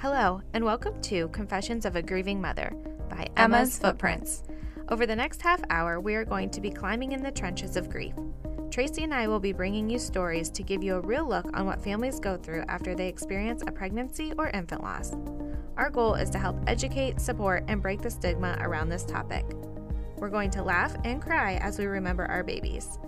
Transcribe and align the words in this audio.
Hello, 0.00 0.40
and 0.54 0.64
welcome 0.64 0.98
to 1.02 1.28
Confessions 1.28 1.84
of 1.84 1.94
a 1.94 2.00
Grieving 2.00 2.40
Mother 2.40 2.72
by 3.10 3.26
Emma's 3.36 3.78
Footprints. 3.78 4.44
Over 4.88 5.04
the 5.04 5.14
next 5.14 5.42
half 5.42 5.60
hour, 5.68 6.00
we 6.00 6.14
are 6.14 6.24
going 6.24 6.48
to 6.52 6.60
be 6.62 6.70
climbing 6.70 7.12
in 7.12 7.22
the 7.22 7.30
trenches 7.30 7.76
of 7.76 7.90
grief. 7.90 8.14
Tracy 8.70 9.04
and 9.04 9.12
I 9.12 9.28
will 9.28 9.40
be 9.40 9.52
bringing 9.52 9.90
you 9.90 9.98
stories 9.98 10.48
to 10.52 10.62
give 10.62 10.82
you 10.82 10.94
a 10.94 11.02
real 11.02 11.28
look 11.28 11.44
on 11.52 11.66
what 11.66 11.84
families 11.84 12.18
go 12.18 12.38
through 12.38 12.64
after 12.66 12.94
they 12.94 13.08
experience 13.08 13.62
a 13.66 13.72
pregnancy 13.72 14.32
or 14.38 14.48
infant 14.48 14.82
loss. 14.82 15.14
Our 15.76 15.90
goal 15.90 16.14
is 16.14 16.30
to 16.30 16.38
help 16.38 16.56
educate, 16.66 17.20
support, 17.20 17.64
and 17.68 17.82
break 17.82 18.00
the 18.00 18.10
stigma 18.10 18.56
around 18.60 18.88
this 18.88 19.04
topic. 19.04 19.44
We're 20.16 20.30
going 20.30 20.50
to 20.52 20.62
laugh 20.62 20.96
and 21.04 21.20
cry 21.20 21.56
as 21.56 21.78
we 21.78 21.84
remember 21.84 22.24
our 22.24 22.42
babies. 22.42 22.98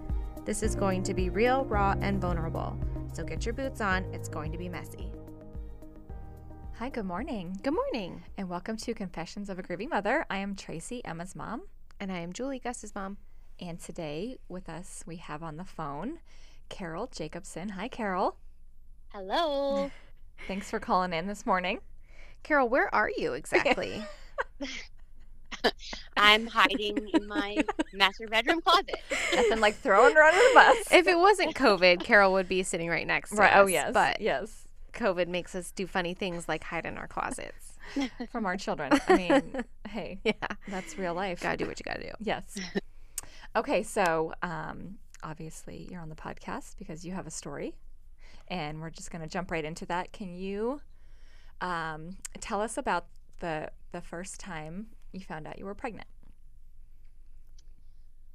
This 0.45 0.63
is 0.63 0.75
going 0.75 1.05
to 1.05 1.15
be 1.15 1.31
real, 1.31 1.65
raw, 1.65 1.95
and 2.03 2.21
vulnerable. 2.21 2.79
So 3.15 3.25
get 3.25 3.47
your 3.47 3.55
boots 3.55 3.81
on, 3.81 4.05
it's 4.13 4.29
going 4.29 4.53
to 4.53 4.59
be 4.59 4.69
messy. 4.69 5.12
Hi, 6.83 6.89
good 6.89 7.07
morning, 7.07 7.61
Good 7.63 7.75
morning, 7.75 8.25
and 8.37 8.49
welcome 8.49 8.77
to 8.79 8.93
Confessions 8.93 9.49
of 9.49 9.57
a 9.57 9.63
Grieving 9.63 9.89
Mother. 9.89 10.27
I 10.29 10.39
am 10.39 10.57
Tracy, 10.57 11.01
Emma's 11.05 11.37
mom, 11.37 11.63
and 12.01 12.11
I 12.11 12.19
am 12.19 12.33
Julie, 12.33 12.59
Gus's 12.59 12.93
mom. 12.93 13.19
and 13.61 13.79
today 13.79 14.39
with 14.49 14.69
us 14.69 15.05
we 15.07 15.19
have 15.19 15.45
on 15.45 15.59
the 15.59 15.65
phone 15.65 16.19
Carol 16.69 17.07
Jacobson. 17.07 17.69
Hi, 17.69 17.87
Carol. 17.87 18.37
Hello. 19.11 19.93
Thanks 20.49 20.71
for 20.71 20.81
calling 20.81 21.13
in 21.13 21.29
this 21.29 21.47
morning. 21.47 21.79
Carol, 22.43 22.69
where 22.69 22.93
are 22.93 23.13
you 23.17 23.35
exactly? 23.35 24.03
I'm 26.17 26.49
hiding 26.49 27.11
in 27.15 27.29
my 27.29 27.59
master 27.93 28.27
bedroom 28.27 28.61
closet. 28.61 28.97
Nothing 29.33 29.61
like 29.61 29.77
throwing 29.77 30.17
her 30.17 30.23
under 30.25 30.37
the 30.37 30.51
bus. 30.53 30.77
if 30.91 31.07
it 31.07 31.17
wasn't 31.17 31.55
COVID, 31.55 32.01
Carol 32.01 32.33
would 32.33 32.49
be 32.49 32.65
sitting 32.65 32.89
right 32.89 33.07
next 33.07 33.31
to 33.31 33.37
right. 33.37 33.53
Oh, 33.55 33.61
us. 33.61 33.65
Oh, 33.65 33.67
yes. 33.69 33.93
But 33.93 34.21
yes. 34.21 34.62
COVID 34.93 35.29
makes 35.29 35.55
us 35.55 35.71
do 35.71 35.87
funny 35.87 36.15
things 36.15 36.49
like 36.49 36.65
hide 36.65 36.87
in 36.87 36.97
our 36.99 37.07
closets. 37.09 37.79
From 38.31 38.47
our 38.47 38.57
children. 38.57 38.93
I 39.09 39.17
mean, 39.17 39.65
hey, 39.89 40.21
Yeah. 40.25 40.33
that's 40.69 40.97
real 40.97 41.15
life. 41.15 41.41
Gotta 41.41 41.57
do 41.57 41.67
what 41.67 41.79
you 41.81 41.85
gotta 41.85 42.03
do. 42.03 42.13
Yes. 42.21 42.59
Okay, 43.57 43.83
so 43.83 44.33
um, 44.43 44.97
obviously 45.23 45.89
you're 45.91 46.01
on 46.01 46.09
the 46.09 46.15
podcast 46.15 46.77
because 46.79 47.05
you 47.05 47.13
have 47.13 47.27
a 47.27 47.31
story, 47.31 47.75
and 48.49 48.81
we're 48.81 48.91
just 48.91 49.11
going 49.11 49.21
to 49.23 49.29
jump 49.29 49.51
right 49.51 49.65
into 49.65 49.85
that. 49.87 50.13
Can 50.13 50.35
you 50.35 50.81
um, 51.61 52.17
tell 52.41 52.61
us 52.63 52.79
about 52.79 53.07
the 53.41 53.71
the 53.93 54.01
first 54.01 54.41
time 54.41 54.87
you 55.13 55.21
found 55.21 55.47
out 55.47 55.59
you 55.59 55.67
were 55.67 55.75
pregnant? 55.75 56.07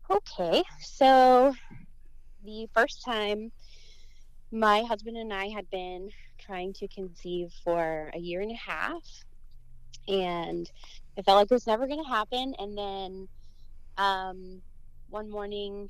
Okay, 0.09 0.63
so 0.81 1.53
the 2.45 2.67
first 2.73 3.03
time 3.03 3.51
my 4.51 4.83
husband 4.83 5.17
and 5.17 5.33
I 5.33 5.47
had 5.49 5.69
been 5.69 6.09
trying 6.39 6.73
to 6.73 6.87
conceive 6.87 7.53
for 7.63 8.11
a 8.13 8.19
year 8.19 8.41
and 8.41 8.51
a 8.51 8.55
half, 8.55 9.03
and 10.07 10.69
I 11.17 11.21
felt 11.21 11.37
like 11.37 11.51
it 11.51 11.53
was 11.53 11.67
never 11.67 11.87
going 11.87 12.03
to 12.03 12.09
happen. 12.09 12.53
And 12.59 12.77
then 12.77 13.27
um, 13.97 14.61
one 15.09 15.29
morning, 15.29 15.89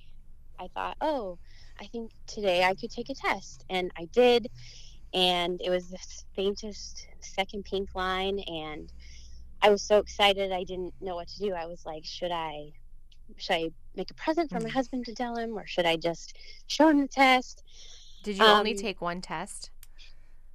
I 0.59 0.67
thought, 0.73 0.97
oh, 1.01 1.37
I 1.79 1.85
think 1.87 2.11
today 2.27 2.63
I 2.63 2.75
could 2.75 2.91
take 2.91 3.09
a 3.09 3.15
test. 3.15 3.63
And 3.69 3.91
I 3.97 4.05
did. 4.13 4.47
And 5.13 5.61
it 5.63 5.69
was 5.69 5.89
the 5.89 5.99
faintest 6.35 7.07
second 7.21 7.65
pink 7.65 7.89
line. 7.95 8.39
And 8.47 8.91
I 9.61 9.69
was 9.69 9.83
so 9.83 9.97
excited, 9.99 10.51
I 10.51 10.63
didn't 10.63 10.93
know 11.01 11.15
what 11.15 11.27
to 11.29 11.39
do. 11.39 11.53
I 11.53 11.65
was 11.67 11.83
like, 11.85 12.05
should 12.05 12.31
I? 12.31 12.71
Should 13.37 13.53
I 13.55 13.69
make 13.95 14.11
a 14.11 14.15
present 14.15 14.51
for 14.51 14.59
my 14.59 14.69
Mhm. 14.69 14.73
husband 14.73 15.05
to 15.05 15.13
tell 15.13 15.35
him, 15.37 15.57
or 15.57 15.65
should 15.67 15.85
I 15.85 15.97
just 15.97 16.37
show 16.67 16.87
him 16.89 17.01
the 17.01 17.07
test? 17.07 17.63
Did 18.27 18.35
you 18.37 18.43
only 18.43 18.71
Um, 18.71 18.77
take 18.77 19.01
one 19.01 19.21
test? 19.21 19.69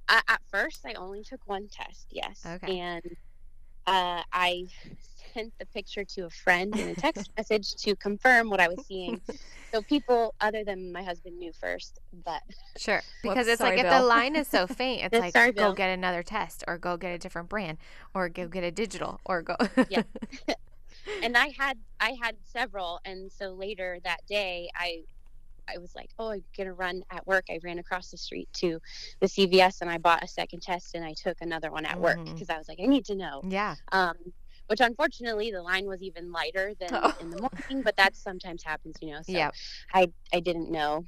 I, 0.07 0.21
at 0.27 0.41
first, 0.51 0.85
I 0.85 0.93
only 0.93 1.23
took 1.23 1.39
one 1.47 1.67
test, 1.69 2.05
yes. 2.11 2.45
Okay. 2.45 2.79
And 2.79 3.03
uh, 3.87 4.21
I 4.31 4.65
sent 5.33 5.53
the 5.57 5.65
picture 5.65 6.03
to 6.05 6.25
a 6.25 6.29
friend 6.29 6.77
in 6.77 6.87
a 6.89 6.93
text 6.93 7.31
message 7.37 7.73
to 7.77 7.95
confirm 7.95 8.51
what 8.51 8.59
I 8.59 8.67
was 8.67 8.85
seeing. 8.85 9.21
So 9.73 9.81
people 9.81 10.35
other 10.39 10.63
than 10.63 10.91
my 10.91 11.01
husband 11.01 11.39
knew 11.39 11.51
first, 11.51 11.97
but 12.23 12.43
Sure. 12.77 13.01
Because 13.23 13.47
Whoops, 13.47 13.53
it's 13.53 13.63
like 13.63 13.79
sorry, 13.79 13.79
if 13.79 13.89
the 13.89 14.01
line 14.03 14.35
is 14.35 14.47
so 14.47 14.67
faint, 14.67 15.01
it's 15.03 15.19
like 15.19 15.33
sorry, 15.33 15.51
go 15.51 15.69
Bill. 15.69 15.73
get 15.73 15.89
another 15.89 16.21
test 16.21 16.63
or 16.67 16.77
go 16.77 16.95
get 16.95 17.11
a 17.11 17.17
different 17.17 17.49
brand 17.49 17.79
or 18.13 18.29
go 18.29 18.47
get 18.47 18.63
a 18.63 18.69
digital 18.69 19.19
or 19.25 19.41
go 19.41 19.55
Yeah. 19.89 20.03
and 21.23 21.35
I 21.35 21.47
had 21.57 21.79
I 21.99 22.15
had 22.21 22.35
several, 22.45 22.99
and 23.03 23.31
so 23.31 23.53
later 23.53 23.97
that 24.03 24.19
day, 24.27 24.69
I 24.75 25.05
I 25.67 25.77
was 25.77 25.93
like, 25.95 26.09
oh, 26.19 26.31
I'm 26.31 26.43
gonna 26.57 26.73
run 26.73 27.03
at 27.11 27.25
work. 27.25 27.45
I 27.49 27.59
ran 27.63 27.79
across 27.79 28.09
the 28.11 28.17
street 28.17 28.49
to 28.57 28.79
the 29.21 29.27
CVS 29.27 29.81
and 29.81 29.89
I 29.89 29.97
bought 29.97 30.23
a 30.23 30.27
second 30.27 30.61
test, 30.61 30.95
and 30.95 31.03
I 31.05 31.13
took 31.13 31.37
another 31.41 31.71
one 31.71 31.85
at 31.85 31.99
work 31.99 32.17
Mhm. 32.19 32.33
because 32.33 32.49
I 32.49 32.57
was 32.57 32.67
like, 32.67 32.79
I 32.81 32.85
need 32.85 33.05
to 33.05 33.15
know. 33.15 33.41
yeah. 33.43 33.75
um, 33.91 34.15
which 34.67 34.79
unfortunately 34.79 35.51
the 35.51 35.61
line 35.61 35.85
was 35.87 36.01
even 36.01 36.31
lighter 36.31 36.73
than 36.79 36.89
Oh. 36.93 37.13
in 37.19 37.29
the 37.29 37.37
morning, 37.37 37.83
but 37.83 37.97
that 37.97 38.15
sometimes 38.15 38.63
happens, 38.63 38.95
you 39.01 39.11
know. 39.11 39.21
So 39.21 39.33
Yeah. 39.33 39.51
I 39.93 40.11
I 40.33 40.39
didn't 40.39 40.71
know 40.71 41.03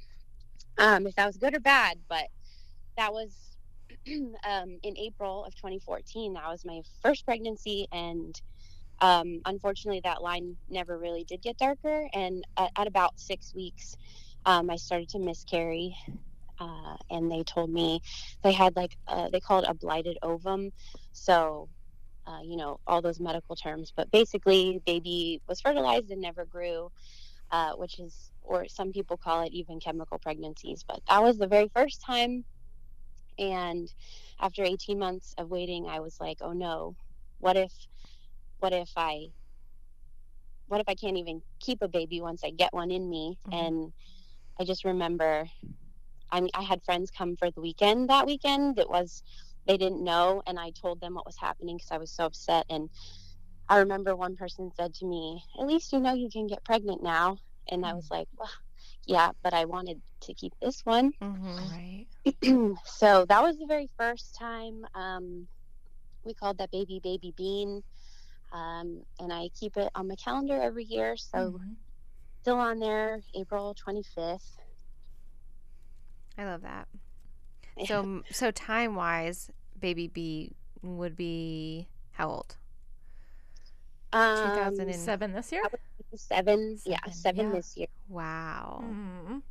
um, 0.78 1.06
if 1.06 1.14
that 1.14 1.26
was 1.26 1.38
good 1.38 1.54
or 1.56 1.60
bad, 1.60 1.98
but 2.08 2.28
that 2.98 3.12
was 3.12 3.56
um, 4.46 4.78
in 4.82 4.96
April 4.98 5.44
of 5.44 5.54
2014. 5.56 6.34
That 6.34 6.48
was 6.48 6.64
my 6.66 6.82
first 7.02 7.24
pregnancy, 7.24 7.88
and 7.92 8.38
um, 9.00 9.40
unfortunately 9.46 10.00
that 10.04 10.22
line 10.22 10.56
never 10.68 10.98
really 10.98 11.24
did 11.24 11.42
get 11.42 11.56
darker. 11.56 12.08
And 12.12 12.44
at, 12.56 12.70
at 12.76 12.86
about 12.86 13.18
six 13.18 13.54
weeks, 13.54 13.96
um, 14.46 14.70
I 14.70 14.76
started 14.76 15.10
to 15.10 15.20
miscarry. 15.20 15.96
Uh, 16.60 16.96
and 17.10 17.30
they 17.30 17.42
told 17.44 17.70
me 17.70 18.00
they 18.42 18.52
had 18.52 18.76
like 18.76 18.96
uh, 19.08 19.28
they 19.30 19.40
call 19.40 19.60
it 19.60 19.68
a 19.68 19.74
blighted 19.74 20.18
ovum, 20.22 20.72
so 21.12 21.68
uh, 22.26 22.40
you 22.44 22.56
know, 22.56 22.80
all 22.86 23.02
those 23.02 23.20
medical 23.20 23.56
terms. 23.56 23.92
But 23.96 24.10
basically, 24.10 24.80
baby 24.86 25.40
was 25.48 25.60
fertilized 25.60 26.10
and 26.10 26.20
never 26.20 26.44
grew, 26.44 26.90
uh, 27.50 27.72
which 27.74 27.98
is, 28.00 28.30
or 28.42 28.66
some 28.68 28.92
people 28.92 29.16
call 29.16 29.42
it 29.42 29.52
even 29.52 29.80
chemical 29.80 30.18
pregnancies. 30.18 30.84
But 30.86 31.00
that 31.08 31.22
was 31.22 31.38
the 31.38 31.46
very 31.48 31.70
first 31.74 32.02
time. 32.04 32.44
And 33.38 33.88
after 34.40 34.64
18 34.64 34.98
months 34.98 35.34
of 35.38 35.50
waiting, 35.50 35.86
I 35.88 36.00
was 36.00 36.16
like, 36.20 36.38
oh 36.40 36.52
no, 36.52 36.96
what 37.38 37.56
if, 37.56 37.72
what 38.60 38.72
if 38.72 38.90
I, 38.96 39.28
what 40.68 40.80
if 40.80 40.88
I 40.88 40.94
can't 40.94 41.18
even 41.18 41.42
keep 41.60 41.82
a 41.82 41.88
baby 41.88 42.20
once 42.20 42.42
I 42.44 42.50
get 42.50 42.72
one 42.74 42.90
in 42.90 43.08
me? 43.08 43.38
Mhm. 43.48 43.66
And 43.68 43.92
I 44.58 44.64
just 44.64 44.84
remember, 44.84 45.46
I 46.30 46.40
mean, 46.40 46.50
I 46.54 46.62
had 46.62 46.84
friends 46.84 47.10
come 47.10 47.36
for 47.36 47.50
the 47.50 47.60
weekend 47.60 48.08
that 48.10 48.26
weekend. 48.26 48.78
It 48.78 48.88
was 48.90 49.22
they 49.66 49.76
didn't 49.76 50.02
know 50.04 50.42
and 50.46 50.58
i 50.58 50.70
told 50.70 51.00
them 51.00 51.14
what 51.14 51.26
was 51.26 51.36
happening 51.38 51.76
because 51.76 51.90
i 51.90 51.98
was 51.98 52.12
so 52.12 52.24
upset 52.26 52.64
and 52.68 52.88
i 53.68 53.78
remember 53.78 54.14
one 54.16 54.36
person 54.36 54.70
said 54.76 54.94
to 54.94 55.06
me 55.06 55.42
at 55.60 55.66
least 55.66 55.92
you 55.92 56.00
know 56.00 56.12
you 56.14 56.28
can 56.30 56.46
get 56.46 56.64
pregnant 56.64 57.02
now 57.02 57.36
and 57.70 57.84
i 57.84 57.92
was 57.94 58.08
like 58.10 58.28
well 58.38 58.50
yeah 59.06 59.30
but 59.42 59.52
i 59.54 59.64
wanted 59.64 60.00
to 60.20 60.34
keep 60.34 60.52
this 60.60 60.80
one 60.84 61.12
Mm-hmm. 61.22 61.70
Right. 61.70 62.06
so 62.84 63.24
that 63.28 63.42
was 63.42 63.56
the 63.58 63.66
very 63.66 63.88
first 63.98 64.36
time 64.38 64.84
um, 64.94 65.48
we 66.24 66.34
called 66.34 66.58
that 66.58 66.70
baby 66.70 67.00
baby 67.02 67.32
bean 67.36 67.82
um, 68.52 69.02
and 69.20 69.32
i 69.32 69.48
keep 69.58 69.76
it 69.76 69.90
on 69.94 70.08
my 70.08 70.16
calendar 70.16 70.60
every 70.60 70.84
year 70.84 71.16
so 71.16 71.52
Mhm. 71.52 71.76
Still 72.46 72.58
on 72.60 72.78
there 72.78 73.20
april 73.34 73.74
25th 73.74 74.52
I 76.38 76.44
love 76.44 76.62
that. 76.62 76.86
So 77.86 78.22
so 78.30 78.50
time 78.50 78.94
wise, 78.94 79.50
baby 79.80 80.06
B 80.06 80.52
would 80.82 81.16
be 81.16 81.88
how 82.12 82.28
old? 82.28 82.56
um, 84.12 84.36
2000 84.36 84.80
and- 84.90 84.94
Seven 84.94 85.32
this 85.32 85.50
year. 85.50 85.62
seven 86.14 86.78
yeah 86.86 86.98
Seven, 87.06 87.12
seven 87.14 87.46
yeah. 87.48 87.52
this 87.56 87.76
year 87.76 87.86
Wow. 88.08 88.84
Mhm. 88.86 89.42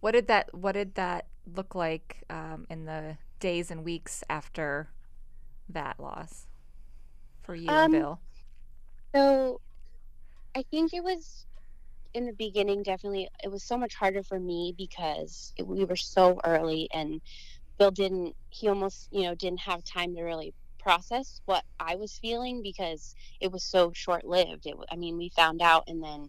What 0.00 0.12
did 0.12 0.26
that 0.28 0.54
What 0.54 0.72
did 0.72 0.94
that 0.94 1.26
look 1.54 1.74
like 1.74 2.22
um, 2.30 2.66
in 2.70 2.84
the 2.86 3.16
days 3.40 3.70
and 3.70 3.84
weeks 3.84 4.24
after 4.30 4.88
that 5.68 5.98
loss 6.00 6.46
for 7.42 7.54
you 7.56 7.68
and 7.68 7.94
Um, 7.94 8.00
Bill? 8.00 8.20
So 9.14 9.60
I 10.56 10.64
think 10.70 10.92
it 10.94 11.04
was 11.04 11.46
in 12.14 12.26
the 12.26 12.32
beginning 12.34 12.82
definitely 12.82 13.28
it 13.42 13.48
was 13.50 13.64
so 13.64 13.78
much 13.78 13.94
harder 13.94 14.22
for 14.22 14.38
me 14.38 14.74
because 14.76 15.52
it, 15.56 15.66
we 15.66 15.84
were 15.84 15.96
so 15.96 16.40
early 16.44 16.88
and 16.92 17.20
Bill 17.78 17.90
didn't 17.90 18.34
he 18.50 18.68
almost 18.68 19.08
you 19.12 19.22
know 19.24 19.34
didn't 19.34 19.60
have 19.60 19.82
time 19.84 20.14
to 20.16 20.22
really 20.22 20.54
process 20.80 21.40
what 21.46 21.64
I 21.80 21.96
was 21.96 22.18
feeling 22.20 22.62
because 22.62 23.14
it 23.40 23.52
was 23.52 23.64
so 23.64 23.92
short 23.94 24.24
lived 24.24 24.66
it 24.66 24.76
I 24.90 24.96
mean 24.96 25.16
we 25.16 25.30
found 25.36 25.62
out 25.62 25.84
and 25.88 26.02
then 26.02 26.28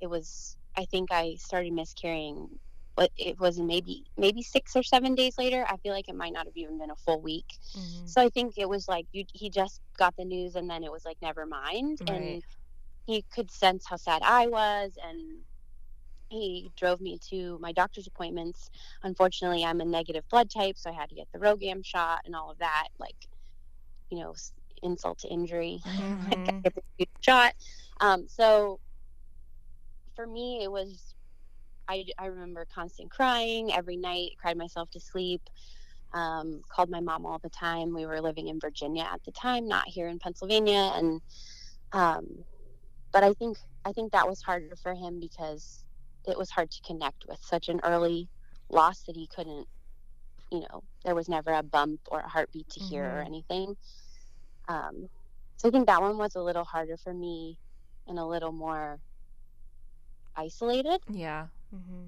it 0.00 0.08
was 0.08 0.56
I 0.76 0.86
think 0.86 1.10
I 1.12 1.36
started 1.38 1.72
miscarrying 1.72 2.48
but 2.96 3.10
it 3.16 3.38
was 3.40 3.58
maybe 3.60 4.04
maybe 4.18 4.42
6 4.42 4.76
or 4.76 4.82
7 4.82 5.14
days 5.14 5.34
later 5.38 5.64
I 5.68 5.76
feel 5.78 5.92
like 5.92 6.08
it 6.08 6.16
might 6.16 6.32
not 6.32 6.46
have 6.46 6.56
even 6.56 6.78
been 6.78 6.90
a 6.90 6.96
full 6.96 7.20
week 7.20 7.46
Mhm. 7.76 8.08
so 8.08 8.22
I 8.22 8.30
think 8.30 8.54
it 8.58 8.68
was 8.68 8.88
like 8.88 9.06
you, 9.12 9.24
he 9.32 9.50
just 9.50 9.80
got 9.98 10.14
the 10.16 10.24
news 10.24 10.56
and 10.56 10.68
then 10.70 10.84
it 10.84 10.92
was 10.92 11.04
like 11.04 11.18
never 11.22 11.46
mind. 11.46 11.98
Right. 12.02 12.14
And 12.14 12.42
he 13.10 13.24
could 13.34 13.50
sense 13.50 13.84
how 13.88 13.96
sad 13.96 14.22
I 14.24 14.46
was 14.48 14.92
and 15.04 15.40
he 16.30 16.70
drove 16.76 17.00
me 17.00 17.18
to 17.30 17.58
my 17.60 17.72
doctor's 17.72 18.06
appointments. 18.06 18.70
Unfortunately, 19.02 19.64
I'm 19.64 19.80
a 19.80 19.84
negative 19.84 20.24
blood 20.30 20.50
type, 20.50 20.76
so 20.78 20.90
I 20.90 20.94
had 20.94 21.08
to 21.10 21.14
get 21.16 21.28
the 21.32 21.40
RhoGAM 21.40 21.84
shot 21.84 22.20
and 22.24 22.36
all 22.36 22.50
of 22.50 22.58
that. 22.58 22.88
Like, 22.98 23.16
you 24.10 24.18
know, 24.20 24.34
insult 24.82 25.18
to 25.20 25.28
injury. 25.28 25.80
Mhm. 26.30 26.44
get 26.64 26.74
the 26.98 27.06
shot. 27.22 27.54
Um, 28.00 28.28
so 28.28 28.78
for 30.16 30.26
me, 30.26 30.62
it 30.62 30.70
was. 30.70 31.14
I, 31.88 32.04
I 32.18 32.26
remember 32.26 32.66
constant 32.72 33.10
crying 33.10 33.72
every 33.72 33.96
night. 33.96 34.32
Cried 34.40 34.56
myself 34.56 34.90
to 34.92 35.00
sleep. 35.00 35.42
Um, 36.14 36.62
called 36.70 36.90
my 36.90 37.00
mom 37.00 37.26
all 37.26 37.40
the 37.42 37.50
time. 37.50 37.94
We 37.94 38.06
were 38.06 38.20
living 38.20 38.48
in 38.48 38.60
Virginia 38.60 39.08
at 39.12 39.22
the 39.24 39.32
time, 39.32 39.66
not 39.68 39.88
here 39.88 40.08
in 40.08 40.18
Pennsylvania, 40.18 40.92
and 40.94 41.20
um, 41.92 42.26
but 43.12 43.24
I 43.24 43.32
think 43.34 43.58
I 43.84 43.92
think 43.92 44.12
that 44.12 44.28
was 44.28 44.42
harder 44.42 44.76
for 44.76 44.94
him 44.94 45.20
because 45.20 45.84
it 46.26 46.36
was 46.38 46.50
hard 46.50 46.70
to 46.70 46.80
connect 46.86 47.24
with 47.28 47.40
such 47.42 47.68
an 47.68 47.80
early 47.84 48.28
loss 48.70 49.02
that 49.04 49.16
he 49.16 49.26
couldn't. 49.34 49.66
You 50.50 50.60
know, 50.60 50.82
there 51.04 51.14
was 51.14 51.28
never 51.28 51.52
a 51.52 51.62
bump 51.62 52.00
or 52.10 52.20
a 52.20 52.28
heartbeat 52.28 52.68
to 52.70 52.80
hear 52.80 53.04
or 53.06 53.22
Mhm. 53.22 53.26
anything. 53.26 53.76
Um, 54.68 55.08
so 55.56 55.68
I 55.68 55.70
think 55.70 55.86
that 55.86 56.02
one 56.02 56.18
was 56.18 56.34
a 56.36 56.42
little 56.42 56.64
harder 56.64 56.96
for 56.96 57.12
me 57.14 57.58
and 58.06 58.18
a 58.18 58.24
little 58.26 58.52
more 58.52 59.00
isolated. 60.36 61.00
Yeah. 61.10 61.48
Mm-hmm. 61.74 62.06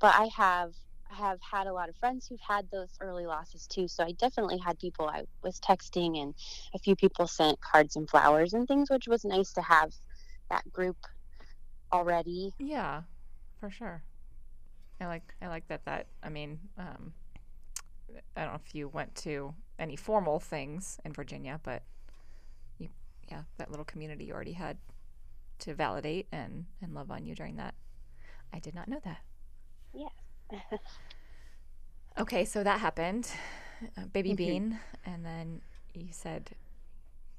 But 0.00 0.14
I 0.16 0.28
have 0.36 0.74
have 1.10 1.38
had 1.40 1.66
a 1.66 1.72
lot 1.72 1.88
of 1.88 1.96
friends 1.96 2.26
who've 2.26 2.40
had 2.46 2.68
those 2.70 2.90
early 3.00 3.26
losses 3.26 3.66
too. 3.66 3.88
So 3.88 4.04
I 4.04 4.12
definitely 4.12 4.58
had 4.58 4.78
people 4.78 5.08
I 5.08 5.24
was 5.42 5.60
texting 5.60 6.20
and 6.20 6.34
a 6.74 6.78
few 6.78 6.96
people 6.96 7.26
sent 7.26 7.60
cards 7.60 7.96
and 7.96 8.08
flowers 8.08 8.52
and 8.54 8.66
things, 8.68 8.90
which 8.90 9.08
was 9.08 9.24
nice 9.24 9.52
to 9.54 9.62
have 9.62 9.92
that 10.50 10.70
group 10.72 10.96
already. 11.92 12.52
Yeah, 12.58 13.02
for 13.58 13.70
sure. 13.70 14.02
I 15.00 15.06
like 15.06 15.34
I 15.40 15.48
like 15.48 15.68
that 15.68 15.84
that 15.84 16.06
I 16.22 16.28
mean, 16.28 16.58
um 16.76 17.12
I 18.36 18.42
don't 18.42 18.52
know 18.52 18.60
if 18.64 18.74
you 18.74 18.88
went 18.88 19.14
to 19.16 19.54
any 19.78 19.96
formal 19.96 20.40
things 20.40 20.98
in 21.04 21.12
Virginia, 21.12 21.60
but 21.62 21.82
you 22.78 22.88
yeah, 23.30 23.42
that 23.58 23.70
little 23.70 23.84
community 23.84 24.24
you 24.26 24.34
already 24.34 24.52
had 24.52 24.78
to 25.60 25.74
validate 25.74 26.26
and 26.32 26.66
and 26.82 26.94
love 26.94 27.10
on 27.10 27.24
you 27.24 27.34
during 27.34 27.56
that. 27.56 27.74
I 28.52 28.58
did 28.58 28.74
not 28.74 28.88
know 28.88 29.00
that. 29.04 29.18
Yeah. 29.94 30.08
Okay, 32.18 32.44
so 32.44 32.64
that 32.64 32.80
happened. 32.80 33.30
Uh, 33.96 34.06
baby 34.06 34.32
Mhm. 34.32 34.36
Bean 34.36 34.80
and 35.06 35.24
then 35.24 35.62
you 35.94 36.08
said 36.10 36.50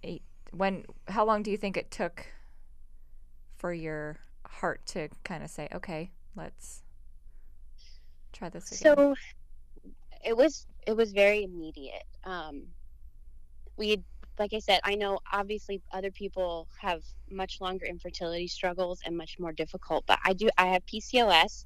eight 0.03 0.23
when 0.51 0.85
how 1.09 1.25
long 1.25 1.43
do 1.43 1.51
you 1.51 1.57
think 1.57 1.75
it 1.75 1.91
took 1.91 2.25
for 3.57 3.73
your 3.73 4.17
heart 4.45 4.85
to 4.87 5.09
kind 5.23 5.43
of 5.43 5.49
say, 5.49 5.67
"Okay, 5.73 6.11
let's 6.35 6.81
try 8.31 8.49
this 8.49 8.71
again." 8.71 8.95
So 8.95 9.15
it 10.23 10.35
was 10.35 10.65
it 10.87 10.93
was 10.95 11.11
very 11.11 11.43
immediate. 11.43 12.05
Um, 12.23 12.67
we 13.77 14.03
like 14.37 14.53
I 14.53 14.59
said, 14.59 14.79
I 14.85 14.95
know 14.95 15.19
obviously 15.31 15.81
other 15.91 16.11
people 16.11 16.67
have 16.79 17.03
much 17.29 17.59
longer 17.59 17.85
infertility 17.85 18.47
struggles 18.47 19.01
and 19.05 19.17
much 19.17 19.37
more 19.39 19.51
difficult, 19.51 20.05
but 20.07 20.19
I 20.23 20.33
do 20.33 20.49
I 20.57 20.67
have 20.67 20.85
PCOS, 20.85 21.65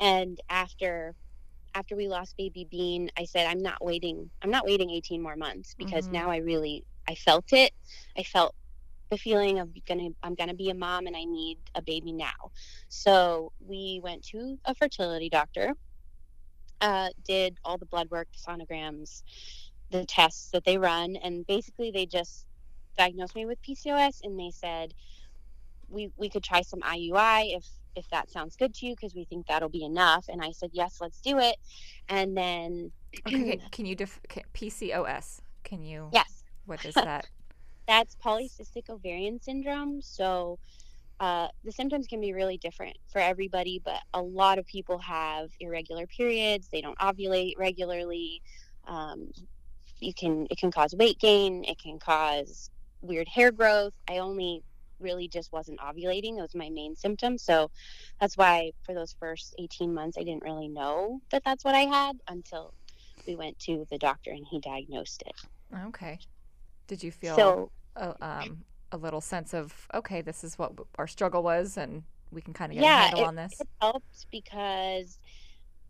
and 0.00 0.38
after 0.50 1.14
after 1.74 1.96
we 1.96 2.08
lost 2.08 2.36
baby 2.38 2.66
Bean, 2.70 3.10
I 3.18 3.24
said 3.26 3.46
I'm 3.46 3.62
not 3.62 3.84
waiting. 3.84 4.30
I'm 4.42 4.50
not 4.50 4.66
waiting 4.66 4.90
18 4.90 5.22
more 5.22 5.36
months 5.36 5.74
because 5.78 6.08
Mhm. 6.08 6.12
now 6.12 6.30
I 6.30 6.38
really 6.38 6.84
I 7.08 7.14
felt 7.16 7.46
it. 7.52 7.72
I 8.18 8.22
felt 8.24 8.54
the 9.10 9.18
feeling 9.18 9.60
of 9.60 9.70
gonna 9.86 10.10
I'm 10.22 10.34
gonna 10.36 10.54
be 10.54 10.70
a 10.70 10.74
mom 10.74 11.06
and 11.06 11.16
I 11.16 11.24
need 11.24 11.58
a 11.74 11.82
baby 11.82 12.12
now. 12.12 12.34
So 12.88 13.52
we 13.60 14.00
went 14.02 14.24
to 14.32 14.58
a 14.66 14.74
fertility 14.74 15.30
doctor 15.30 15.72
uh, 16.80 17.10
did 17.24 17.58
all 17.64 17.78
the 17.78 17.86
blood 17.86 18.08
work, 18.10 18.28
the 18.32 18.52
sonograms, 18.52 19.22
the 19.90 20.04
tests 20.06 20.50
that 20.52 20.64
they 20.64 20.78
run, 20.78 21.16
and 21.16 21.46
basically 21.46 21.90
they 21.90 22.06
just 22.06 22.46
diagnosed 22.98 23.36
me 23.36 23.46
with 23.46 23.58
PCOS, 23.62 24.20
and 24.22 24.38
they 24.38 24.50
said 24.52 24.92
we 25.88 26.10
we 26.16 26.30
could 26.30 26.44
try 26.44 26.62
some 26.62 26.80
IUI 26.82 27.56
if 27.56 27.66
if 27.96 28.08
that 28.10 28.30
sounds 28.30 28.56
good 28.56 28.74
to 28.74 28.86
you 28.86 28.94
because 28.94 29.14
we 29.14 29.24
think 29.24 29.46
that'll 29.46 29.68
be 29.68 29.84
enough. 29.84 30.26
And 30.28 30.42
I 30.42 30.52
said 30.52 30.70
yes, 30.72 30.98
let's 31.00 31.20
do 31.20 31.38
it. 31.38 31.56
And 32.08 32.36
then 32.36 32.92
Okay, 33.26 33.56
can, 33.56 33.60
can 33.72 33.86
you 33.86 33.96
def- 33.96 34.20
can, 34.28 34.42
PCOS? 34.54 35.40
Can 35.64 35.82
you? 35.82 36.08
yes, 36.12 36.44
What 36.66 36.84
is 36.84 36.94
that? 37.02 37.26
that's 37.88 38.16
polycystic 38.16 38.90
ovarian 38.90 39.40
syndrome. 39.40 40.02
So 40.02 40.58
uh, 41.20 41.48
the 41.64 41.72
symptoms 41.72 42.06
can 42.06 42.20
be 42.20 42.32
really 42.32 42.58
different 42.58 42.96
for 43.10 43.20
everybody, 43.20 43.80
but 43.84 44.00
a 44.12 44.20
lot 44.20 44.58
of 44.58 44.66
people 44.66 44.98
have 44.98 45.50
irregular 45.60 46.06
periods. 46.06 46.68
They 46.68 46.80
don't 46.80 46.98
ovulate 46.98 47.54
regularly. 47.56 48.42
Um, 48.86 49.30
you 49.98 50.12
can 50.12 50.46
it 50.50 50.58
can 50.58 50.70
cause 50.70 50.94
weight 50.94 51.18
gain. 51.18 51.64
It 51.64 51.78
can 51.78 51.98
cause 51.98 52.70
weird 53.00 53.28
hair 53.28 53.50
growth. 53.50 53.94
I 54.08 54.18
only 54.18 54.62
really 54.98 55.28
just 55.28 55.52
wasn't 55.52 55.80
ovulating. 55.80 56.36
That 56.36 56.42
was 56.42 56.54
my 56.54 56.70
main 56.70 56.96
symptom. 56.96 57.38
So 57.38 57.70
that's 58.20 58.36
why 58.36 58.72
for 58.84 58.94
those 58.94 59.14
first 59.20 59.54
18 59.58 59.94
months, 59.94 60.18
I 60.18 60.24
didn't 60.24 60.44
really 60.44 60.68
know 60.68 61.20
that 61.30 61.42
that's 61.44 61.64
what 61.64 61.74
I 61.74 61.82
had 61.82 62.16
until 62.28 62.74
we 63.26 63.36
went 63.36 63.58
to 63.60 63.86
the 63.90 63.98
doctor 63.98 64.30
and 64.32 64.46
he 64.50 64.60
diagnosed 64.60 65.22
it. 65.26 65.34
okay. 65.88 66.20
Did 66.88 67.02
you 67.04 67.12
feel 67.12 67.54
So 67.54 67.72
a, 67.96 68.16
um, 68.24 68.64
a 68.92 68.98
little 68.98 69.22
sense 69.22 69.54
of 69.54 69.88
okay, 69.94 70.22
this 70.22 70.44
is 70.44 70.58
what 70.58 70.74
our 70.96 71.06
struggle 71.08 71.44
was, 71.44 71.78
and 71.78 72.04
we 72.32 72.42
can 72.42 72.54
kind 72.54 72.72
of 72.72 72.76
get 72.76 72.84
Yeah, 72.84 72.88
a 72.88 72.92
handle 72.92 73.22
on 73.22 73.36
this? 73.36 73.60
it 73.60 73.68
helps 73.80 74.26
because 74.30 75.18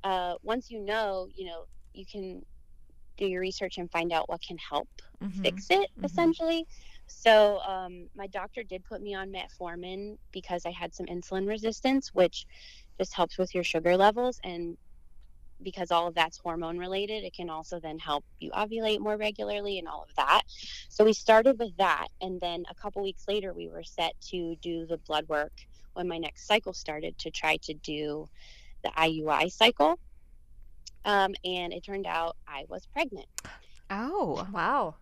uh, 0.05 0.37
once 0.43 0.71
you 0.71 0.81
know, 0.81 1.29
you 1.35 1.47
know, 1.47 1.67
you 1.95 2.07
can 2.11 2.43
do 3.19 3.27
your 3.27 3.41
research 3.41 3.79
and 3.79 3.91
find 3.93 4.13
out 4.13 4.29
what 4.29 4.43
can 4.43 4.59
help 4.59 4.89
Mhm. 5.21 5.63
fix 5.63 5.71
it 5.71 5.91
Mhm. 5.97 5.97
essentially. 6.05 6.67
So 7.07 7.61
um, 7.61 8.09
my 8.17 8.27
doctor 8.27 8.63
did 8.63 8.85
put 8.85 9.01
me 9.01 9.15
on 9.15 9.33
metformin 9.33 10.19
because 10.33 10.67
I 10.67 10.71
had 10.71 10.95
some 10.95 11.07
insulin 11.07 11.49
resistance, 11.49 12.11
which 12.13 12.47
just 12.99 13.15
helps 13.15 13.39
with 13.39 13.55
your 13.55 13.65
sugar 13.65 13.97
levels 13.97 14.41
and 14.43 14.77
because 15.63 15.91
all 15.91 16.07
of 16.09 16.15
that's 16.15 16.39
hormone 16.39 16.79
related, 16.79 17.25
it 17.25 17.33
can 17.33 17.49
also 17.49 17.81
then 17.81 17.99
help 17.99 18.25
you 18.41 18.51
ovulate 18.51 19.01
more 19.01 19.17
regularly 19.17 19.79
and 19.79 19.89
all 19.89 20.03
of 20.03 20.15
that. 20.17 20.43
So 20.89 21.05
we 21.05 21.13
started 21.13 21.59
with 21.59 21.77
that, 21.79 22.09
and 22.21 22.41
then 22.41 22.65
a 22.71 22.75
couple 22.75 23.03
weeks 23.03 23.25
later, 23.27 23.53
we 23.55 23.69
were 23.69 23.83
set 23.83 24.13
to 24.29 24.57
do 24.57 24.87
the 24.87 24.99
blood 24.99 25.27
work 25.29 25.53
when 25.95 26.09
my 26.09 26.19
next 26.19 26.47
cycle 26.47 26.75
started 26.75 27.17
to 27.19 27.31
try 27.31 27.57
to 27.63 27.75
do 27.75 28.29
the 28.85 28.91
IUI 28.91 29.51
cycle. 29.51 29.99
Um, 31.05 31.35
and 31.45 31.73
it 31.73 31.85
turned 31.85 32.07
out 32.07 32.37
I 32.47 32.65
was 32.69 32.87
pregnant. 32.93 33.27
Oh. 33.91 34.47
Wow. 34.53 34.97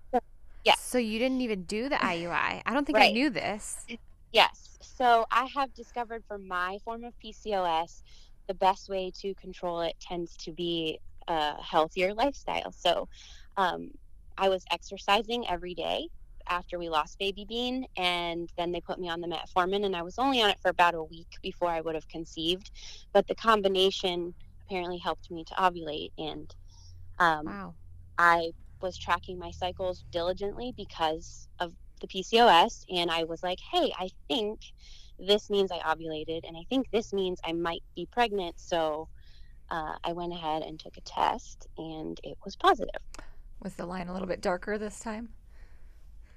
Yeah. 0.65 0.75
So 0.75 0.99
you 0.99 1.19
didn't 1.19 1.41
even 1.41 1.65
do 1.65 1.89
the 1.89 1.97
IUI. 1.97 2.63
I 2.65 2.73
don't 2.75 2.85
think 2.87 2.99
I 2.99 3.09
knew 3.09 3.31
this. 3.31 3.87
Yes. 4.33 4.77
So 4.83 5.27
I 5.31 5.49
have 5.55 5.73
discovered 5.75 6.25
for 6.27 6.39
my 6.39 6.79
form 6.85 7.05
of 7.05 7.15
PCOS, 7.25 8.03
the 8.49 8.55
best 8.55 8.89
way 8.89 9.13
to 9.21 9.35
control 9.35 9.81
it 9.83 9.95
tends 10.01 10.37
to 10.39 10.53
be 10.53 10.99
a 11.29 11.61
healthier 11.63 12.15
lifestyle. 12.15 12.73
So 12.73 13.09
um, 13.57 13.91
I 14.37 14.49
was 14.49 14.65
exercising 14.71 15.49
every 15.49 15.75
day 15.75 16.09
after 16.49 16.79
we 16.79 16.89
lost 16.89 17.19
baby 17.19 17.47
bean 17.49 17.87
and 17.97 18.51
then 18.59 18.73
they 18.73 18.81
put 18.81 18.99
me 18.99 19.09
on 19.09 19.21
the 19.23 19.27
metformin 19.27 19.85
and 19.87 19.97
i 19.97 20.03
was 20.03 20.19
only 20.19 20.43
on 20.43 20.51
it 20.51 20.59
for 20.61 20.69
about 20.69 20.95
a 20.95 21.03
week 21.03 21.29
before 21.43 21.69
i 21.69 21.81
would 21.81 21.95
have 21.95 22.07
conceived 22.09 22.71
but 23.15 23.27
the 23.27 23.35
combination 23.35 24.35
apparently 24.67 24.99
helped 24.99 25.31
me 25.31 25.43
to 25.45 25.55
ovulate 25.55 26.11
and 26.19 26.55
um, 27.19 27.47
Wow. 27.47 27.75
I 28.19 28.53
was 28.81 28.97
tracking 28.97 29.39
my 29.39 29.51
cycles 29.51 30.05
diligently 30.11 30.73
because 30.77 31.49
of 31.61 31.73
the 32.01 32.07
PCOS. 32.07 32.85
And 32.91 33.11
I 33.11 33.25
was 33.25 33.43
like, 33.43 33.59
hey, 33.73 33.93
I 33.99 34.11
think 34.29 34.61
this 35.19 35.51
means 35.51 35.71
I 35.71 35.79
ovulated. 35.79 36.41
And 36.47 36.57
I 36.57 36.65
think 36.69 36.91
this 36.91 37.13
means 37.13 37.41
I 37.45 37.53
might 37.53 37.83
be 37.95 38.07
pregnant. 38.11 38.55
So 38.59 39.09
uh, 39.71 39.95
I 40.03 40.13
went 40.13 40.33
ahead 40.33 40.63
and 40.63 40.79
took 40.79 40.97
a 40.97 41.01
test 41.03 41.67
and 41.79 42.19
it 42.23 42.37
was 42.45 42.57
positive. 42.57 43.01
Was 43.63 43.75
the 43.75 43.87
line 43.87 44.09
a 44.09 44.13
little 44.13 44.29
bit 44.29 44.43
darker 44.43 44.77
this 44.77 45.01
time? 45.01 45.31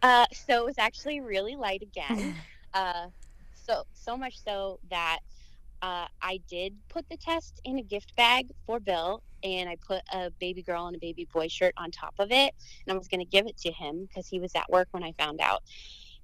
Uh, 0.02 0.26
so 0.32 0.62
it 0.62 0.66
was 0.66 0.78
actually 0.78 1.20
really 1.20 1.56
light 1.56 1.82
again. 1.82 2.36
uh, 2.74 3.08
so, 3.54 3.84
so 3.94 4.16
much 4.16 4.42
so 4.42 4.80
that 4.90 5.20
uh, 5.82 6.08
I 6.22 6.40
did 6.50 6.76
put 6.90 7.08
the 7.10 7.18
test 7.18 7.60
in 7.64 7.78
a 7.80 7.84
gift 7.84 8.16
bag 8.16 8.48
for 8.66 8.80
Bill, 8.80 9.22
and 9.44 9.70
I 9.70 9.78
put 9.86 10.02
a 10.14 10.32
baby 10.40 10.64
girl 10.64 10.88
and 10.88 10.96
a 10.96 11.00
baby 11.00 11.28
boy 11.32 11.48
shirt 11.48 11.74
on 11.78 11.92
top 11.92 12.16
of 12.20 12.32
it, 12.32 12.54
and 12.86 12.94
I 12.94 12.98
was 12.98 13.08
going 13.08 13.20
to 13.20 13.26
give 13.26 13.46
it 13.48 13.58
to 13.60 13.72
him 13.72 14.06
because 14.08 14.28
he 14.28 14.40
was 14.40 14.54
at 14.56 14.70
work 14.70 14.88
when 14.92 15.04
I 15.04 15.14
found 15.14 15.40
out. 15.42 15.64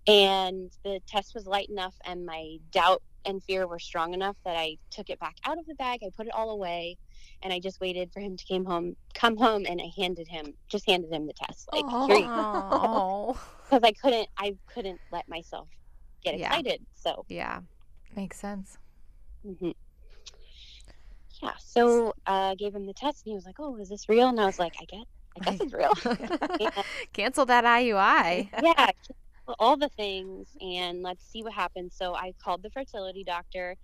And 0.07 0.72
the 0.83 1.00
test 1.07 1.33
was 1.33 1.45
light 1.45 1.69
enough, 1.69 1.95
and 2.05 2.25
my 2.25 2.57
doubt 2.72 3.01
and 3.25 3.41
fear 3.41 3.67
were 3.67 3.79
strong 3.79 4.13
enough 4.13 4.36
that 4.43 4.57
I 4.57 4.77
took 4.89 5.10
it 5.10 5.19
back 5.19 5.36
out 5.45 5.57
of 5.57 5.65
the 5.65 5.75
bag. 5.75 6.01
I 6.03 6.10
put 6.15 6.27
it 6.27 6.33
all 6.33 6.50
away, 6.50 6.98
and 7.41 7.53
I 7.53 7.60
just 7.60 7.79
waited 7.79 8.12
for 8.12 8.19
him 8.19 8.36
to 8.36 8.43
came 8.43 8.65
home, 8.65 8.95
come 9.13 9.38
home, 9.38 9.65
and 9.67 9.79
I 9.79 9.89
handed 9.95 10.27
him, 10.27 10.53
just 10.67 10.86
handed 10.89 11.12
him 11.13 11.25
the 11.27 11.33
test, 11.33 11.69
like 11.72 11.86
here 12.07 12.17
you 12.17 12.27
go, 12.27 12.33
Oh. 12.36 13.39
because 13.69 13.83
I 13.83 13.93
couldn't, 13.93 14.27
I 14.38 14.55
couldn't 14.74 15.00
let 15.12 15.29
myself 15.29 15.69
get 16.24 16.38
Yeah. 16.38 16.48
excited. 16.50 16.86
So 16.95 17.24
yeah. 17.29 17.62
Makes 18.15 18.39
sense. 18.39 18.77
Hmm 19.43 19.71
Yeah. 21.41 21.53
So 21.59 22.13
uh, 22.25 22.55
gave 22.55 22.75
him 22.75 22.85
the 22.85 22.93
test, 22.93 23.23
and 23.25 23.31
he 23.31 23.35
was 23.35 23.45
like, 23.45 23.55
"Oh, 23.59 23.77
is 23.77 23.89
this 23.89 24.07
real?" 24.09 24.29
And 24.29 24.39
I 24.39 24.45
was 24.45 24.59
like, 24.59 24.73
"I 24.81 24.85
guess, 24.85 25.05
I 25.38 25.39
guess 25.41 25.62
it's 25.62 25.73
real." 25.73 25.93
And, 26.59 26.71
Cancel 27.13 27.45
that 27.47 27.65
IUI. 27.65 28.50
yeah, 28.63 28.91
all 29.59 29.77
the 29.77 29.89
things, 29.89 30.50
and 30.62 31.01
let's 31.01 31.25
see 31.29 31.43
what 31.43 31.53
happens. 31.53 31.95
So 31.97 32.15
I 32.15 32.33
called 32.43 32.63
the 32.63 32.71
fertility 32.71 33.23
doctor, 33.23 33.75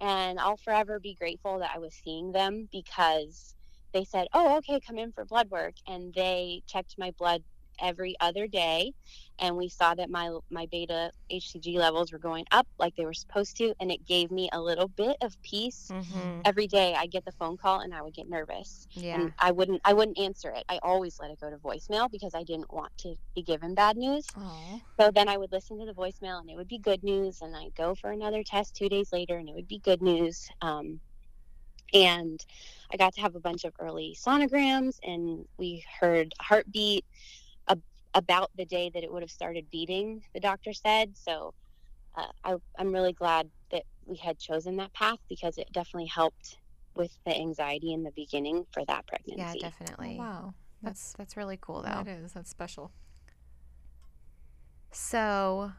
and 0.00 0.38
I'll 0.38 0.56
forever 0.58 1.00
be 1.00 1.14
grateful 1.14 1.58
that 1.60 1.72
I 1.74 1.78
was 1.78 1.94
seeing 1.94 2.32
them 2.32 2.68
because 2.72 3.54
they 3.92 4.04
said, 4.04 4.28
"Oh, 4.32 4.58
okay, 4.58 4.80
come 4.80 4.98
in 4.98 5.12
for 5.12 5.24
blood 5.24 5.50
work," 5.50 5.74
and 5.88 6.14
they 6.14 6.62
checked 6.66 6.94
my 6.98 7.12
blood 7.18 7.42
every 7.80 8.14
other 8.20 8.46
day 8.46 8.92
and 9.38 9.56
we 9.56 9.68
saw 9.68 9.94
that 9.94 10.10
my 10.10 10.30
my 10.50 10.66
beta 10.70 11.10
hcg 11.30 11.74
levels 11.76 12.12
were 12.12 12.18
going 12.18 12.44
up 12.50 12.66
like 12.78 12.94
they 12.96 13.04
were 13.04 13.14
supposed 13.14 13.56
to 13.56 13.74
and 13.80 13.90
it 13.90 14.04
gave 14.06 14.30
me 14.30 14.48
a 14.52 14.60
little 14.60 14.88
bit 14.88 15.16
of 15.22 15.34
peace 15.42 15.90
hmm 15.90 16.40
every 16.44 16.66
day. 16.66 16.94
I 16.94 17.06
get 17.06 17.24
the 17.24 17.32
phone 17.32 17.56
call 17.56 17.80
and 17.80 17.94
i 17.94 18.02
would 18.02 18.14
get 18.14 18.28
nervous. 18.28 18.86
Yeah. 18.94 19.16
and 19.16 19.32
i 19.38 19.50
wouldn't 19.50 19.80
i 19.84 19.92
wouldn't 19.92 20.18
answer 20.18 20.50
it. 20.50 20.64
I 20.68 20.78
always 20.82 21.18
let 21.20 21.30
it 21.30 21.40
go 21.40 21.50
to 21.50 21.56
voicemail 21.58 22.10
because 22.10 22.34
i 22.34 22.42
didn't 22.44 22.72
want 22.72 22.92
to 22.98 23.14
be 23.34 23.42
given 23.42 23.74
bad 23.74 23.96
news. 23.96 24.26
Aw. 24.36 24.80
so 25.00 25.10
then 25.10 25.28
i 25.28 25.36
would 25.36 25.52
listen 25.52 25.78
to 25.78 25.86
the 25.86 25.94
voicemail 25.94 26.40
and 26.40 26.50
it 26.50 26.56
would 26.56 26.68
be 26.68 26.78
good 26.78 27.02
news 27.02 27.40
and 27.42 27.56
i'd 27.56 27.74
go 27.76 27.94
for 27.94 28.10
another 28.10 28.42
test 28.44 28.74
two 28.76 28.88
days 28.88 29.12
later 29.12 29.36
and 29.38 29.48
it 29.48 29.54
would 29.54 29.68
be 29.68 29.78
good 29.78 30.02
news. 30.02 30.48
Um, 30.60 31.00
and 31.94 32.40
i 32.92 32.96
got 32.96 33.12
to 33.14 33.20
have 33.20 33.34
a 33.34 33.40
bunch 33.40 33.64
of 33.64 33.74
early 33.80 34.16
sonograms 34.18 34.96
and 35.02 35.44
we 35.58 35.84
heard 36.00 36.32
a 36.40 36.44
heartbeat 36.44 37.04
about 38.14 38.50
the 38.56 38.64
day 38.66 38.90
that 38.92 39.02
it 39.02 39.12
would 39.12 39.22
have 39.22 39.30
started 39.30 39.70
beating 39.70 40.22
the 40.34 40.40
doctor 40.40 40.72
said 40.72 41.16
so 41.16 41.52
uh, 42.16 42.26
I, 42.44 42.56
i'm 42.78 42.92
really 42.92 43.12
glad 43.12 43.50
that 43.70 43.84
we 44.06 44.16
had 44.16 44.38
chosen 44.38 44.76
that 44.76 44.92
path 44.94 45.18
because 45.28 45.58
it 45.58 45.68
definitely 45.72 46.08
helped 46.08 46.58
with 46.96 47.16
the 47.24 47.34
anxiety 47.36 47.92
in 47.92 48.02
the 48.02 48.12
beginning 48.14 48.66
for 48.72 48.84
that 48.86 49.04
Yeah, 49.26 49.54
pregnancy 49.54 49.60
Oh, 49.64 49.68
definitely. 49.68 50.16
wow. 50.18 50.54
That's 50.82 51.14
that's 51.16 51.36
really 51.36 51.58
cool 51.60 51.82
though. 51.82 51.88
That 51.88 52.08
is. 52.08 52.32
That's 52.32 52.50
special. 52.50 52.90
So, 54.90 55.72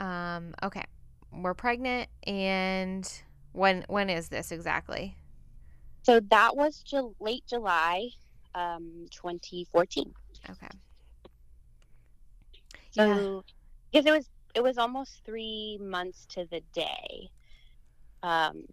um, 0.00 0.54
okay, 0.62 0.84
we're 1.32 1.54
pregnant, 1.54 2.08
and 2.26 3.10
when 3.52 3.84
when 3.88 4.08
is 4.08 4.28
this 4.28 4.52
exactly? 4.52 5.16
so 6.02 6.20
that 6.30 6.56
was 6.56 6.78
Ju- 6.82 7.14
late 7.20 7.44
july 7.48 8.08
um, 8.54 9.06
2014 9.10 10.12
Okay. 10.50 10.68
So 12.90 13.02
Yeah. 13.02 13.24
because 13.92 14.06
it 14.06 14.12
was 14.12 14.28
it 14.54 14.62
was 14.62 14.78
almost 14.78 15.22
three 15.24 15.78
months 15.80 16.26
to 16.30 16.46
the 16.50 16.62
day 16.74 17.30
um, 18.22 18.64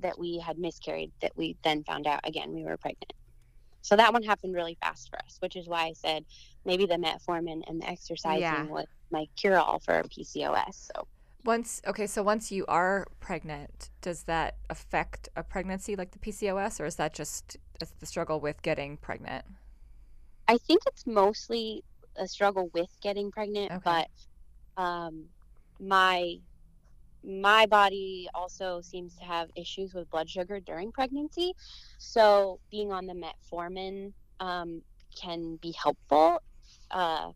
that 0.00 0.18
we 0.18 0.38
had 0.38 0.58
miscarried 0.58 1.12
that 1.22 1.32
we 1.36 1.56
then 1.64 1.84
found 1.84 2.06
out 2.06 2.20
again 2.24 2.52
we 2.54 2.64
were 2.64 2.78
pregnant. 2.78 3.12
So 3.82 3.96
that 3.96 4.12
one 4.12 4.22
happened 4.22 4.54
really 4.54 4.76
fast 4.82 5.08
for 5.10 5.18
us, 5.20 5.36
which 5.40 5.56
is 5.56 5.68
why 5.68 5.84
I 5.86 5.92
said 5.94 6.24
maybe 6.64 6.86
the 6.86 6.96
metformin 6.96 7.62
and 7.68 7.80
the 7.82 7.88
exercising 7.88 8.66
Yeah. 8.66 8.68
was 8.68 8.86
my 9.10 9.26
cure 9.36 9.58
all 9.58 9.80
for 9.80 10.02
PCOS. 10.04 10.90
So 10.94 11.06
Once 11.44 11.80
okay, 11.86 12.06
so 12.06 12.22
once 12.22 12.52
you 12.52 12.66
are 12.66 13.06
pregnant, 13.18 13.90
does 14.02 14.24
that 14.24 14.56
affect 14.68 15.28
a 15.36 15.42
pregnancy 15.42 15.96
like 15.96 16.10
the 16.12 16.18
PCOS, 16.18 16.80
or 16.80 16.84
is 16.86 16.96
that 16.96 17.14
just 17.14 17.56
the 18.00 18.06
struggle 18.06 18.40
with 18.40 18.60
getting 18.62 18.96
pregnant? 18.98 19.46
I 20.50 20.58
think 20.58 20.82
it's 20.88 21.06
mostly 21.06 21.84
a 22.16 22.26
struggle 22.26 22.70
with 22.74 22.90
getting 23.00 23.30
pregnant, 23.30 23.70
Okay. 23.70 23.80
but 23.84 24.82
um, 24.82 25.26
my 25.78 26.38
my 27.22 27.66
body 27.66 28.28
also 28.34 28.80
seems 28.80 29.14
to 29.16 29.24
have 29.24 29.48
issues 29.54 29.94
with 29.94 30.10
blood 30.10 30.28
sugar 30.28 30.58
during 30.58 30.90
pregnancy. 30.90 31.52
So 31.98 32.58
being 32.70 32.90
on 32.90 33.06
the 33.06 33.14
metformin 33.14 34.12
um, 34.40 34.82
can 35.20 35.56
be 35.62 35.72
helpful. 35.80 36.38
Uh, 36.90 37.30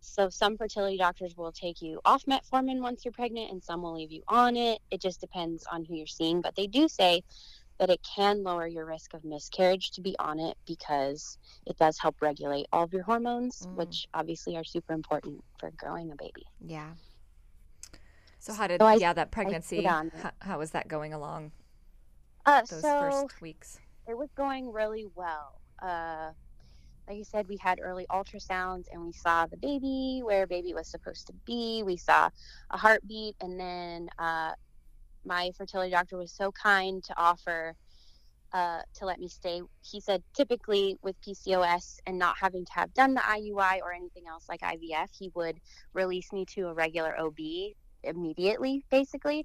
so 0.00 0.28
some 0.30 0.56
fertility 0.56 0.96
doctors 0.96 1.36
will 1.36 1.52
take 1.52 1.80
you 1.80 2.00
off 2.04 2.24
metformin 2.24 2.80
once 2.80 3.04
you're 3.04 3.12
pregnant, 3.12 3.52
and 3.52 3.62
some 3.62 3.82
will 3.82 3.94
leave 3.94 4.10
you 4.12 4.22
on 4.28 4.56
it. 4.56 4.80
It 4.90 5.00
just 5.00 5.20
depends 5.20 5.64
on 5.70 5.84
who 5.84 5.94
you're 5.94 6.06
seeing, 6.08 6.40
but 6.40 6.56
they 6.56 6.66
do 6.66 6.88
say 6.88 7.22
that 7.78 7.90
it 7.90 8.00
can 8.02 8.42
lower 8.42 8.66
your 8.66 8.86
risk 8.86 9.12
of 9.14 9.24
miscarriage 9.24 9.90
to 9.92 10.00
be 10.00 10.16
on 10.18 10.38
it 10.38 10.56
because 10.66 11.38
it 11.66 11.76
does 11.78 11.98
help 11.98 12.16
regulate 12.22 12.66
all 12.72 12.84
of 12.84 12.92
your 12.92 13.02
hormones, 13.02 13.66
Mm. 13.66 13.74
which 13.74 14.06
obviously 14.14 14.56
are 14.56 14.64
super 14.64 14.92
important 14.94 15.44
for 15.58 15.70
growing 15.72 16.10
a 16.10 16.16
baby. 16.16 16.44
Yeah. 16.60 16.94
So 18.38 18.52
how 18.52 18.66
did 18.66 18.80
So 18.80 18.86
I- 18.86 18.94
yeah 18.94 19.12
that 19.12 19.30
pregnancy? 19.30 19.82
How, 19.84 20.04
how 20.40 20.58
was 20.58 20.70
that 20.72 20.88
going 20.88 21.12
along 21.12 21.52
Uh, 22.44 22.60
those 22.60 22.80
so 22.80 22.98
first 23.00 23.40
weeks? 23.40 23.78
it 24.06 24.16
was 24.16 24.30
going 24.36 24.72
really 24.72 25.06
well. 25.14 25.60
Uh, 25.82 26.32
like 27.08 27.18
you 27.18 27.24
said, 27.24 27.46
we 27.48 27.56
had 27.56 27.78
early 27.80 28.06
ultrasounds 28.10 28.86
and 28.92 29.02
we 29.04 29.12
saw 29.12 29.46
the 29.46 29.56
baby 29.56 30.22
where 30.24 30.46
baby 30.46 30.74
was 30.74 30.88
supposed 30.88 31.26
to 31.28 31.32
be. 31.44 31.82
We 31.84 31.96
saw 31.96 32.30
a 32.70 32.76
heartbeat, 32.76 33.36
and 33.40 33.58
then 33.60 34.08
uh, 34.18 34.54
my 35.26 35.50
fertility 35.56 35.90
doctor 35.90 36.16
was 36.16 36.32
so 36.32 36.52
kind 36.52 37.02
to 37.04 37.14
offer 37.16 37.74
uh, 38.52 38.80
to 38.94 39.04
let 39.04 39.18
me 39.18 39.28
stay. 39.28 39.60
He 39.82 40.00
said 40.00 40.22
typically 40.34 40.96
with 41.02 41.20
PCOS 41.20 41.98
and 42.06 42.18
not 42.18 42.36
having 42.40 42.64
to 42.64 42.72
have 42.72 42.94
done 42.94 43.14
the 43.14 43.20
IUI 43.20 43.80
or 43.82 43.92
anything 43.92 44.24
else 44.28 44.44
like 44.48 44.60
IVF, 44.60 45.08
he 45.10 45.30
would 45.34 45.60
release 45.92 46.32
me 46.32 46.46
to 46.54 46.68
a 46.68 46.74
regular 46.74 47.18
OB 47.18 47.38
immediately, 48.02 48.84
basically. 48.90 49.44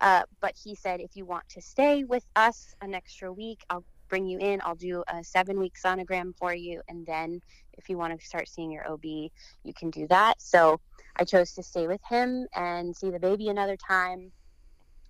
Uh, 0.00 0.22
but 0.40 0.54
he 0.60 0.74
said, 0.74 1.00
if 1.00 1.14
you 1.14 1.24
want 1.24 1.48
to 1.50 1.60
stay 1.60 2.04
with 2.04 2.24
us 2.36 2.74
an 2.80 2.94
extra 2.94 3.32
week, 3.32 3.60
I'll 3.68 3.84
bring 4.08 4.26
you 4.26 4.38
in. 4.38 4.60
I'll 4.64 4.74
do 4.74 5.04
a 5.08 5.22
seven 5.22 5.58
week 5.58 5.74
sonogram 5.84 6.32
for 6.38 6.54
you. 6.54 6.80
And 6.88 7.04
then 7.06 7.40
if 7.74 7.88
you 7.88 7.98
want 7.98 8.18
to 8.18 8.26
start 8.26 8.48
seeing 8.48 8.70
your 8.70 8.90
OB, 8.90 9.04
you 9.04 9.74
can 9.76 9.90
do 9.90 10.06
that. 10.08 10.40
So 10.40 10.80
I 11.16 11.24
chose 11.24 11.52
to 11.54 11.62
stay 11.62 11.86
with 11.86 12.00
him 12.08 12.46
and 12.54 12.96
see 12.96 13.10
the 13.10 13.20
baby 13.20 13.48
another 13.48 13.76
time 13.76 14.32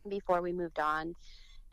before 0.09 0.43
we 0.43 0.53
moved 0.53 0.79
on. 0.79 1.15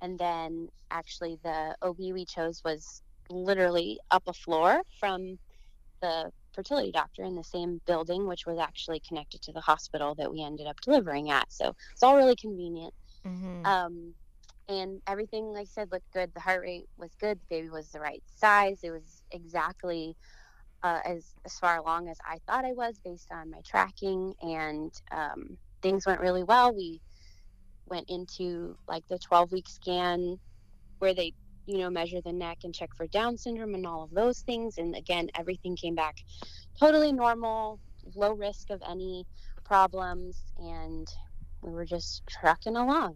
And 0.01 0.19
then 0.19 0.69
actually, 0.91 1.39
the 1.43 1.75
OB 1.81 1.97
we 1.97 2.25
chose 2.25 2.61
was 2.63 3.01
literally 3.29 3.99
up 4.11 4.23
a 4.27 4.33
floor 4.33 4.81
from 4.99 5.39
the 6.01 6.31
fertility 6.53 6.91
doctor 6.91 7.23
in 7.23 7.35
the 7.35 7.43
same 7.43 7.81
building, 7.85 8.27
which 8.27 8.45
was 8.45 8.59
actually 8.59 9.01
connected 9.07 9.41
to 9.43 9.51
the 9.51 9.61
hospital 9.61 10.15
that 10.15 10.31
we 10.31 10.43
ended 10.43 10.67
up 10.67 10.79
delivering 10.81 11.29
at. 11.29 11.51
So 11.51 11.75
it's 11.91 12.03
all 12.03 12.15
really 12.15 12.35
convenient. 12.35 12.93
Mm-hmm. 13.25 13.65
Um, 13.65 14.13
and 14.67 15.01
everything, 15.07 15.53
like 15.53 15.63
I 15.63 15.65
said, 15.65 15.91
looked 15.91 16.11
good. 16.11 16.33
The 16.33 16.39
heart 16.39 16.61
rate 16.61 16.87
was 16.97 17.11
good. 17.19 17.39
The 17.39 17.55
baby 17.55 17.69
was 17.69 17.89
the 17.89 17.99
right 17.99 18.23
size. 18.35 18.79
It 18.83 18.91
was 18.91 19.21
exactly 19.31 20.15
uh, 20.83 20.99
as 21.05 21.35
as 21.45 21.53
far 21.53 21.77
along 21.77 22.09
as 22.09 22.17
I 22.25 22.39
thought 22.47 22.65
I 22.65 22.73
was 22.73 22.99
based 23.03 23.31
on 23.31 23.51
my 23.51 23.61
tracking, 23.61 24.33
and 24.41 24.91
um, 25.11 25.57
things 25.81 26.05
went 26.05 26.19
really 26.19 26.43
well. 26.43 26.73
We 26.73 27.01
went 27.87 28.09
into 28.09 28.75
like 28.87 29.03
the 29.07 29.19
12 29.19 29.51
week 29.51 29.67
scan 29.69 30.39
where 30.99 31.13
they 31.13 31.33
you 31.67 31.77
know 31.79 31.89
measure 31.89 32.21
the 32.23 32.33
neck 32.33 32.59
and 32.63 32.73
check 32.73 32.89
for 32.95 33.07
down 33.07 33.37
syndrome 33.37 33.73
and 33.75 33.85
all 33.87 34.03
of 34.03 34.11
those 34.11 34.39
things. 34.41 34.77
And 34.77 34.95
again 34.95 35.29
everything 35.35 35.75
came 35.75 35.95
back 35.95 36.17
totally 36.79 37.11
normal 37.11 37.79
low 38.15 38.33
risk 38.33 38.69
of 38.69 38.81
any 38.87 39.25
problems 39.63 40.37
and 40.59 41.07
we 41.61 41.71
were 41.71 41.85
just 41.85 42.21
trucking 42.29 42.75
along. 42.75 43.15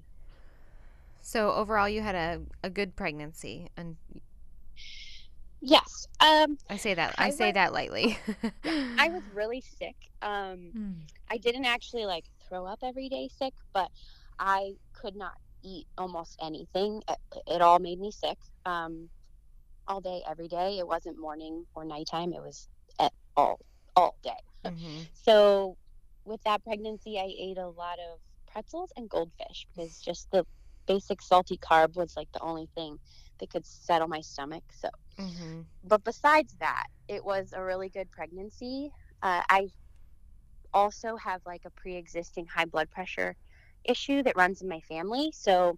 So 1.22 1.52
overall, 1.52 1.88
you 1.88 2.02
had 2.02 2.16
a, 2.16 2.42
a 2.64 2.70
good 2.70 2.96
pregnancy, 2.96 3.68
and 3.78 3.98
yes 5.62 6.08
um 6.22 6.58
I 6.70 6.78
say 6.78 6.94
that 6.94 7.14
I 7.18 7.28
I 7.28 7.30
say 7.30 7.48
was- 7.48 7.54
that 7.56 7.74
lightly. 7.74 8.18
i 8.98 9.10
was 9.14 9.24
really 9.34 9.62
sick 9.62 9.96
um 10.22 10.72
I 11.32 11.38
didn't 11.38 11.66
actually 11.66 12.06
like 12.06 12.26
throw 12.48 12.66
up 12.66 12.80
every 12.82 13.08
day 13.10 13.30
sick, 13.38 13.54
but 13.74 13.92
I 14.40 14.76
could 14.94 15.16
not 15.16 15.34
eat 15.64 15.88
almost 15.98 16.38
anything. 16.42 17.04
It, 17.10 17.18
it 17.48 17.62
all 17.62 17.80
made 17.80 18.00
me 18.00 18.12
sick. 18.12 18.38
Um, 18.66 19.10
all 19.88 20.02
day, 20.02 20.24
every 20.28 20.48
day. 20.48 20.80
It 20.80 20.88
wasn't 20.88 21.20
morning 21.20 21.66
or 21.76 21.86
nighttime. 21.86 22.34
It 22.34 22.42
was 22.42 22.70
at 23.00 23.14
all 23.36 23.60
all 23.96 24.18
day. 24.24 24.40
Mhm. 24.66 25.08
So 25.14 25.78
with 26.26 26.42
that 26.44 26.64
pregnancy, 26.64 27.20
I 27.20 27.34
ate 27.40 27.58
a 27.58 27.68
lot 27.70 28.00
of 28.00 28.20
pretzels 28.48 28.92
and 28.98 29.10
goldfish 29.10 29.68
because 29.76 30.00
just 30.00 30.30
the 30.32 30.46
basic 30.88 31.22
salty 31.22 31.58
carb 31.58 31.96
was 31.96 32.14
like 32.18 32.30
the 32.34 32.42
only 32.42 32.68
thing 32.76 33.00
that 33.40 33.50
could 33.50 33.66
settle 33.66 34.08
my 34.08 34.22
stomach. 34.22 34.64
So 34.72 34.90
Mhm. 35.18 35.68
but 35.84 36.04
besides 36.04 36.56
that, 36.60 36.88
it 37.08 37.24
was 37.26 37.54
a 37.54 37.64
really 37.64 37.90
good 37.90 38.12
pregnancy. 38.12 38.92
Uh, 39.22 39.44
I 39.50 39.70
also 40.74 41.16
have 41.18 41.42
like 41.46 41.64
a 41.66 41.72
pre-existing 41.72 42.46
high 42.48 42.66
blood 42.66 42.90
pressure 42.92 43.36
issue 43.86 44.24
that 44.24 44.38
runs 44.38 44.62
in 44.62 44.70
my 44.70 44.80
family, 44.82 45.32
so 45.34 45.78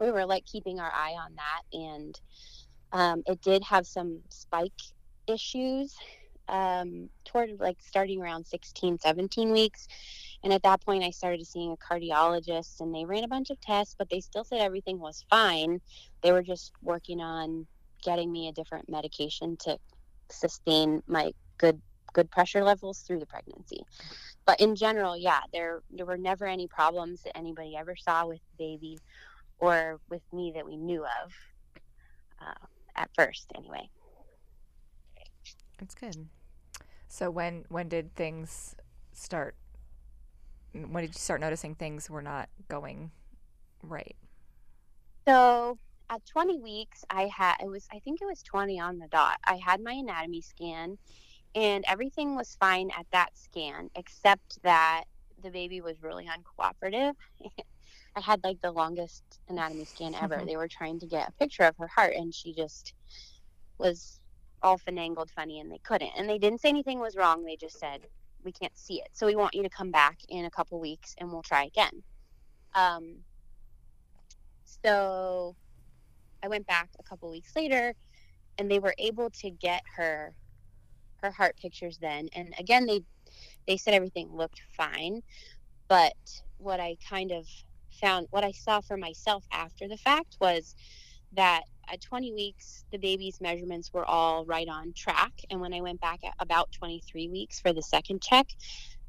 we 0.00 0.10
were 0.10 0.26
like 0.26 0.44
keeping 0.46 0.80
our 0.80 0.92
eye 0.92 1.14
on 1.18 1.34
that, 1.36 1.78
and 1.78 2.20
um, 2.92 3.22
it 3.26 3.40
did 3.42 3.62
have 3.64 3.86
some 3.86 4.20
spike 4.30 4.72
issues 5.26 5.94
um, 6.48 7.08
toward 7.24 7.50
like 7.60 7.78
starting 7.80 8.20
around 8.20 8.46
16, 8.46 8.98
17 8.98 9.52
weeks. 9.52 9.86
And 10.42 10.52
at 10.52 10.62
that 10.62 10.84
point, 10.84 11.04
I 11.04 11.10
started 11.10 11.46
seeing 11.46 11.72
a 11.72 11.94
cardiologist 11.94 12.80
and 12.80 12.94
they 12.94 13.04
ran 13.04 13.24
a 13.24 13.28
bunch 13.28 13.50
of 13.50 13.60
tests, 13.60 13.94
but 13.98 14.08
they 14.10 14.20
still 14.20 14.44
said 14.44 14.60
everything 14.60 14.98
was 14.98 15.24
fine. 15.30 15.80
They 16.22 16.32
were 16.32 16.42
just 16.42 16.72
working 16.82 17.20
on 17.20 17.66
getting 18.02 18.32
me 18.32 18.48
a 18.48 18.52
different 18.52 18.88
medication 18.88 19.56
to 19.60 19.78
sustain 20.30 21.02
my 21.06 21.32
good 21.58 21.80
good 22.12 22.30
pressure 22.30 22.64
levels 22.64 23.00
through 23.06 23.20
the 23.20 23.26
pregnancy. 23.26 23.84
But 24.50 24.60
in 24.60 24.74
general, 24.74 25.16
yeah, 25.16 25.42
there 25.52 25.80
there 25.92 26.04
were 26.04 26.18
never 26.18 26.44
any 26.44 26.66
problems 26.66 27.22
that 27.22 27.36
anybody 27.36 27.76
ever 27.76 27.94
saw 27.94 28.26
with 28.26 28.40
the 28.40 28.64
baby 28.64 28.98
or 29.60 30.00
with 30.08 30.22
me 30.32 30.50
that 30.56 30.66
we 30.66 30.76
knew 30.76 31.04
of 31.04 31.32
uh, 32.40 32.66
at 32.96 33.10
first, 33.14 33.52
anyway. 33.54 33.88
That's 35.78 35.94
good. 35.94 36.26
So 37.06 37.30
when 37.30 37.64
when 37.68 37.88
did 37.88 38.16
things 38.16 38.74
start? 39.12 39.54
When 40.72 41.00
did 41.00 41.14
you 41.14 41.20
start 41.20 41.40
noticing 41.40 41.76
things 41.76 42.10
were 42.10 42.20
not 42.20 42.48
going 42.68 43.12
right? 43.84 44.16
So 45.28 45.78
at 46.10 46.26
20 46.26 46.58
weeks, 46.58 47.04
I 47.08 47.28
had 47.28 47.54
it 47.62 47.68
was 47.68 47.86
I 47.92 48.00
think 48.00 48.20
it 48.20 48.26
was 48.26 48.42
20 48.42 48.80
on 48.80 48.98
the 48.98 49.06
dot. 49.06 49.36
I 49.44 49.60
had 49.64 49.80
my 49.80 49.92
anatomy 49.92 50.40
scan, 50.40 50.98
and 51.54 51.84
everything 51.88 52.36
was 52.36 52.56
fine 52.60 52.90
at 52.96 53.06
that 53.12 53.30
scan, 53.36 53.90
except 53.96 54.62
that 54.62 55.04
the 55.42 55.50
baby 55.50 55.80
was 55.80 56.02
really 56.02 56.26
uncooperative. 56.26 57.14
I 58.16 58.20
had 58.20 58.42
like 58.42 58.60
the 58.60 58.72
longest 58.72 59.22
anatomy 59.48 59.84
scan 59.84 60.14
ever. 60.14 60.42
they 60.44 60.56
were 60.56 60.68
trying 60.68 60.98
to 61.00 61.06
get 61.06 61.28
a 61.28 61.32
picture 61.32 61.62
of 61.64 61.76
her 61.78 61.86
heart, 61.86 62.14
and 62.16 62.34
she 62.34 62.52
just 62.52 62.94
was 63.78 64.20
all 64.62 64.78
finangled 64.78 65.30
funny, 65.30 65.60
and 65.60 65.70
they 65.70 65.78
couldn't. 65.78 66.12
And 66.16 66.28
they 66.28 66.38
didn't 66.38 66.60
say 66.60 66.68
anything 66.68 67.00
was 67.00 67.16
wrong. 67.16 67.44
They 67.44 67.56
just 67.56 67.78
said 67.78 68.02
we 68.44 68.52
can't 68.52 68.76
see 68.76 68.94
it, 68.94 69.08
so 69.12 69.26
we 69.26 69.36
want 69.36 69.54
you 69.54 69.62
to 69.62 69.68
come 69.68 69.90
back 69.90 70.18
in 70.28 70.44
a 70.44 70.50
couple 70.50 70.80
weeks, 70.80 71.14
and 71.18 71.30
we'll 71.30 71.42
try 71.42 71.64
again. 71.64 72.02
Um, 72.74 73.16
so 74.82 75.56
I 76.42 76.48
went 76.48 76.66
back 76.66 76.90
a 76.98 77.02
couple 77.02 77.30
weeks 77.30 77.54
later, 77.54 77.94
and 78.58 78.70
they 78.70 78.78
were 78.78 78.94
able 78.98 79.30
to 79.30 79.50
get 79.50 79.82
her 79.96 80.34
her 81.22 81.30
heart 81.30 81.56
pictures 81.60 81.98
then. 81.98 82.28
And 82.34 82.54
again, 82.58 82.86
they 82.86 83.02
they 83.66 83.76
said 83.76 83.94
everything 83.94 84.34
looked 84.34 84.62
fine, 84.76 85.22
but 85.88 86.14
what 86.58 86.80
I 86.80 86.96
kind 87.08 87.30
of 87.30 87.46
found, 88.00 88.26
what 88.30 88.44
I 88.44 88.52
saw 88.52 88.80
for 88.80 88.96
myself 88.96 89.44
after 89.52 89.88
the 89.88 89.96
fact 89.96 90.36
was 90.40 90.74
that 91.32 91.62
at 91.92 92.00
20 92.00 92.32
weeks, 92.32 92.84
the 92.92 92.98
baby's 92.98 93.40
measurements 93.40 93.92
were 93.92 94.04
all 94.04 94.44
right 94.44 94.68
on 94.68 94.92
track. 94.92 95.32
And 95.50 95.60
when 95.60 95.74
I 95.74 95.80
went 95.80 96.00
back 96.00 96.20
at 96.24 96.34
about 96.38 96.72
23 96.72 97.28
weeks 97.28 97.60
for 97.60 97.72
the 97.72 97.82
second 97.82 98.22
check, 98.22 98.46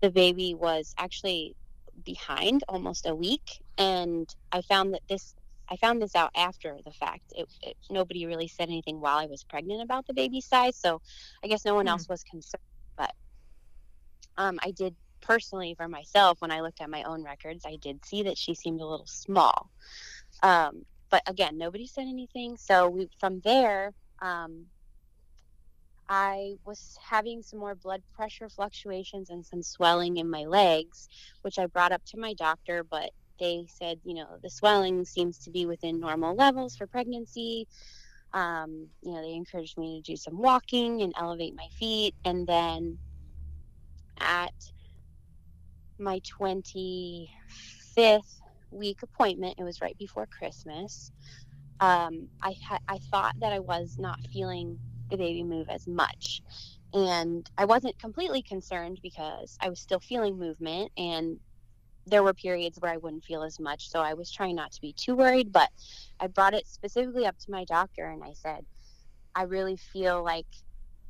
the 0.02 0.10
baby 0.10 0.56
was 0.56 0.94
actually 0.98 1.56
behind 2.04 2.64
almost 2.68 3.06
a 3.08 3.16
week. 3.16 3.62
And 3.78 4.34
I 4.52 4.62
found 4.62 4.94
that 4.94 5.02
this 5.08 5.36
I 5.72 5.78
found 5.78 6.02
this 6.02 6.16
out 6.16 6.32
after 6.36 6.78
the 6.84 6.92
fact. 6.92 7.32
It, 7.36 7.48
it, 7.64 7.78
nobody 7.90 8.26
really 8.26 8.50
said 8.50 8.68
anything 8.68 9.00
while 9.00 9.18
I 9.18 9.26
was 9.26 9.44
pregnant 9.44 9.82
about 9.82 10.06
the 10.06 10.14
baby 10.14 10.42
size, 10.42 10.76
so 10.76 11.02
I 11.44 11.48
guess 11.48 11.64
no 11.64 11.76
one 11.76 11.86
mm. 11.86 11.92
else 11.92 12.10
was 12.10 12.24
concerned. 12.24 12.62
But 12.98 13.14
um, 14.38 14.60
I 14.62 14.72
did 14.72 14.96
personally 15.22 15.76
for 15.76 15.88
myself 15.88 16.42
when 16.42 16.52
I 16.52 16.60
looked 16.62 16.82
at 16.82 16.90
my 16.90 17.04
own 17.04 17.24
records, 17.24 17.64
I 17.66 17.78
did 17.78 18.04
see 18.06 18.24
that 18.24 18.38
she 18.38 18.54
seemed 18.54 18.82
a 18.82 18.86
little 18.86 19.08
small. 19.08 19.70
Um, 20.44 20.86
but 21.10 21.24
again, 21.28 21.58
nobody 21.58 21.88
said 21.88 22.08
anything. 22.08 22.58
So 22.58 22.90
we 22.90 23.10
from 23.20 23.40
there, 23.42 23.94
um, 24.22 24.66
I 26.10 26.56
was 26.66 26.98
having 27.02 27.42
some 27.42 27.60
more 27.60 27.76
blood 27.76 28.02
pressure 28.14 28.50
fluctuations 28.50 29.30
and 29.30 29.46
some 29.46 29.64
swelling 29.64 30.18
in 30.18 30.30
my 30.30 30.44
legs, 30.44 31.08
which 31.44 31.58
I 31.58 31.68
brought 31.68 31.94
up 31.94 32.04
to 32.08 32.18
my 32.18 32.34
doctor, 32.34 32.84
but 32.84 33.12
they 33.42 33.68
said, 33.70 34.00
you 34.06 34.16
know, 34.16 34.28
the 34.44 34.52
swelling 34.52 35.06
seems 35.06 35.40
to 35.40 35.52
be 35.52 35.68
within 35.68 36.00
normal 36.00 36.36
levels 36.36 36.78
for 36.78 36.88
pregnancy. 36.88 37.68
Um, 38.34 38.90
you 39.04 39.14
know, 39.14 39.22
they 39.22 39.34
encouraged 39.34 39.78
me 39.78 40.02
to 40.04 40.14
do 40.14 40.18
some 40.18 40.42
walking 40.42 41.02
and 41.04 41.14
elevate 41.20 41.56
my 41.56 41.68
feet. 41.80 42.16
And 42.26 42.48
then 42.48 43.00
at 44.22 44.54
my 46.00 46.22
25th 46.42 47.30
week 48.72 49.00
appointment, 49.04 49.56
it 49.60 49.64
was 49.66 49.82
right 49.82 49.98
before 50.00 50.28
Christmas. 50.28 51.12
Um, 51.80 52.30
I 52.44 52.56
ha- 52.68 52.80
I 52.88 53.00
thought 53.12 53.34
that 53.42 53.54
I 53.54 53.60
was 53.60 53.96
not 54.00 54.20
feeling 54.32 54.80
the 55.12 55.18
baby 55.18 55.44
move 55.44 55.68
as 55.70 55.88
much, 55.88 56.42
and 56.94 57.50
I 57.58 57.66
wasn't 57.66 58.00
completely 58.00 58.44
concerned 58.44 59.00
because 59.04 59.58
I 59.62 59.70
was 59.70 59.80
still 59.82 60.00
feeling 60.02 60.40
movement 60.40 60.92
and 60.98 61.40
there 62.06 62.24
were 62.24 62.34
periods 62.34 62.80
where 62.80 62.92
I 62.92 62.98
wouldn't 62.98 63.26
feel 63.26 63.44
as 63.44 63.60
much. 63.60 63.90
So 63.90 64.02
I 64.02 64.14
was 64.14 64.32
trying 64.32 64.56
not 64.56 64.72
to 64.72 64.82
be 64.82 64.94
too 64.94 65.16
worried, 65.16 65.52
but 65.52 65.70
I 66.20 66.28
brought 66.28 66.54
it 66.54 66.68
specifically 66.68 67.26
up 67.26 67.38
to 67.40 67.52
my 67.52 67.66
doctor 67.66 68.08
and 68.08 68.24
I 68.24 68.34
said, 68.34 68.66
I 69.36 69.44
really 69.44 69.78
feel 69.78 70.24
like, 70.24 70.48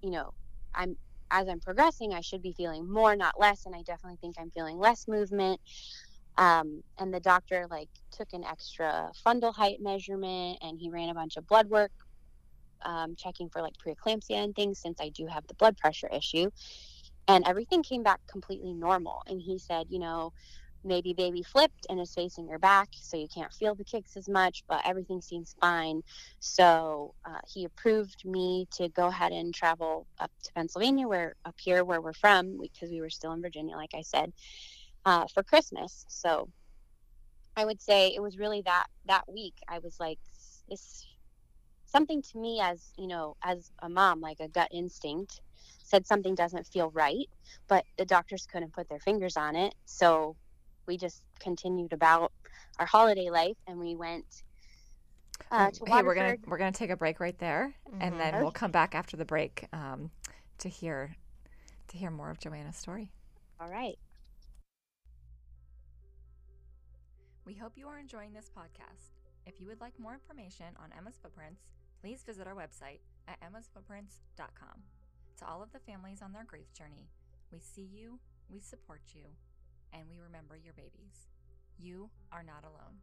you 0.01 0.11
know, 0.11 0.33
I'm 0.75 0.97
as 1.31 1.47
I'm 1.47 1.61
progressing, 1.61 2.13
I 2.13 2.21
should 2.21 2.41
be 2.41 2.51
feeling 2.51 2.91
more, 2.91 3.15
not 3.15 3.39
less. 3.39 3.65
And 3.65 3.73
I 3.73 3.81
definitely 3.83 4.17
think 4.21 4.35
I'm 4.37 4.51
feeling 4.51 4.77
less 4.77 5.07
movement. 5.07 5.59
Um, 6.37 6.83
and 6.99 7.13
the 7.13 7.19
doctor 7.19 7.67
like 7.69 7.89
took 8.11 8.27
an 8.33 8.43
extra 8.43 9.11
fundal 9.25 9.53
height 9.53 9.77
measurement 9.81 10.59
and 10.61 10.77
he 10.79 10.89
ran 10.89 11.09
a 11.09 11.13
bunch 11.13 11.37
of 11.37 11.47
blood 11.47 11.69
work, 11.69 11.91
um, 12.83 13.15
checking 13.17 13.49
for 13.49 13.61
like 13.61 13.73
preeclampsia 13.85 14.43
and 14.43 14.55
things 14.55 14.79
since 14.79 14.99
I 15.01 15.09
do 15.09 15.25
have 15.27 15.47
the 15.47 15.53
blood 15.55 15.77
pressure 15.77 16.09
issue. 16.13 16.49
And 17.27 17.47
everything 17.47 17.83
came 17.83 18.03
back 18.03 18.19
completely 18.29 18.73
normal. 18.73 19.21
And 19.27 19.41
he 19.41 19.57
said, 19.57 19.87
you 19.89 19.99
know, 19.99 20.33
maybe 20.83 21.13
baby 21.13 21.43
flipped 21.43 21.85
and 21.89 21.99
is 21.99 22.13
facing 22.13 22.47
your 22.47 22.59
back 22.59 22.89
so 22.93 23.17
you 23.17 23.27
can't 23.33 23.53
feel 23.53 23.75
the 23.75 23.83
kicks 23.83 24.17
as 24.17 24.27
much 24.27 24.63
but 24.67 24.81
everything 24.85 25.21
seems 25.21 25.55
fine. 25.59 26.01
So 26.39 27.13
uh, 27.25 27.39
he 27.47 27.65
approved 27.65 28.23
me 28.25 28.67
to 28.73 28.89
go 28.89 29.07
ahead 29.07 29.31
and 29.31 29.53
travel 29.53 30.07
up 30.19 30.31
to 30.43 30.53
pennsylvania 30.53 31.07
where 31.07 31.35
up 31.45 31.55
here 31.59 31.83
where 31.83 32.01
we're 32.01 32.13
from 32.13 32.59
because 32.61 32.89
we 32.89 33.01
were 33.01 33.09
still 33.09 33.33
in 33.33 33.41
virginia 33.41 33.75
like 33.75 33.93
i 33.95 34.01
said 34.01 34.31
uh, 35.05 35.25
for 35.33 35.43
christmas. 35.43 36.05
So 36.07 36.49
i 37.55 37.65
would 37.65 37.81
say 37.81 38.13
it 38.15 38.21
was 38.21 38.37
really 38.37 38.61
that 38.61 38.87
that 39.05 39.23
week 39.31 39.55
i 39.67 39.79
was 39.79 39.97
like 39.99 40.19
this 40.69 41.05
something 41.85 42.21
to 42.21 42.39
me 42.39 42.61
as 42.61 42.91
you 42.97 43.07
know 43.07 43.35
as 43.43 43.71
a 43.81 43.89
mom 43.89 44.21
like 44.21 44.39
a 44.39 44.47
gut 44.47 44.69
instinct 44.71 45.41
said 45.83 46.07
something 46.07 46.35
doesn't 46.35 46.65
feel 46.67 46.89
right 46.91 47.27
but 47.67 47.85
the 47.97 48.05
doctors 48.05 48.45
couldn't 48.51 48.73
put 48.73 48.89
their 48.89 48.99
fingers 48.99 49.37
on 49.37 49.55
it. 49.55 49.73
So 49.85 50.35
we 50.91 50.97
just 50.97 51.23
continued 51.39 51.93
about 51.93 52.33
our 52.77 52.85
holiday 52.85 53.29
life 53.29 53.55
and 53.65 53.79
we 53.79 53.95
went 53.95 54.43
uh, 55.49 55.55
um, 55.55 55.87
hey, 55.87 56.03
we're 56.03 56.13
gonna 56.13 56.35
we're 56.45 56.57
gonna 56.57 56.71
take 56.71 56.91
a 56.91 56.95
break 56.95 57.19
right 57.19 57.37
there, 57.39 57.73
mm-hmm. 57.89 58.01
and 58.01 58.19
then 58.19 58.35
okay. 58.35 58.43
we'll 58.43 58.51
come 58.51 58.71
back 58.71 58.93
after 58.93 59.17
the 59.17 59.25
break 59.25 59.65
um, 59.73 60.11
to 60.59 60.69
hear 60.69 61.15
to 61.87 61.97
hear 61.97 62.11
more 62.11 62.29
of 62.29 62.39
Joanna's 62.39 62.77
story. 62.77 63.09
All 63.59 63.69
right. 63.69 63.97
We 67.43 67.55
hope 67.55 67.73
you 67.75 67.87
are 67.87 67.97
enjoying 67.97 68.33
this 68.33 68.51
podcast. 68.55 69.11
If 69.47 69.59
you 69.59 69.67
would 69.67 69.81
like 69.81 69.97
more 69.97 70.13
information 70.13 70.67
on 70.77 70.89
Emma's 70.95 71.17
Footprints, 71.21 71.63
please 72.01 72.23
visit 72.23 72.45
our 72.45 72.55
website 72.55 72.99
at 73.27 73.39
emmasfootprints.com. 73.41 74.83
To 75.39 75.47
all 75.47 75.63
of 75.63 75.71
the 75.71 75.79
families 75.79 76.21
on 76.21 76.33
their 76.33 76.45
grief 76.45 76.71
journey, 76.73 77.09
we 77.51 77.59
see 77.59 77.89
you, 77.91 78.19
we 78.49 78.59
support 78.59 79.01
you, 79.15 79.23
and 79.93 80.03
we 80.09 80.17
remember 80.23 80.55
your 80.57 80.73
babies. 80.73 81.27
You 81.79 82.09
are 82.31 82.43
not 82.43 82.63
alone. 82.63 82.99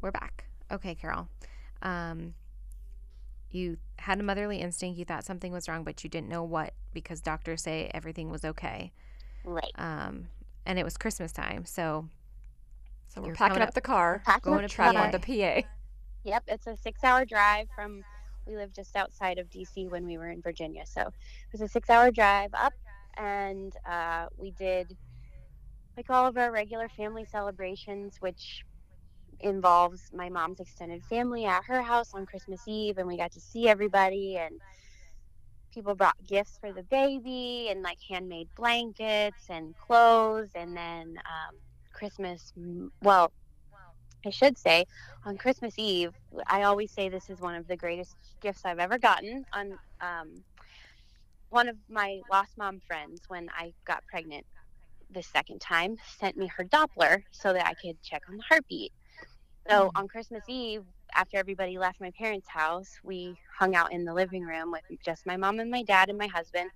We're 0.00 0.10
back. 0.10 0.46
Okay, 0.72 0.94
Carol. 0.94 1.28
Um, 1.82 2.34
you 3.50 3.78
had 3.98 4.20
a 4.20 4.22
motherly 4.22 4.58
instinct. 4.58 4.98
You 4.98 5.04
thought 5.04 5.24
something 5.24 5.52
was 5.52 5.68
wrong, 5.68 5.84
but 5.84 6.02
you 6.04 6.10
didn't 6.10 6.28
know 6.28 6.42
what 6.42 6.74
because 6.92 7.20
doctors 7.20 7.62
say 7.62 7.90
everything 7.92 8.30
was 8.30 8.44
okay. 8.44 8.92
Right. 9.44 9.72
Um, 9.76 10.28
and 10.66 10.78
it 10.78 10.84
was 10.84 10.96
Christmas 10.96 11.32
time, 11.32 11.64
so 11.64 12.08
so 13.08 13.20
we're 13.22 13.34
packing 13.34 13.62
up, 13.62 13.68
up, 13.68 13.74
the 13.74 13.80
car, 13.80 14.22
going 14.42 14.62
to 14.62 14.68
travel 14.68 15.10
to 15.10 15.18
PA. 15.18 15.66
Yep, 16.22 16.44
it's 16.48 16.66
a 16.66 16.76
six-hour 16.76 17.24
drive 17.24 17.68
from. 17.74 18.04
We 18.46 18.56
lived 18.56 18.74
just 18.74 18.96
outside 18.96 19.38
of 19.38 19.48
DC 19.50 19.90
when 19.90 20.06
we 20.06 20.18
were 20.18 20.28
in 20.28 20.42
Virginia, 20.42 20.84
so 20.86 21.02
it 21.02 21.52
was 21.52 21.60
a 21.60 21.68
six-hour 21.68 22.10
drive 22.10 22.50
up 22.54 22.72
and 23.16 23.72
uh, 23.88 24.26
we 24.36 24.52
did 24.52 24.96
like 25.96 26.10
all 26.10 26.26
of 26.26 26.36
our 26.36 26.50
regular 26.52 26.88
family 26.88 27.24
celebrations, 27.24 28.16
which 28.20 28.62
involves 29.40 30.02
my 30.12 30.28
mom's 30.28 30.60
extended 30.60 31.04
family 31.04 31.44
at 31.44 31.64
her 31.66 31.82
house 31.82 32.10
on 32.14 32.26
Christmas 32.26 32.62
Eve, 32.66 32.98
and 32.98 33.08
we 33.08 33.16
got 33.16 33.32
to 33.32 33.40
see 33.40 33.68
everybody 33.68 34.36
and 34.36 34.60
people 35.72 35.94
brought 35.94 36.16
gifts 36.26 36.58
for 36.60 36.72
the 36.72 36.82
baby 36.84 37.68
and 37.70 37.82
like 37.82 37.98
handmade 38.08 38.48
blankets 38.56 39.46
and 39.48 39.74
clothes 39.76 40.50
and 40.54 40.76
then 40.76 41.16
um, 41.18 41.56
christmas 41.92 42.52
well 43.02 43.30
i 44.26 44.30
should 44.30 44.58
say 44.58 44.84
on 45.24 45.36
christmas 45.36 45.74
eve 45.78 46.12
i 46.46 46.62
always 46.62 46.92
say 46.92 47.08
this 47.08 47.28
is 47.30 47.40
one 47.40 47.54
of 47.54 47.66
the 47.66 47.76
greatest 47.76 48.16
gifts 48.42 48.62
i've 48.64 48.78
ever 48.78 48.98
gotten 48.98 49.44
on 49.52 49.72
um, 50.00 50.44
one 51.50 51.68
of 51.68 51.76
my 51.88 52.20
lost 52.30 52.56
mom 52.58 52.80
friends, 52.80 53.22
when 53.28 53.48
I 53.56 53.74
got 53.86 54.06
pregnant 54.06 54.46
the 55.10 55.22
second 55.22 55.60
time, 55.60 55.96
sent 56.18 56.36
me 56.36 56.48
her 56.56 56.64
Doppler 56.64 57.22
so 57.32 57.52
that 57.52 57.66
I 57.66 57.74
could 57.74 58.02
check 58.02 58.22
on 58.28 58.36
the 58.36 58.44
heartbeat. 58.48 58.92
So 59.68 59.90
Mm. 59.90 59.94
on 59.94 60.08
Christmas 60.08 60.42
Eve, 60.48 60.82
after 61.14 61.36
everybody 61.36 61.78
left 61.78 62.00
my 62.00 62.10
parents' 62.18 62.48
house, 62.48 62.88
we 63.04 63.36
hung 63.58 63.74
out 63.74 63.92
in 63.92 64.04
the 64.04 64.14
living 64.14 64.44
room 64.44 64.70
with 64.72 64.82
just 65.04 65.26
my 65.26 65.36
mom 65.36 65.60
and 65.60 65.70
my 65.70 65.82
dad 65.82 66.08
and 66.08 66.18
my 66.18 66.28
husband. 66.28 66.70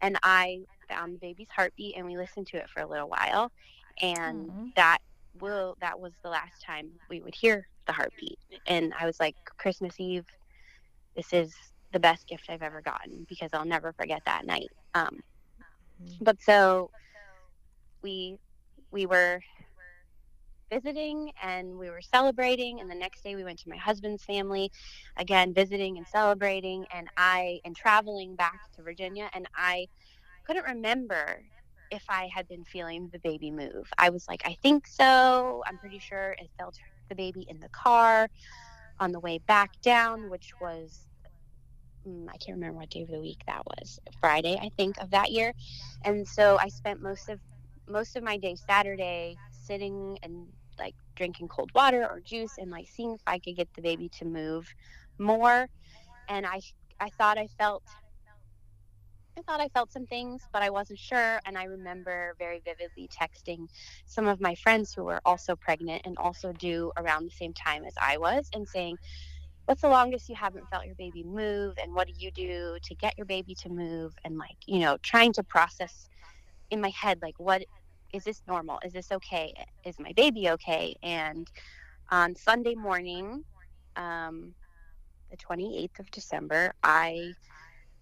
And 0.00 0.18
I 0.22 0.60
found 0.88 1.14
the 1.14 1.18
baby's 1.18 1.50
heartbeat 1.54 1.96
and 1.96 2.06
we 2.06 2.16
listened 2.16 2.46
to 2.48 2.58
it 2.58 2.68
for 2.70 2.82
a 2.82 2.86
little 2.88 3.08
while. 3.08 3.50
And 4.00 4.50
Aw. 4.50 4.66
that 4.76 4.98
will 5.40 5.76
that 5.80 6.00
was 6.00 6.12
the 6.22 6.30
last 6.30 6.62
time 6.64 6.90
we 7.08 7.20
would 7.20 7.34
hear 7.34 7.66
the 7.86 7.92
heartbeat. 7.92 8.38
And 8.66 8.92
I 8.98 9.06
was 9.06 9.20
like, 9.20 9.36
Christmas 9.58 9.94
Eve, 9.98 10.26
this 11.16 11.32
is 11.32 11.54
the 11.92 12.00
best 12.00 12.26
gift 12.28 12.46
I've 12.48 12.62
ever 12.62 12.82
gotten 12.82 13.26
because 13.28 13.50
I'll 13.52 13.64
never 13.66 13.92
forget 13.92 14.22
that 14.26 14.46
night. 14.46 14.70
Um, 14.94 15.20
Mhm. 15.98 16.20
but 16.20 16.40
so 16.40 16.90
we 18.02 18.36
we 18.92 19.06
were 19.06 19.40
visiting 20.70 21.30
and 21.42 21.78
we 21.78 21.90
were 21.90 22.00
celebrating 22.00 22.80
and 22.80 22.90
the 22.90 22.94
next 22.94 23.22
day 23.24 23.34
we 23.34 23.44
went 23.44 23.58
to 23.58 23.68
my 23.68 23.76
husband's 23.76 24.24
family 24.24 24.70
again 25.16 25.52
visiting 25.54 25.96
and 25.98 26.06
celebrating 26.06 26.86
and 26.92 27.08
i 27.16 27.60
and 27.64 27.76
traveling 27.76 28.36
back 28.36 28.60
to 28.74 28.82
virginia 28.82 29.28
and 29.34 29.46
i 29.56 29.86
couldn't 30.46 30.64
remember 30.64 31.42
if 31.90 32.04
i 32.08 32.28
had 32.34 32.46
been 32.48 32.64
feeling 32.64 33.08
the 33.12 33.18
baby 33.20 33.50
move 33.50 33.88
i 33.98 34.10
was 34.10 34.26
like 34.28 34.42
i 34.46 34.54
think 34.62 34.86
so 34.86 35.62
i'm 35.66 35.78
pretty 35.78 35.98
sure 35.98 36.36
i 36.40 36.46
felt 36.58 36.76
the 37.10 37.16
baby 37.16 37.44
in 37.48 37.60
the 37.60 37.70
car 37.70 38.28
on 39.00 39.12
the 39.12 39.20
way 39.20 39.38
back 39.38 39.72
down 39.82 40.28
which 40.30 40.52
was 40.60 41.06
mm, 42.06 42.26
i 42.28 42.36
can't 42.38 42.56
remember 42.56 42.78
what 42.78 42.90
day 42.90 43.02
of 43.02 43.10
the 43.10 43.20
week 43.20 43.40
that 43.46 43.62
was 43.66 43.98
friday 44.20 44.58
i 44.62 44.70
think 44.76 44.96
of 45.00 45.10
that 45.10 45.30
year 45.30 45.52
and 46.04 46.26
so 46.26 46.58
i 46.60 46.68
spent 46.68 47.02
most 47.02 47.28
of 47.28 47.40
most 47.88 48.16
of 48.16 48.22
my 48.22 48.36
day 48.38 48.54
saturday 48.56 49.38
sitting 49.50 50.18
and 50.22 50.46
like 50.78 50.94
drinking 51.16 51.48
cold 51.48 51.70
water 51.74 52.06
or 52.10 52.20
juice 52.20 52.58
and 52.58 52.70
like 52.70 52.88
seeing 52.88 53.12
if 53.14 53.20
I 53.26 53.38
could 53.38 53.56
get 53.56 53.68
the 53.76 53.82
baby 53.82 54.08
to 54.18 54.24
move 54.24 54.66
more. 55.18 55.68
And 56.28 56.46
I 56.46 56.60
I 56.98 57.10
thought 57.18 57.38
I 57.38 57.48
felt 57.58 57.82
I 59.38 59.42
thought 59.42 59.60
I 59.60 59.68
felt 59.68 59.92
some 59.92 60.06
things, 60.06 60.42
but 60.52 60.62
I 60.62 60.70
wasn't 60.70 60.98
sure. 60.98 61.40
And 61.46 61.56
I 61.56 61.64
remember 61.64 62.34
very 62.38 62.60
vividly 62.64 63.08
texting 63.08 63.68
some 64.06 64.26
of 64.28 64.40
my 64.40 64.54
friends 64.56 64.92
who 64.94 65.04
were 65.04 65.20
also 65.24 65.56
pregnant 65.56 66.02
and 66.04 66.16
also 66.18 66.52
due 66.52 66.92
around 66.98 67.24
the 67.26 67.30
same 67.30 67.54
time 67.54 67.84
as 67.84 67.94
I 68.00 68.18
was 68.18 68.48
and 68.54 68.68
saying, 68.68 68.98
What's 69.70 69.82
the 69.82 69.88
longest 69.88 70.28
you 70.28 70.34
haven't 70.34 70.68
felt 70.68 70.84
your 70.84 70.96
baby 70.96 71.22
move? 71.22 71.74
And 71.80 71.94
what 71.94 72.08
do 72.08 72.12
you 72.18 72.32
do 72.32 72.76
to 72.82 72.94
get 72.96 73.16
your 73.16 73.24
baby 73.24 73.54
to 73.62 73.68
move? 73.68 74.12
And 74.24 74.36
like, 74.36 74.56
you 74.66 74.80
know, 74.80 74.96
trying 75.00 75.32
to 75.34 75.44
process 75.44 76.08
in 76.72 76.80
my 76.80 76.88
head, 76.88 77.20
like, 77.22 77.36
what 77.38 77.62
is 78.12 78.24
this 78.24 78.42
normal? 78.48 78.80
Is 78.84 78.92
this 78.92 79.12
okay? 79.12 79.54
Is 79.84 79.94
my 80.00 80.10
baby 80.16 80.50
okay? 80.50 80.96
And 81.04 81.46
on 82.10 82.34
Sunday 82.34 82.74
morning, 82.74 83.44
um, 83.94 84.56
the 85.30 85.36
28th 85.36 86.00
of 86.00 86.10
December, 86.10 86.72
I 86.82 87.32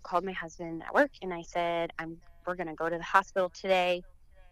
called 0.02 0.24
my 0.24 0.32
husband 0.32 0.82
at 0.86 0.94
work 0.94 1.10
and 1.20 1.34
I 1.34 1.42
said, 1.42 1.90
"I'm 1.98 2.16
we're 2.46 2.56
gonna 2.56 2.74
go 2.74 2.88
to 2.88 2.96
the 2.96 3.04
hospital 3.04 3.50
today 3.50 4.04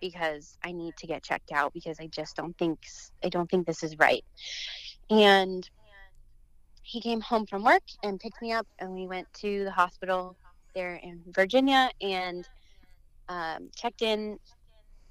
because 0.03 0.59
I 0.63 0.73
need 0.73 0.95
to 0.99 1.07
get 1.07 1.25
checked 1.25 1.51
out 1.51 1.73
because 1.73 1.99
I 1.99 2.09
just 2.09 2.37
don't 2.37 2.59
think 2.59 2.79
i 3.25 3.31
don't 3.31 3.51
think 3.51 3.67
this 3.67 3.83
is 3.83 3.97
right." 3.99 4.23
And 5.09 5.67
he 6.87 7.01
came 7.01 7.21
home 7.21 7.47
from 7.47 7.65
work 7.65 7.83
and 8.05 8.21
picked 8.21 8.41
me 8.41 8.53
up, 8.53 8.67
and 8.79 8.95
we 8.95 9.09
went 9.09 9.27
to 9.41 9.65
the 9.65 9.73
hospital 9.73 10.37
there 10.75 10.95
in 11.03 11.21
Virginia 11.35 11.91
and 12.01 12.49
um, 13.29 13.71
checked 13.75 14.03
in 14.03 14.39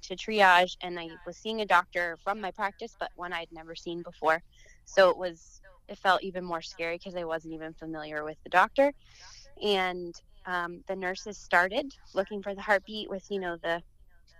to 0.02 0.14
triage 0.16 0.76
and 0.82 0.98
I 0.98 1.08
was 1.26 1.36
seeing 1.36 1.60
a 1.60 1.66
doctor 1.66 2.16
from 2.22 2.40
my 2.40 2.50
practice 2.52 2.94
but 2.98 3.10
one 3.16 3.32
I'd 3.32 3.48
never 3.52 3.74
seen 3.74 4.02
before. 4.02 4.40
So 4.84 5.10
it 5.10 5.18
was 5.18 5.60
it 5.88 5.98
felt 5.98 6.22
even 6.22 6.44
more 6.44 6.62
scary 6.62 6.96
because 6.96 7.14
I 7.16 7.24
wasn't 7.24 7.54
even 7.54 7.74
familiar 7.74 8.24
with 8.24 8.36
the 8.44 8.50
doctor. 8.50 8.92
And 9.62 10.14
um, 10.46 10.82
the 10.88 10.96
nurses 10.96 11.38
started 11.38 11.92
looking 12.14 12.42
for 12.42 12.54
the 12.54 12.62
heartbeat 12.62 13.10
with 13.10 13.24
you 13.28 13.40
know 13.40 13.56
the 13.62 13.82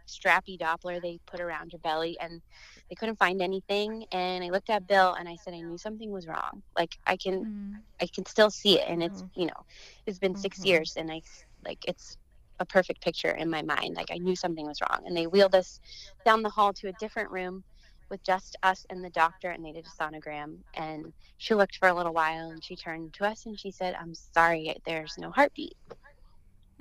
strappy 0.06 0.58
Doppler 0.58 1.00
they 1.00 1.18
put 1.26 1.40
around 1.40 1.72
your 1.72 1.80
belly 1.80 2.16
and 2.20 2.42
they 2.88 2.94
couldn't 2.96 3.18
find 3.18 3.42
anything 3.42 4.04
and 4.12 4.44
I 4.44 4.48
looked 4.50 4.70
at 4.70 4.86
Bill 4.86 5.14
and 5.14 5.28
I 5.28 5.36
said 5.36 5.54
I 5.54 5.60
knew 5.60 5.78
something 5.78 6.10
was 6.10 6.26
wrong 6.26 6.62
like 6.78 6.96
I 7.06 7.16
can 7.16 7.44
Mm. 7.44 7.82
I 8.00 8.08
can 8.14 8.26
still 8.26 8.50
see 8.50 8.78
it 8.80 8.88
and 8.88 9.02
it's 9.02 9.22
Mhm. 9.22 9.30
you 9.34 9.46
know 9.46 9.64
it's 10.06 10.18
been 10.18 10.36
6 10.36 10.64
Mhm. 10.64 10.64
years 10.64 10.94
and 10.96 11.10
I 11.10 11.22
like 11.64 11.78
it's 11.86 12.16
a 12.58 12.66
perfect 12.66 13.02
picture 13.02 13.30
in 13.30 13.50
my 13.50 13.62
mind 13.62 13.94
like 13.96 14.10
I 14.12 14.18
knew 14.18 14.36
something 14.36 14.66
was 14.66 14.80
wrong 14.80 15.02
and 15.06 15.16
they 15.16 15.26
wheeled 15.26 15.54
us 15.54 15.80
down 16.24 16.42
the 16.42 16.50
hall 16.50 16.72
to 16.74 16.88
a 16.88 16.92
different 16.92 17.30
room 17.30 17.64
with 18.10 18.22
just 18.24 18.56
us 18.62 18.84
and 18.90 19.04
the 19.04 19.10
doctor 19.10 19.50
and 19.50 19.64
they 19.64 19.72
did 19.72 19.86
a 19.86 20.02
sonogram 20.02 20.58
and 20.74 21.12
she 21.38 21.54
looked 21.54 21.76
for 21.76 21.88
a 21.88 21.94
little 21.94 22.12
while 22.14 22.50
and 22.50 22.62
she 22.64 22.76
turned 22.76 23.12
to 23.14 23.24
us 23.26 23.46
and 23.46 23.58
she 23.58 23.70
said 23.70 23.94
I'm 24.00 24.14
sorry 24.14 24.74
there's 24.86 25.16
no 25.18 25.30
heartbeat 25.30 25.76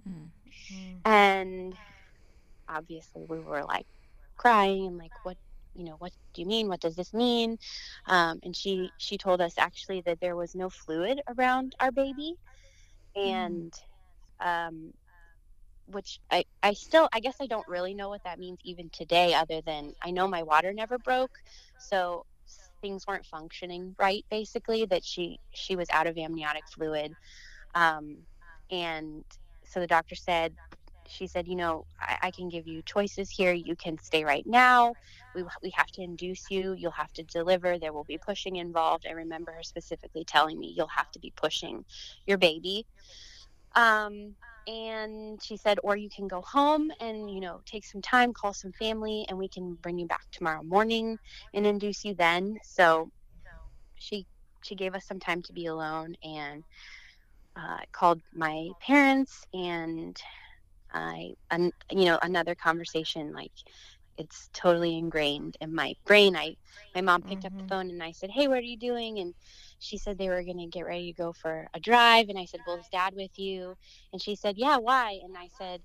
Mm. 0.08 0.32
Mm. 0.72 1.04
and 1.06 1.76
obviously 2.69 3.23
we 3.28 3.39
were 3.39 3.63
like 3.63 3.86
crying 4.38 4.88
and 4.88 4.97
like 4.97 5.12
what 5.23 5.38
you 5.73 5.84
know 5.86 5.95
what 5.99 6.12
do 6.34 6.41
you 6.41 6.47
mean? 6.47 6.67
What 6.67 6.80
does 6.80 6.95
this 6.95 7.13
mean? 7.13 7.58
Um, 8.08 8.39
and 8.43 8.56
she 8.56 8.91
she 8.97 9.17
told 9.17 9.41
us 9.41 9.54
actually 9.58 10.01
that 10.01 10.19
there 10.21 10.36
was 10.36 10.56
no 10.56 10.69
fluid 10.69 11.21
around 11.38 11.75
our 11.80 11.91
baby. 11.91 12.36
And 13.15 13.73
um, 14.39 14.91
which 15.88 16.19
I, 16.32 16.43
I 16.63 16.73
still 16.73 17.08
i 17.13 17.19
guess 17.19 17.36
i 17.39 17.45
don't 17.45 17.67
really 17.67 17.93
know 17.93 18.10
what 18.10 18.23
that 18.23 18.39
means 18.39 18.58
even 18.63 18.89
today 18.89 19.36
other 19.36 19.62
than 19.62 19.93
i 20.01 20.10
know 20.10 20.28
my 20.28 20.41
water 20.41 20.73
never 20.73 20.97
broke 20.97 21.38
so 21.78 22.25
things 22.82 23.08
weren't 23.08 23.25
functioning 23.25 23.95
right 23.97 24.25
basically 24.30 24.86
that 24.86 25.04
she 25.04 25.39
she 25.54 25.75
was 25.75 25.88
out 25.91 26.08
of 26.08 26.17
amniotic 26.17 26.63
fluid. 26.67 27.15
Um, 27.73 28.17
and 28.71 29.23
so 29.65 29.80
the 29.80 29.88
doctor 29.88 30.15
said 30.15 30.54
she 31.08 31.28
said 31.28 31.48
you 31.48 31.56
know 31.56 31.86
I, 32.00 32.18
I 32.24 32.32
can 32.32 32.50
give 32.50 32.68
you 32.68 32.82
choices 32.86 33.30
here. 33.30 33.54
You 33.54 33.76
can 33.76 33.98
stay 34.00 34.24
right 34.26 34.46
now. 34.46 34.96
We, 35.34 35.44
we 35.63 35.72
have 35.76 35.88
to 35.94 36.02
induce 36.02 36.50
you. 36.50 36.74
You'll 36.74 36.91
have 36.91 37.13
to 37.13 37.24
deliver. 37.24 37.80
There 37.80 37.94
will 37.94 38.06
be 38.06 38.20
pushing 38.20 38.58
involved. 38.58 39.06
I 39.08 39.13
remember 39.13 39.52
her 39.54 39.63
specifically 39.63 40.26
telling 40.26 40.60
me 40.60 40.74
you'll 40.76 40.88
have 40.96 41.12
to 41.12 41.20
be 41.20 41.34
pushing 41.36 41.86
your 42.26 42.38
baby. 42.38 42.86
Um, 43.76 44.36
and 44.68 45.39
she 45.44 45.58
said 45.58 45.78
or 45.84 45.96
you 45.96 46.10
can 46.15 46.28
go 46.28 46.41
home 46.41 46.91
and 47.00 47.30
you 47.30 47.39
know 47.39 47.62
take 47.65 47.86
some 47.86 48.02
time 48.02 48.34
call 48.34 48.54
some 48.54 48.72
family 48.74 49.26
and 49.30 49.38
we 49.38 49.48
can 49.48 49.76
bring 49.76 50.00
you 50.00 50.08
back 50.08 50.24
tomorrow 50.32 50.63
morning 50.63 51.20
and 51.54 51.68
induce 51.68 52.04
you 52.04 52.15
then. 52.15 52.58
So 52.63 53.10
she 53.96 54.26
she 54.63 54.76
gave 54.76 54.96
us 54.96 55.06
some 55.06 55.20
time 55.20 55.41
to 55.44 55.54
be 55.54 55.68
alone 55.68 56.15
and 56.24 56.63
uh, 57.56 57.80
called 57.94 58.22
my 58.34 58.72
parents 58.86 59.46
and 59.54 60.18
i 60.95 61.34
an, 61.51 61.71
you 61.91 62.05
know 62.05 62.19
another 62.23 62.55
conversation 62.55 63.34
like 63.34 63.53
it's 64.17 64.49
totally 64.53 64.97
ingrained 64.97 65.58
in 65.62 65.75
my 65.75 65.95
brain. 66.08 66.38
I 66.38 66.55
my 66.95 67.01
mom 67.01 67.23
picked 67.23 67.45
up 67.45 67.53
Mhm. 67.53 67.58
the 67.58 67.75
phone 67.75 67.91
and 67.91 68.03
i 68.03 68.13
said 68.13 68.31
hey 68.31 68.47
what 68.49 68.60
are 68.60 68.62
you 68.62 68.77
doing? 68.77 69.19
And 69.19 69.36
she 69.79 69.97
said 69.99 70.17
they 70.19 70.29
were 70.29 70.43
going 70.43 70.60
to 70.60 70.67
get 70.67 70.88
ready 70.88 71.13
to 71.13 71.23
go 71.23 71.34
for 71.34 71.67
a 71.75 71.81
drive 71.81 72.29
and 72.29 72.39
i 72.39 72.45
said 72.45 72.62
well 72.67 72.77
is 72.77 72.88
dad 72.91 73.15
with 73.15 73.31
you? 73.38 73.75
And 74.13 74.21
she 74.21 74.36
said 74.38 74.55
yeah 74.58 74.77
why? 74.77 75.19
And 75.23 75.38
i 75.38 75.49
said 75.60 75.84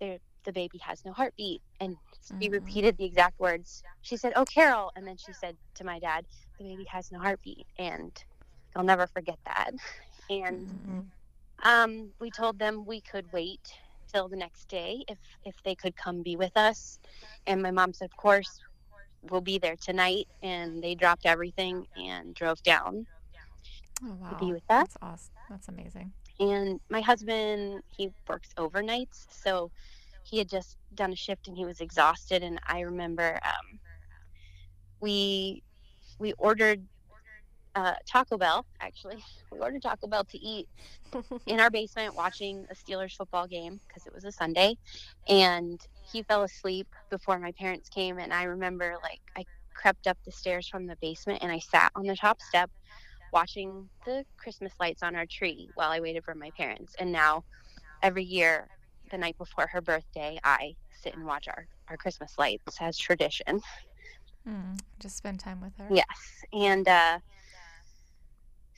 there 0.00 0.18
the 0.46 0.52
baby 0.52 0.78
has 0.82 1.04
no 1.04 1.12
heartbeat. 1.12 1.62
And 1.80 1.96
she 2.40 2.48
Mhm. 2.48 2.50
repeated 2.50 2.96
the 2.98 3.06
exact 3.06 3.40
words. 3.40 3.84
She 4.02 4.16
said 4.18 4.34
oh 4.36 4.46
carol. 4.46 4.92
And 4.96 5.06
then 5.06 5.18
she 5.18 5.32
said 5.34 5.56
to 5.76 5.84
my 5.84 6.00
dad 6.00 6.26
the 6.58 6.64
baby 6.66 6.86
has 6.90 7.10
no 7.12 7.20
heartbeat. 7.20 7.66
And 7.78 8.16
i'll 8.76 8.84
never 8.84 9.06
forget 9.08 9.38
that. 9.46 9.72
And 10.30 10.68
Mhm. 10.68 11.12
um, 11.64 12.12
we 12.20 12.30
told 12.30 12.58
them 12.58 12.84
we 12.86 13.00
could 13.02 13.26
wait 13.32 13.60
till 14.12 14.28
the 14.28 14.36
next 14.36 14.68
day 14.68 15.04
if 15.08 15.18
if 15.44 15.56
they 15.64 15.74
could 15.74 15.96
come 15.96 16.22
be 16.22 16.36
with 16.36 16.56
us 16.56 16.98
and 17.46 17.62
my 17.62 17.70
mom 17.70 17.92
said 17.92 18.06
of 18.06 18.16
course 18.16 18.60
we'll 19.22 19.40
be 19.40 19.58
there 19.58 19.76
tonight 19.80 20.26
and 20.42 20.82
they 20.82 20.94
dropped 20.94 21.26
everything 21.26 21.86
and 21.96 22.34
drove 22.34 22.62
down 22.62 23.06
Oh 24.02 24.14
wow. 24.14 24.28
to 24.28 24.36
be 24.36 24.52
with 24.52 24.64
us. 24.70 24.88
That's 24.88 24.96
awesome. 25.02 25.34
That's 25.48 25.68
amazing. 25.68 26.12
and 26.40 26.80
my 26.90 27.00
husband 27.00 27.82
he 27.88 28.10
works 28.28 28.52
overnights 28.58 29.26
so 29.30 29.70
he 30.22 30.38
had 30.38 30.48
just 30.48 30.76
done 30.94 31.12
a 31.12 31.16
shift 31.16 31.46
and 31.48 31.56
he 31.56 31.64
was 31.64 31.80
exhausted 31.80 32.42
and 32.42 32.58
i 32.66 32.80
remember 32.80 33.38
um, 33.44 33.80
we 35.00 35.62
we 36.18 36.32
ordered 36.38 36.86
uh, 37.78 37.94
taco 38.06 38.36
bell 38.36 38.66
actually 38.80 39.22
we 39.52 39.58
ordered 39.58 39.82
taco 39.82 40.06
bell 40.06 40.24
to 40.24 40.38
eat 40.38 40.68
in 41.46 41.60
our 41.60 41.70
basement 41.70 42.14
watching 42.14 42.66
a 42.70 42.74
steelers 42.74 43.14
football 43.16 43.46
game 43.46 43.80
because 43.86 44.06
it 44.06 44.12
was 44.12 44.24
a 44.24 44.32
sunday 44.32 44.74
and 45.28 45.80
he 46.12 46.22
fell 46.22 46.42
asleep 46.42 46.88
before 47.10 47.38
my 47.38 47.52
parents 47.52 47.88
came 47.88 48.18
and 48.18 48.32
i 48.32 48.44
remember 48.44 48.96
like 49.02 49.20
i 49.36 49.44
crept 49.74 50.06
up 50.08 50.18
the 50.24 50.32
stairs 50.32 50.66
from 50.66 50.86
the 50.86 50.96
basement 51.00 51.38
and 51.42 51.52
i 51.52 51.58
sat 51.58 51.92
on 51.94 52.04
the 52.04 52.16
top 52.16 52.40
step 52.40 52.70
watching 53.32 53.88
the 54.06 54.24
Christmas 54.36 54.72
lights 54.80 55.02
on 55.02 55.14
our 55.14 55.26
tree 55.26 55.68
while 55.74 55.90
I 55.90 56.00
waited 56.00 56.24
for 56.24 56.34
my 56.34 56.50
parents. 56.56 56.94
And 56.98 57.12
now 57.12 57.44
every 58.02 58.24
year, 58.24 58.68
the 59.10 59.18
night 59.18 59.36
before 59.38 59.68
her 59.72 59.80
birthday, 59.80 60.38
I 60.44 60.74
sit 61.02 61.14
and 61.14 61.24
watch 61.24 61.48
our, 61.48 61.66
our 61.88 61.96
Christmas 61.96 62.34
lights 62.38 62.76
as 62.80 62.96
tradition. 62.98 63.60
Mm, 64.48 64.78
just 64.98 65.16
spend 65.16 65.40
time 65.40 65.60
with 65.60 65.76
her. 65.78 65.88
Yes. 65.94 66.44
And 66.52 66.88
uh, 66.88 67.18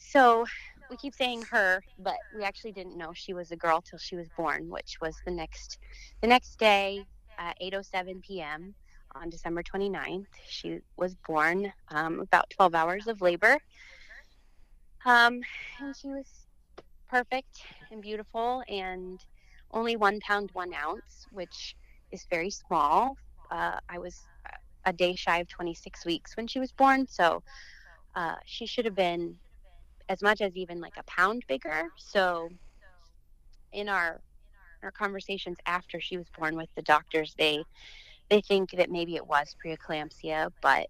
so 0.00 0.46
we 0.90 0.96
keep 0.96 1.14
saying 1.14 1.42
her, 1.50 1.82
but 1.98 2.16
we 2.34 2.42
actually 2.42 2.72
didn't 2.72 2.96
know 2.96 3.12
she 3.14 3.34
was 3.34 3.50
a 3.52 3.56
girl 3.56 3.82
till 3.82 3.98
she 3.98 4.16
was 4.16 4.28
born, 4.36 4.68
which 4.68 4.96
was 5.00 5.16
the 5.24 5.30
next 5.30 5.78
the 6.22 6.28
next 6.28 6.58
day 6.58 7.04
at 7.38 7.56
8:07 7.60 8.22
p.m. 8.22 8.74
on 9.14 9.30
December 9.30 9.62
29th. 9.62 10.26
She 10.48 10.80
was 10.96 11.14
born 11.26 11.72
um, 11.90 12.20
about 12.20 12.50
12 12.50 12.74
hours 12.74 13.06
of 13.06 13.20
labor, 13.20 13.58
um, 15.04 15.40
and 15.80 15.96
she 15.96 16.08
was 16.08 16.26
perfect 17.08 17.60
and 17.90 18.02
beautiful, 18.02 18.62
and 18.68 19.20
only 19.72 19.96
one 19.96 20.18
pound 20.20 20.50
one 20.54 20.74
ounce, 20.74 21.26
which 21.30 21.76
is 22.10 22.26
very 22.30 22.50
small. 22.50 23.16
Uh, 23.50 23.78
I 23.88 23.98
was 23.98 24.18
a 24.86 24.92
day 24.92 25.14
shy 25.14 25.38
of 25.38 25.48
26 25.48 26.06
weeks 26.06 26.36
when 26.36 26.46
she 26.46 26.58
was 26.58 26.72
born, 26.72 27.06
so 27.06 27.42
uh, 28.14 28.36
she 28.46 28.66
should 28.66 28.86
have 28.86 28.94
been 28.96 29.38
as 30.10 30.22
much 30.22 30.42
as 30.42 30.56
even 30.56 30.80
like 30.80 30.96
a 30.98 31.04
pound 31.04 31.44
bigger. 31.48 31.84
So 31.96 32.50
in 33.72 33.88
our 33.88 34.20
our 34.82 34.90
conversations 34.90 35.56
after 35.66 36.00
she 36.00 36.16
was 36.16 36.26
born 36.36 36.56
with 36.56 36.68
the 36.74 36.82
doctors, 36.82 37.34
they 37.38 37.62
they 38.28 38.40
think 38.42 38.70
that 38.72 38.90
maybe 38.90 39.16
it 39.16 39.26
was 39.26 39.54
preeclampsia, 39.64 40.50
but 40.60 40.88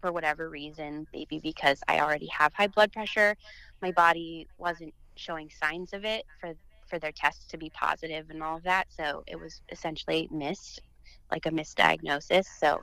for 0.00 0.12
whatever 0.12 0.50
reason, 0.50 1.06
maybe 1.14 1.40
because 1.40 1.80
I 1.88 2.00
already 2.00 2.28
have 2.28 2.52
high 2.54 2.66
blood 2.68 2.92
pressure, 2.92 3.34
my 3.80 3.92
body 3.92 4.46
wasn't 4.58 4.94
showing 5.16 5.48
signs 5.50 5.92
of 5.94 6.04
it 6.04 6.24
for 6.38 6.52
for 6.86 6.98
their 6.98 7.12
tests 7.12 7.46
to 7.48 7.56
be 7.56 7.70
positive 7.70 8.28
and 8.28 8.42
all 8.42 8.58
of 8.58 8.62
that. 8.64 8.86
So 8.90 9.24
it 9.26 9.40
was 9.40 9.62
essentially 9.72 10.28
missed, 10.30 10.82
like 11.30 11.46
a 11.46 11.50
misdiagnosis. 11.50 12.44
So 12.60 12.82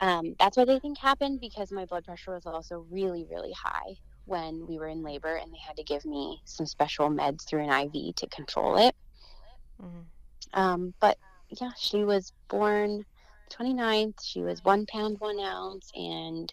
um, 0.00 0.36
that's 0.38 0.56
what 0.56 0.68
they 0.68 0.78
think 0.78 0.98
happened 0.98 1.40
because 1.40 1.72
my 1.72 1.86
blood 1.86 2.04
pressure 2.04 2.32
was 2.32 2.46
also 2.46 2.86
really, 2.88 3.26
really 3.28 3.52
high 3.52 3.96
when 4.26 4.66
we 4.66 4.78
were 4.78 4.88
in 4.88 5.02
labor 5.02 5.36
and 5.36 5.52
they 5.52 5.58
had 5.58 5.76
to 5.76 5.84
give 5.84 6.04
me 6.04 6.40
some 6.44 6.66
special 6.66 7.10
meds 7.10 7.46
through 7.46 7.68
an 7.68 7.88
IV 7.94 8.14
to 8.16 8.26
control 8.28 8.76
it. 8.76 8.94
Mm-hmm. 9.82 10.60
Um, 10.60 10.94
but 11.00 11.18
yeah, 11.48 11.72
she 11.76 12.04
was 12.04 12.32
born 12.48 13.04
29th. 13.50 14.14
She 14.22 14.40
was 14.40 14.64
one 14.64 14.86
pound, 14.86 15.18
one 15.20 15.38
ounce, 15.40 15.90
and 15.94 16.52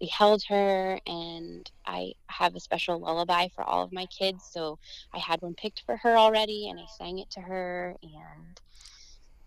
we 0.00 0.06
held 0.08 0.42
her. 0.48 1.00
And 1.06 1.70
I 1.86 2.12
have 2.26 2.54
a 2.54 2.60
special 2.60 2.98
lullaby 2.98 3.48
for 3.54 3.64
all 3.64 3.82
of 3.82 3.92
my 3.92 4.06
kids. 4.06 4.44
So 4.50 4.78
I 5.12 5.18
had 5.18 5.42
one 5.42 5.54
picked 5.54 5.82
for 5.86 5.96
her 5.96 6.16
already, 6.16 6.68
and 6.68 6.78
I 6.78 6.84
sang 6.96 7.18
it 7.18 7.30
to 7.32 7.40
her. 7.40 7.96
And 8.02 8.60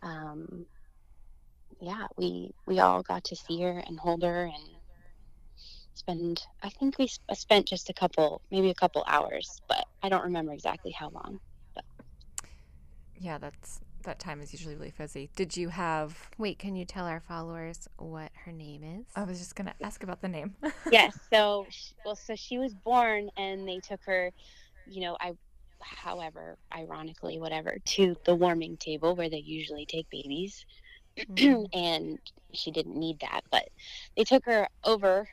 um, 0.02 0.66
yeah, 1.80 2.08
we 2.18 2.54
we 2.66 2.80
all 2.80 3.04
got 3.04 3.24
to 3.26 3.36
see 3.36 3.62
her 3.62 3.84
and 3.86 4.00
hold 4.00 4.24
her 4.24 4.46
and 4.46 4.81
spend 5.94 6.44
i 6.64 6.70
think 6.70 6.98
we 6.98 7.10
spent 7.34 7.68
just 7.68 7.90
a 7.90 7.94
couple 7.94 8.42
maybe 8.52 8.70
a 8.70 8.76
couple 8.76 9.04
hours 9.08 9.62
but 9.68 9.86
i 10.04 10.10
don't 10.10 10.24
remember 10.24 10.54
exactly 10.54 10.92
how 10.92 11.10
long 11.10 11.40
but. 11.76 11.84
yeah 13.20 13.38
that's 13.38 13.82
that 14.04 14.20
time 14.20 14.42
is 14.42 14.52
usually 14.52 14.76
really 14.76 14.92
fuzzy 14.92 15.30
did 15.36 15.56
you 15.56 15.70
have 15.70 16.30
wait 16.38 16.58
can 16.58 16.76
you 16.76 16.86
tell 16.86 17.06
our 17.06 17.20
followers 17.20 17.88
what 17.98 18.32
her 18.46 18.52
name 18.52 18.84
is 18.84 19.06
i 19.16 19.24
was 19.24 19.38
just 19.38 19.56
going 19.56 19.68
to 19.68 19.86
ask 19.86 20.04
about 20.04 20.22
the 20.22 20.28
name 20.28 20.56
yes 20.92 21.18
so 21.32 21.66
well 22.06 22.16
so 22.16 22.36
she 22.36 22.58
was 22.58 22.74
born 22.74 23.30
and 23.38 23.68
they 23.68 23.80
took 23.80 24.00
her 24.06 24.32
you 24.88 25.02
know 25.02 25.16
i 25.20 25.32
however 25.82 26.58
ironically 26.76 27.40
whatever 27.40 27.78
to 27.86 28.16
the 28.26 28.36
warming 28.36 28.78
table 28.78 29.16
where 29.16 29.30
they 29.30 29.38
usually 29.38 29.86
take 29.86 30.10
babies 30.10 30.66
mm-hmm. 31.18 31.64
and 31.74 32.20
she 32.54 32.72
didn't 32.72 32.98
need 32.98 33.20
that 33.20 33.42
but 33.52 33.68
they 34.16 34.24
took 34.24 34.46
her 34.46 34.68
over 34.84 35.28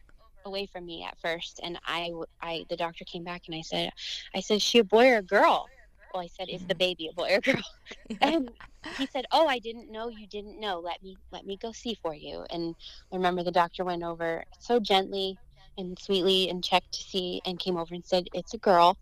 away 0.48 0.66
from 0.66 0.86
me 0.86 1.04
at 1.04 1.18
first 1.20 1.60
and 1.62 1.78
I, 1.86 2.12
I 2.42 2.66
the 2.70 2.76
doctor 2.76 3.04
came 3.04 3.24
back 3.24 3.42
and 3.48 3.56
I 3.56 3.62
said 3.62 3.90
I 4.34 4.40
said 4.40 4.62
she 4.62 4.80
a 4.80 4.84
boy 4.84 5.08
or 5.10 5.18
a 5.18 5.22
girl? 5.22 5.70
Well 6.14 6.22
I 6.22 6.28
said 6.28 6.48
is 6.50 6.66
the 6.66 6.74
baby 6.74 7.08
a 7.08 7.14
boy 7.14 7.32
or 7.34 7.38
a 7.38 7.42
girl? 7.42 7.62
And 8.22 8.50
he 8.96 9.06
said 9.06 9.26
oh 9.32 9.46
I 9.48 9.60
didn't 9.60 9.92
know 9.92 10.08
you 10.08 10.26
didn't 10.28 10.60
know. 10.60 10.80
Let 10.80 11.02
me 11.02 11.18
let 11.32 11.46
me 11.46 11.58
go 11.58 11.72
see 11.72 11.96
for 12.02 12.14
you. 12.14 12.44
And 12.50 12.74
I 13.12 13.16
remember 13.16 13.44
the 13.44 13.52
doctor 13.52 13.84
went 13.84 14.04
over 14.04 14.44
so 14.60 14.80
gently 14.80 15.38
and 15.78 15.98
sweetly 15.98 16.50
and 16.50 16.64
checked 16.64 16.92
to 16.94 17.02
see 17.02 17.40
and 17.46 17.58
came 17.58 17.76
over 17.76 17.94
and 17.94 18.04
said 18.04 18.24
it's 18.34 18.54
a 18.54 18.58
girl. 18.58 18.96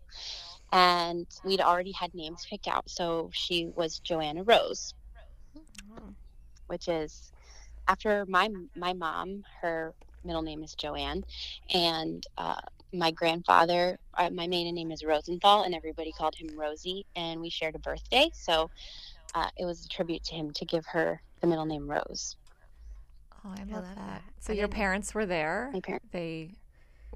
And 0.71 1.27
we'd 1.43 1.61
already 1.61 1.93
had 1.93 2.13
names 2.13 2.45
picked 2.49 2.67
out 2.67 2.89
so 2.89 3.31
she 3.33 3.67
was 3.75 3.99
Joanna 3.99 4.43
Rose. 4.43 4.93
Oh. 5.91 6.13
which 6.67 6.87
is 6.87 7.31
after 7.87 8.25
my 8.27 8.49
my 8.75 8.93
mom 8.93 9.43
her 9.61 9.93
middle 10.27 10.43
name 10.43 10.63
is 10.63 10.75
Joanne, 10.75 11.23
and 11.73 12.23
uh, 12.37 12.61
my 12.93 13.11
grandfather, 13.11 13.97
uh, 14.17 14.29
my 14.31 14.47
maiden 14.47 14.75
name 14.75 14.91
is 14.91 15.03
Rosenthal, 15.05 15.63
and 15.63 15.75
everybody 15.75 16.13
called 16.13 16.35
him 16.37 16.49
Rosie, 16.57 17.05
and 17.15 17.41
we 17.41 17.49
shared 17.49 17.75
a 17.75 17.79
birthday, 17.79 18.29
so 18.33 18.69
uh, 19.35 19.49
it 19.57 19.65
was 19.65 19.85
a 19.85 19.89
tribute 19.89 20.23
to 20.25 20.35
him 20.35 20.51
to 20.55 20.65
give 20.65 20.85
her 20.91 21.21
the 21.41 21.47
middle 21.47 21.65
name 21.65 21.89
Rose. 21.89 22.37
Oh, 23.45 23.51
I 23.51 23.59
love, 23.59 23.69
I 23.71 23.73
love 23.75 23.83
that. 23.95 23.97
that. 23.97 24.23
So 24.41 24.53
your 24.53 24.67
parents 24.67 25.15
were 25.15 25.25
there. 25.25 25.71
My 25.73 25.81
parents. 25.81 26.07
They 26.11 26.55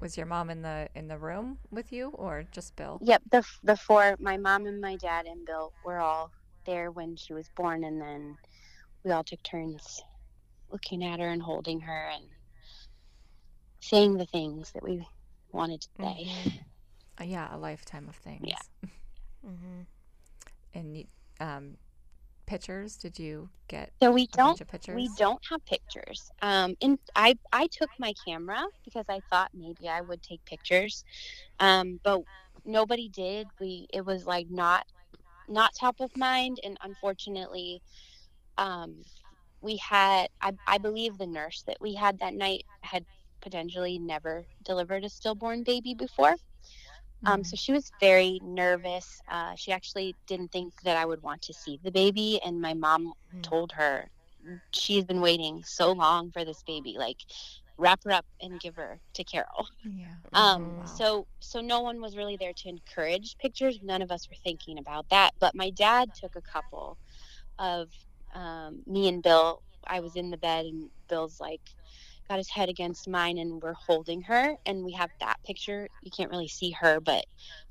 was 0.00 0.16
your 0.16 0.26
mom 0.26 0.50
in 0.50 0.62
the 0.62 0.88
in 0.94 1.08
the 1.08 1.18
room 1.18 1.58
with 1.70 1.92
you, 1.92 2.10
or 2.10 2.44
just 2.52 2.76
Bill? 2.76 2.98
Yep 3.02 3.22
the 3.30 3.44
the 3.62 3.76
four. 3.76 4.16
My 4.20 4.36
mom 4.38 4.66
and 4.66 4.80
my 4.80 4.96
dad 4.96 5.26
and 5.26 5.46
Bill 5.46 5.72
were 5.84 5.98
all 6.00 6.32
there 6.66 6.90
when 6.90 7.16
she 7.16 7.34
was 7.34 7.48
born, 7.56 7.84
and 7.84 8.00
then 8.00 8.36
we 9.04 9.10
all 9.12 9.24
took 9.24 9.42
turns 9.42 10.02
looking 10.70 11.04
at 11.04 11.20
her 11.20 11.28
and 11.28 11.42
holding 11.42 11.80
her 11.80 12.10
and 12.14 12.24
saying 13.82 14.16
the 14.16 14.26
things 14.26 14.72
that 14.72 14.82
we 14.82 15.06
wanted 15.52 15.82
to 15.82 15.88
say. 15.98 16.28
Mm-hmm. 16.28 16.48
Uh, 17.20 17.24
yeah, 17.24 17.54
a 17.54 17.58
lifetime 17.58 18.08
of 18.08 18.16
things. 18.16 18.42
Yeah. 18.44 18.56
mm-hmm. 19.46 19.82
And 20.74 21.04
um, 21.40 21.76
pictures? 22.46 22.96
Did 22.96 23.18
you 23.18 23.48
get? 23.68 23.92
So 24.02 24.10
we 24.10 24.26
don't. 24.28 24.60
We 24.88 25.08
don't 25.16 25.40
have 25.50 25.64
pictures. 25.66 26.30
Um, 26.40 26.76
and 26.80 26.98
I 27.16 27.36
I 27.52 27.66
took 27.68 27.90
my 27.98 28.14
camera 28.26 28.62
because 28.84 29.06
I 29.08 29.20
thought 29.30 29.50
maybe 29.54 29.88
I 29.88 30.00
would 30.00 30.22
take 30.22 30.44
pictures, 30.44 31.04
um, 31.60 32.00
but 32.02 32.20
nobody 32.64 33.08
did. 33.08 33.46
We 33.60 33.86
it 33.92 34.04
was 34.04 34.26
like 34.26 34.50
not 34.50 34.86
not 35.48 35.72
top 35.78 36.00
of 36.00 36.16
mind, 36.16 36.60
and 36.64 36.78
unfortunately, 36.82 37.82
um, 38.58 39.02
we 39.60 39.76
had 39.76 40.28
I 40.40 40.52
I 40.66 40.78
believe 40.78 41.18
the 41.18 41.26
nurse 41.26 41.62
that 41.66 41.78
we 41.80 41.94
had 41.94 42.18
that 42.20 42.34
night 42.34 42.64
had 42.82 43.04
potentially 43.42 43.98
never 43.98 44.44
delivered 44.64 45.04
a 45.04 45.08
stillborn 45.08 45.62
baby 45.62 45.94
before. 45.94 46.32
Mm-hmm. 46.32 47.26
Um, 47.26 47.44
so 47.44 47.54
mm. 47.54 47.60
she 47.60 47.72
was 47.72 47.92
very 48.00 48.40
nervous. 48.42 49.20
Uh, 49.28 49.54
she 49.54 49.72
actually 49.72 50.14
didn't 50.26 50.50
think 50.52 50.72
that 50.82 50.96
I 50.96 51.04
would 51.04 51.22
want 51.22 51.42
to 51.42 51.52
see 51.52 51.78
the 51.82 51.90
baby, 51.90 52.40
and 52.44 52.60
my 52.60 52.74
mom 52.74 53.06
mm-hmm. 53.06 53.40
told 53.42 53.72
her 53.72 54.08
she's 54.72 55.04
been 55.04 55.20
waiting 55.20 55.62
so 55.64 55.92
long 55.92 56.30
for 56.32 56.44
this 56.44 56.62
baby. 56.64 56.96
Like, 56.98 57.18
wrap 57.78 58.02
her 58.04 58.12
up 58.12 58.26
and 58.40 58.60
give 58.60 58.76
her 58.76 58.98
to 59.14 59.24
Carol. 59.24 59.66
Yeah. 59.84 60.06
Um. 60.32 60.62
Mm-hmm. 60.62 60.78
Wow. 60.78 60.86
So 60.86 61.26
so 61.40 61.60
no 61.60 61.82
one 61.82 62.00
was 62.00 62.16
really 62.16 62.36
there 62.38 62.54
to 62.54 62.68
encourage 62.68 63.36
pictures. 63.38 63.78
None 63.82 64.00
of 64.00 64.10
us 64.10 64.28
were 64.30 64.36
thinking 64.42 64.78
about 64.78 65.08
that. 65.10 65.32
But 65.38 65.54
my 65.54 65.68
dad 65.70 66.14
took 66.14 66.36
a 66.36 66.40
couple 66.40 66.96
of 67.58 67.88
um, 68.34 68.80
me 68.86 69.08
and 69.08 69.22
Bill. 69.22 69.62
I 69.86 70.00
was 70.00 70.16
in 70.16 70.30
the 70.30 70.38
bed, 70.38 70.64
and 70.66 70.88
Bill's 71.08 71.38
like 71.38 71.60
got 72.28 72.38
his 72.38 72.48
head 72.48 72.68
against 72.68 73.08
mine 73.08 73.38
and 73.38 73.62
we're 73.62 73.72
holding 73.72 74.22
her 74.22 74.56
and 74.66 74.84
we 74.84 74.92
have 74.92 75.10
that 75.20 75.36
picture 75.44 75.88
you 76.02 76.10
can't 76.10 76.30
really 76.30 76.48
see 76.48 76.70
her 76.70 77.00
but 77.00 77.24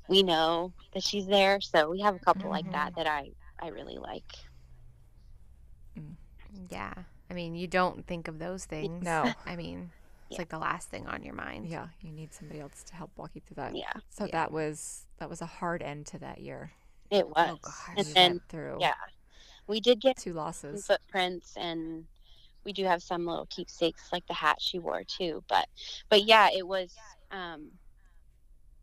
we 0.08 0.22
know 0.22 0.72
that 0.94 1.02
she's 1.02 1.26
there 1.26 1.60
so 1.60 1.90
we 1.90 2.00
have 2.00 2.14
a 2.14 2.18
couple 2.18 2.42
mm-hmm. 2.42 2.50
like 2.50 2.72
that 2.72 2.92
mm-hmm. 2.92 3.02
that 3.02 3.06
i 3.06 3.30
i 3.60 3.68
really 3.68 3.98
like 3.98 4.32
mm. 5.98 6.14
yeah 6.70 6.92
i 7.30 7.34
mean 7.34 7.54
you 7.54 7.66
don't 7.66 8.06
think 8.06 8.28
of 8.28 8.38
those 8.38 8.64
things 8.64 9.04
no 9.04 9.32
i 9.46 9.56
mean 9.56 9.90
it's 10.28 10.38
yeah. 10.38 10.42
like 10.42 10.48
the 10.48 10.58
last 10.58 10.88
thing 10.88 11.06
on 11.06 11.22
your 11.22 11.34
mind 11.34 11.66
yeah 11.66 11.88
you 12.00 12.10
need 12.10 12.32
somebody 12.32 12.60
else 12.60 12.82
to 12.84 12.94
help 12.94 13.10
walk 13.16 13.30
you 13.34 13.40
through 13.46 13.56
that 13.56 13.74
yeah 13.74 13.92
so 14.10 14.24
yeah. 14.24 14.32
that 14.32 14.52
was 14.52 15.06
that 15.18 15.28
was 15.28 15.40
a 15.40 15.46
hard 15.46 15.82
end 15.82 16.06
to 16.06 16.18
that 16.18 16.40
year 16.40 16.72
it 17.10 17.28
was 17.28 17.50
oh, 17.50 17.58
gosh. 17.62 17.74
and 17.96 18.06
then 18.14 18.40
through 18.48 18.78
yeah 18.80 18.94
we 19.66 19.80
did 19.80 20.00
get 20.00 20.16
two 20.16 20.32
losses 20.32 20.86
footprints 20.86 21.54
and 21.56 22.04
we 22.64 22.72
do 22.72 22.84
have 22.84 23.02
some 23.02 23.26
little 23.26 23.46
keepsakes 23.50 24.08
like 24.12 24.26
the 24.26 24.34
hat 24.34 24.56
she 24.60 24.78
wore 24.78 25.02
too 25.04 25.42
but 25.48 25.66
but 26.10 26.24
yeah 26.24 26.48
it 26.54 26.66
was 26.66 26.94
um 27.30 27.70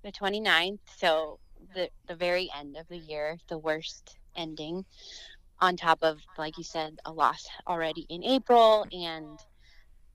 the 0.03 0.11
29th 0.11 0.79
so 0.97 1.39
the 1.75 1.89
the 2.07 2.15
very 2.15 2.49
end 2.57 2.77
of 2.77 2.87
the 2.89 2.97
year 2.97 3.37
the 3.49 3.57
worst 3.57 4.17
ending 4.35 4.85
on 5.59 5.75
top 5.75 5.99
of 6.01 6.19
like 6.37 6.57
you 6.57 6.63
said 6.63 6.95
a 7.05 7.11
loss 7.11 7.45
already 7.67 8.05
in 8.09 8.23
april 8.23 8.85
and 8.91 9.39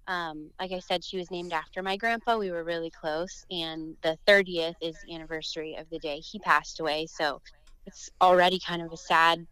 um, 0.07 0.51
like 0.61 0.73
I 0.73 0.81
said, 0.81 1.05
she 1.05 1.17
was 1.17 1.31
named 1.31 1.53
after 1.53 1.83
my 1.83 1.97
grandpa. 1.97 2.37
We 2.37 2.51
were 2.51 2.65
really 2.65 2.91
close, 2.91 3.45
and 3.51 3.97
the 4.03 4.19
30th 4.27 4.75
is 4.83 4.97
the 5.07 5.15
anniversary 5.15 5.77
of 5.77 5.89
the 5.91 5.99
day 5.99 6.19
he 6.19 6.39
passed 6.39 6.81
away. 6.81 7.07
So 7.07 7.41
it's 7.87 8.11
already 8.21 8.61
kind 8.61 8.83
of 8.83 8.93
a 8.93 8.97
sad, 8.97 9.47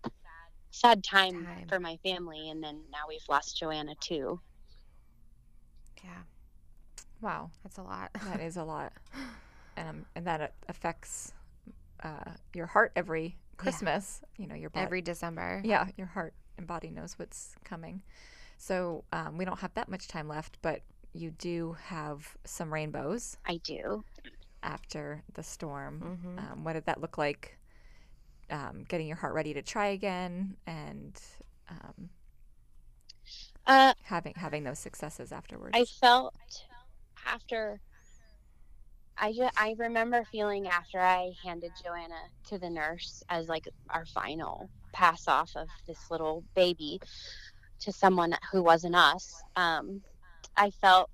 sad 0.73 1.05
time, 1.05 1.45
Time. 1.45 1.69
for 1.69 1.79
my 1.79 1.97
family. 2.03 2.51
And 2.51 2.63
then 2.63 2.81
now 2.91 3.05
we've 3.09 3.21
lost 3.29 3.57
Joanna 3.59 3.95
too. 4.01 4.41
Yeah, 6.05 6.23
Wow, 7.21 7.51
that's 7.63 7.79
a 7.79 7.83
lot. 7.83 8.11
that 8.27 8.41
is 8.41 8.57
a 8.57 8.65
lot, 8.65 8.93
and 9.77 9.89
um, 9.89 10.07
and 10.17 10.27
that 10.27 10.55
affects 10.69 11.33
uh, 12.03 12.33
your 12.55 12.67
heart 12.67 12.91
every 12.97 13.37
Christmas. 13.57 14.21
You 14.37 14.49
know, 14.49 14.57
your 14.57 14.71
body. 14.71 14.85
Every 14.85 15.01
December. 15.03 15.61
yeah, 15.65 15.87
your 15.97 16.09
heart 16.09 16.35
and 16.59 16.67
body 16.67 16.91
knows 16.91 17.17
what's 17.19 17.55
coming. 17.65 18.03
So 18.59 19.05
um, 19.13 19.39
we 19.39 19.45
don't 19.45 19.61
have 19.61 19.75
that 19.75 19.89
much 19.89 20.09
time 20.09 20.27
left, 20.29 20.59
but 20.63 20.81
you 21.13 21.31
do 21.31 21.77
have 21.85 22.37
some 22.45 22.73
rainbows 22.73 23.37
I 23.47 23.59
do. 23.63 24.03
after 24.63 25.23
the 25.35 25.43
storm. 25.45 26.19
hmm 26.25 26.39
Um, 26.39 26.65
what 26.65 26.73
did 26.73 26.87
that 26.87 27.01
look 27.01 27.19
like? 27.19 27.57
Um, 28.51 28.85
getting 28.87 29.07
your 29.07 29.17
heart 29.17 29.35
ready 29.35 29.55
to 29.55 29.63
try 29.63 29.87
again 29.89 30.57
and 30.67 31.19
um, 31.71 32.11
Uh, 33.67 33.95
having 34.05 34.35
having 34.37 34.65
those 34.65 34.79
successes 34.79 35.33
afterwards. 35.33 35.75
I 35.75 35.85
felt 35.85 36.35
after 37.27 37.81
I 39.17 39.33
ju- 39.33 39.49
I 39.57 39.75
remember 39.79 40.25
feeling 40.25 40.69
after 40.69 40.99
I 40.99 41.33
handed 41.45 41.73
Joanna 41.83 42.21
to 42.49 42.59
the 42.59 42.71
nurse 42.71 43.23
as 43.29 43.49
like 43.49 43.69
our 43.89 44.05
final 44.07 44.69
pass 44.93 45.29
off 45.29 45.51
of 45.57 45.69
this 45.87 46.11
little 46.11 46.43
baby 46.55 47.01
to 47.81 47.93
someone 47.93 48.35
who 48.51 48.63
wasn't 48.63 48.97
us. 48.97 49.43
Um, 49.57 50.03
I 50.57 50.71
felt 50.71 51.09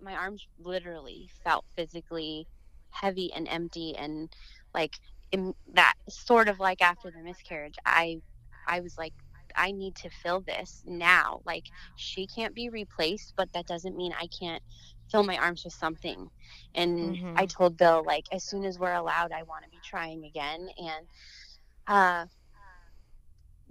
my 0.00 0.14
arms 0.14 0.46
literally 0.58 1.28
felt 1.44 1.64
physically 1.76 2.46
heavy 2.90 3.32
and 3.32 3.46
empty 3.48 3.94
and 3.96 4.34
like 4.74 4.98
in 5.32 5.54
that 5.74 5.94
sort 6.10 6.48
of 6.48 6.60
like 6.60 6.82
after 6.82 7.10
the 7.12 7.22
miscarriage 7.22 7.76
I 7.86 8.18
I 8.66 8.80
was 8.80 8.96
like 8.98 9.14
I 9.56 9.72
need 9.72 9.96
to 9.96 10.10
fill 10.10 10.40
this 10.42 10.82
now. 10.86 11.42
Like 11.46 11.66
she 11.96 12.26
can't 12.28 12.54
be 12.54 12.70
replaced 12.70 13.34
but 13.36 13.52
that 13.54 13.66
doesn't 13.66 13.96
mean 13.96 14.14
I 14.14 14.28
can't 14.38 14.62
fill 15.10 15.24
my 15.24 15.38
arms 15.38 15.64
with 15.64 15.74
something. 15.74 16.28
And 16.74 17.20
Mhm. 17.20 17.36
I 17.36 17.46
told 17.46 17.78
Bill 17.78 18.04
like 18.06 18.26
as 18.32 18.44
soon 18.44 18.64
as 18.64 18.78
we're 18.78 18.94
allowed 18.94 19.32
I 19.32 19.44
want 19.44 19.64
to 19.64 19.70
be 19.70 19.82
trying 19.84 20.24
again. 20.24 20.68
And 20.78 21.08
uh 21.88 22.26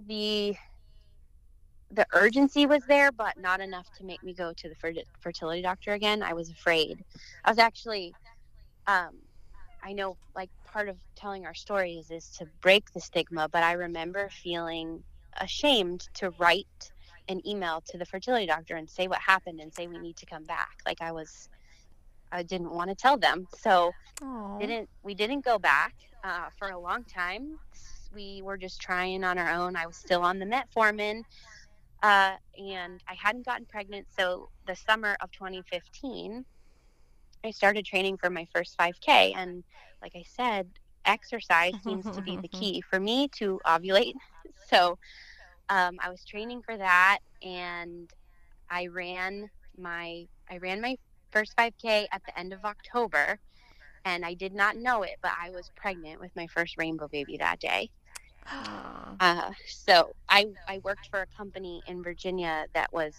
the 0.06 0.56
the 1.90 2.06
urgency 2.14 2.66
was 2.66 2.84
there 2.86 3.12
but 3.12 3.38
not 3.38 3.60
enough 3.60 3.88
to 3.96 4.04
make 4.04 4.22
me 4.22 4.34
go 4.34 4.52
to 4.54 4.68
the 4.68 4.76
fer- 4.76 4.94
fertility 5.20 5.62
doctor 5.62 5.92
again. 5.92 6.22
I 6.22 6.34
was 6.34 6.50
afraid. 6.50 7.04
I 7.44 7.50
was 7.50 7.58
actually 7.58 8.16
um 8.86 9.20
I 9.82 9.92
know 9.92 10.16
like 10.34 10.50
part 10.64 10.88
of 10.88 10.96
telling 11.16 11.46
our 11.46 11.54
stories 11.54 12.10
is 12.10 12.28
to 12.38 12.46
break 12.60 12.92
the 12.92 13.00
stigma 13.00 13.48
but 13.48 13.62
I 13.62 13.72
remember 13.72 14.28
feeling 14.30 15.02
ashamed 15.38 16.08
to 16.14 16.30
write 16.38 16.92
an 17.28 17.46
email 17.46 17.82
to 17.88 17.98
the 17.98 18.04
fertility 18.04 18.46
doctor 18.46 18.76
and 18.76 18.88
say 18.88 19.08
what 19.08 19.20
happened 19.20 19.60
and 19.60 19.72
say 19.72 19.86
we 19.86 19.98
need 19.98 20.16
to 20.16 20.26
come 20.26 20.44
back. 20.44 20.70
Like 20.86 21.00
i 21.00 21.12
was 21.12 21.48
i 22.32 22.42
didn't 22.42 22.70
want 22.72 22.90
to 22.90 22.96
tell 22.96 23.16
them. 23.16 23.46
So 23.58 23.92
Aw. 24.22 24.58
didn't 24.58 24.88
we 25.02 25.14
didn't 25.14 25.44
go 25.44 25.58
back 25.58 25.94
uh, 26.24 26.48
for 26.58 26.68
a 26.68 26.78
long 26.78 27.04
time. 27.04 27.58
We 28.14 28.42
were 28.42 28.58
just 28.58 28.80
trying 28.80 29.24
on 29.24 29.38
our 29.38 29.50
own. 29.50 29.76
I 29.76 29.86
was 29.86 29.96
still 29.96 30.22
on 30.22 30.38
the 30.38 30.46
metformin 30.46 31.22
uh, 32.02 32.32
and 32.58 33.00
i 33.08 33.14
hadn't 33.14 33.46
gotten 33.46 33.66
pregnant 33.66 34.06
so 34.16 34.48
the 34.66 34.76
summer 34.76 35.16
of 35.20 35.30
2015 35.32 36.44
i 37.44 37.50
started 37.50 37.84
training 37.84 38.16
for 38.16 38.30
my 38.30 38.46
first 38.54 38.76
5k 38.76 39.32
and 39.34 39.64
like 40.02 40.12
i 40.16 40.22
said 40.26 40.68
exercise 41.04 41.74
seems 41.84 42.06
to 42.10 42.22
be 42.22 42.36
the 42.36 42.48
key 42.48 42.80
for 42.80 43.00
me 43.00 43.28
to 43.28 43.60
ovulate 43.66 44.14
so 44.70 44.98
um, 45.72 45.98
I 46.02 46.10
was 46.10 46.24
training 46.24 46.62
for 46.62 46.76
that, 46.76 47.18
and 47.42 48.10
I 48.70 48.88
ran 48.88 49.48
my 49.78 50.26
I 50.50 50.58
ran 50.58 50.82
my 50.82 50.96
first 51.30 51.54
5K 51.56 52.06
at 52.12 52.22
the 52.26 52.38
end 52.38 52.52
of 52.52 52.64
October, 52.64 53.38
and 54.04 54.24
I 54.24 54.34
did 54.34 54.52
not 54.52 54.76
know 54.76 55.02
it, 55.02 55.16
but 55.22 55.32
I 55.40 55.50
was 55.50 55.70
pregnant 55.76 56.20
with 56.20 56.30
my 56.36 56.46
first 56.48 56.76
rainbow 56.76 57.08
baby 57.08 57.36
that 57.38 57.60
day. 57.60 57.90
Uh, 59.20 59.52
so 59.68 60.10
I 60.28 60.46
I 60.66 60.80
worked 60.82 61.06
for 61.08 61.20
a 61.22 61.26
company 61.36 61.80
in 61.86 62.02
Virginia 62.02 62.66
that 62.74 62.92
was 62.92 63.14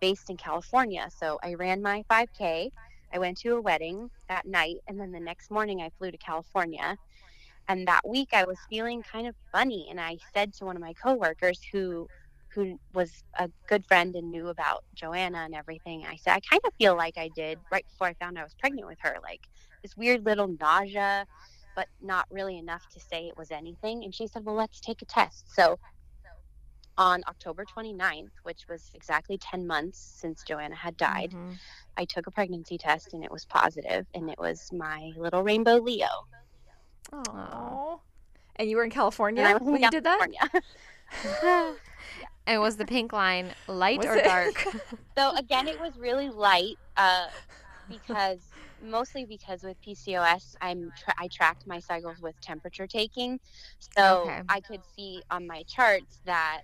based 0.00 0.30
in 0.30 0.36
California. 0.36 1.08
So 1.10 1.40
I 1.42 1.54
ran 1.54 1.82
my 1.82 2.04
5K. 2.08 2.70
I 3.12 3.18
went 3.18 3.38
to 3.40 3.56
a 3.56 3.60
wedding 3.60 4.10
that 4.28 4.46
night, 4.46 4.76
and 4.88 5.00
then 5.00 5.12
the 5.12 5.20
next 5.20 5.50
morning 5.50 5.80
I 5.82 5.90
flew 5.98 6.10
to 6.10 6.18
California. 6.18 6.96
And 7.68 7.86
that 7.88 8.06
week 8.08 8.30
I 8.32 8.44
was 8.44 8.58
feeling 8.68 9.02
kind 9.02 9.26
of 9.26 9.36
funny, 9.52 9.88
and 9.90 10.00
I 10.00 10.18
said 10.34 10.54
to 10.54 10.64
one 10.64 10.76
of 10.76 10.82
my 10.82 10.94
coworkers 10.94 11.60
who 11.72 12.08
who 12.54 12.78
was 12.94 13.12
a 13.38 13.50
good 13.68 13.84
friend 13.86 14.16
and 14.16 14.30
knew 14.30 14.48
about 14.48 14.84
Joanna 14.94 15.38
and 15.40 15.54
everything. 15.54 16.04
I 16.06 16.16
said 16.16 16.32
I 16.32 16.40
kind 16.40 16.62
of 16.66 16.72
feel 16.78 16.96
like 16.96 17.18
I 17.18 17.28
did 17.28 17.60
right 17.70 17.84
before 17.86 18.08
I 18.08 18.14
found 18.14 18.38
I 18.38 18.44
was 18.44 18.54
pregnant 18.58 18.86
with 18.88 18.98
her, 19.02 19.16
like 19.22 19.42
this 19.82 19.96
weird 19.96 20.24
little 20.26 20.48
nausea, 20.60 21.26
but 21.76 21.88
not 22.00 22.26
really 22.30 22.58
enough 22.58 22.84
to 22.94 23.00
say 23.00 23.28
it 23.28 23.36
was 23.36 23.50
anything. 23.50 24.04
And 24.04 24.14
she 24.14 24.26
said, 24.28 24.44
"Well, 24.44 24.54
let's 24.56 24.80
take 24.80 25.02
a 25.02 25.06
test." 25.06 25.54
So 25.54 25.78
on 26.98 27.22
October 27.28 27.64
29th, 27.66 28.32
which 28.44 28.66
was 28.68 28.90
exactly 28.94 29.38
10 29.38 29.66
months 29.66 29.98
since 30.20 30.44
Joanna 30.44 30.76
had 30.76 30.96
died, 30.98 31.34
Mhm. 31.34 31.60
I 31.96 32.04
took 32.06 32.26
a 32.26 32.32
pregnancy 32.32 32.78
test 32.78 33.14
and 33.14 33.24
it 33.24 33.32
was 33.32 33.46
positive, 33.46 34.06
and 34.14 34.30
it 34.30 34.38
was 34.38 34.70
my 34.72 35.12
little 35.16 35.42
rainbow 35.44 35.76
Leo. 35.76 36.08
Aw. 37.12 37.98
And 38.56 38.70
you 38.70 38.76
were 38.76 38.84
in 38.84 38.90
California 38.90 39.44
And 39.44 39.48
I 39.48 39.54
was 39.54 39.62
in 39.72 39.72
when 39.72 39.82
you 39.82 39.88
did 39.88 40.04
that? 40.04 40.28
California. 40.28 40.62
And 42.46 42.60
was 42.60 42.76
the 42.76 42.86
pink 42.86 43.12
line 43.12 43.54
light 43.66 44.00
Was 44.00 44.06
or 44.06 44.18
it? 44.18 44.24
dark? 44.24 44.66
so 45.18 45.34
again, 45.36 45.68
it 45.68 45.78
was 45.78 45.98
really 45.98 46.30
light 46.30 46.78
uh, 46.96 47.28
because 47.88 48.54
mostly 48.80 49.24
because 49.26 49.62
with 49.62 49.76
PCOS, 49.82 50.54
I'm 50.60 50.92
tra- 50.96 51.14
I 51.18 51.28
tracked 51.32 51.64
my 51.66 51.80
cycles 51.80 52.20
with 52.20 52.40
temperature 52.40 52.86
taking, 52.86 53.40
so 53.80 54.34
Okay. 54.34 54.42
I 54.48 54.60
could 54.60 54.84
see 54.84 55.22
on 55.30 55.46
my 55.46 55.64
charts 55.68 56.20
that 56.24 56.62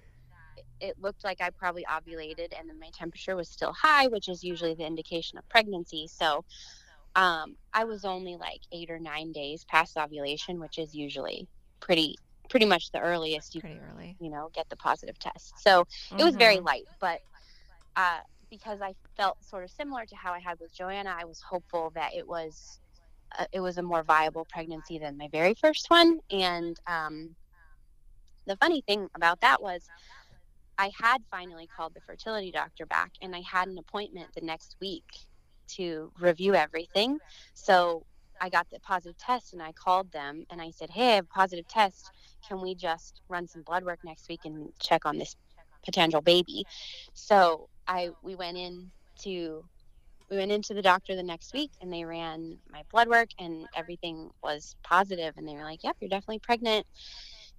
it 0.81 0.97
looked 0.99 1.25
like 1.25 1.41
I 1.41 1.51
probably 1.51 1.85
ovulated, 1.85 2.49
and 2.59 2.69
then 2.69 2.79
my 2.81 2.91
temperature 2.95 3.37
was 3.37 3.49
still 3.51 3.73
high, 3.73 4.09
which 4.09 4.29
is 4.29 4.43
usually 4.45 4.75
the 4.75 4.87
indication 4.87 5.39
of 5.39 5.49
pregnancy. 5.49 6.07
So 6.09 6.45
um, 7.17 7.57
I 7.73 7.85
was 7.85 8.05
only 8.05 8.37
like 8.37 8.61
eight 8.73 8.91
or 8.91 8.99
nine 8.99 9.33
days 9.33 9.65
past 9.65 9.97
ovulation, 9.97 10.61
which 10.61 10.79
is 10.79 10.95
usually 10.95 11.47
pretty 11.81 12.17
pretty 12.51 12.67
much 12.67 12.91
the 12.93 13.01
earliest 13.01 13.55
you 13.55 13.61
Pretty 13.63 13.81
early. 13.81 14.17
you 14.21 14.31
know 14.31 14.51
get 14.55 14.69
the 14.69 14.77
positive 14.77 15.19
test. 15.19 15.59
So 15.63 15.85
it 16.19 16.25
was 16.25 16.37
very 16.37 16.57
Mhm. 16.57 16.65
light, 16.65 16.89
but 17.01 17.21
uh, 17.97 18.21
because 18.51 18.81
I 18.83 18.95
felt 19.17 19.37
sort 19.45 19.65
of 19.65 19.71
similar 19.71 20.07
to 20.07 20.17
how 20.17 20.33
I 20.33 20.41
had 20.41 20.59
with 20.61 20.73
Joanna, 20.75 21.15
I 21.19 21.25
was 21.25 21.41
hopeful 21.49 21.91
that 21.95 22.15
it 22.15 22.27
was 22.27 22.81
uh, 23.39 23.47
it 23.53 23.61
was 23.61 23.79
a 23.79 23.83
more 23.83 24.03
viable 24.03 24.47
pregnancy 24.47 24.99
than 24.99 25.17
my 25.19 25.29
very 25.33 25.55
first 25.55 25.87
one. 25.91 26.19
And 26.31 26.77
um, 26.87 27.37
the 28.47 28.57
funny 28.57 28.83
thing 28.87 29.09
about 29.15 29.41
that 29.41 29.63
was, 29.63 29.91
I 30.79 30.91
had 31.01 31.23
finally 31.31 31.69
called 31.75 31.95
the 31.95 32.01
fertility 32.01 32.51
doctor 32.51 32.87
back, 32.87 33.13
and 33.23 33.35
I 33.35 33.43
had 33.51 33.69
an 33.69 33.79
appointment 33.79 34.31
the 34.35 34.41
next 34.43 34.77
week 34.81 35.05
to 35.77 36.13
review 36.21 36.55
everything. 36.55 37.19
So 37.55 38.05
I 38.41 38.49
got 38.51 38.69
the 38.71 38.81
positive 38.81 39.17
test, 39.19 39.53
and 39.53 39.63
I 39.63 39.73
called 39.73 40.13
them 40.13 40.45
and 40.51 40.61
I 40.61 40.71
said, 40.71 40.91
"Hey, 40.91 41.13
I 41.13 41.15
have 41.17 41.25
a 41.27 41.29
positive 41.29 41.69
test. 41.69 42.11
Can 42.47 42.61
we 42.61 42.75
just 42.75 43.23
run 43.29 43.47
some 43.49 43.63
blood 43.63 43.85
work 43.85 44.01
next 44.05 44.29
week 44.29 44.41
and 44.45 44.71
check 44.81 45.07
on 45.07 45.19
this 45.19 45.37
potential 45.85 46.21
baby?" 46.21 46.65
So 47.15 47.69
I 47.87 48.11
we 48.23 48.35
went 48.35 48.59
in 48.59 48.93
to 49.23 49.65
we 50.31 50.39
went 50.39 50.53
into 50.53 50.75
the 50.75 50.83
doctor 50.83 51.15
the 51.17 51.23
next 51.23 51.53
week 51.53 51.73
and 51.81 51.93
they 51.93 52.05
ran 52.05 52.59
my 52.71 52.83
blood 52.91 53.09
work 53.09 53.29
and 53.39 53.67
everything 53.77 54.31
was 54.43 54.77
positive 54.83 55.35
and 55.37 55.47
they 55.47 55.55
were 55.55 55.63
like 55.65 55.85
yep 55.85 55.97
you're 56.01 56.09
definitely 56.09 56.41
pregnant 56.41 56.87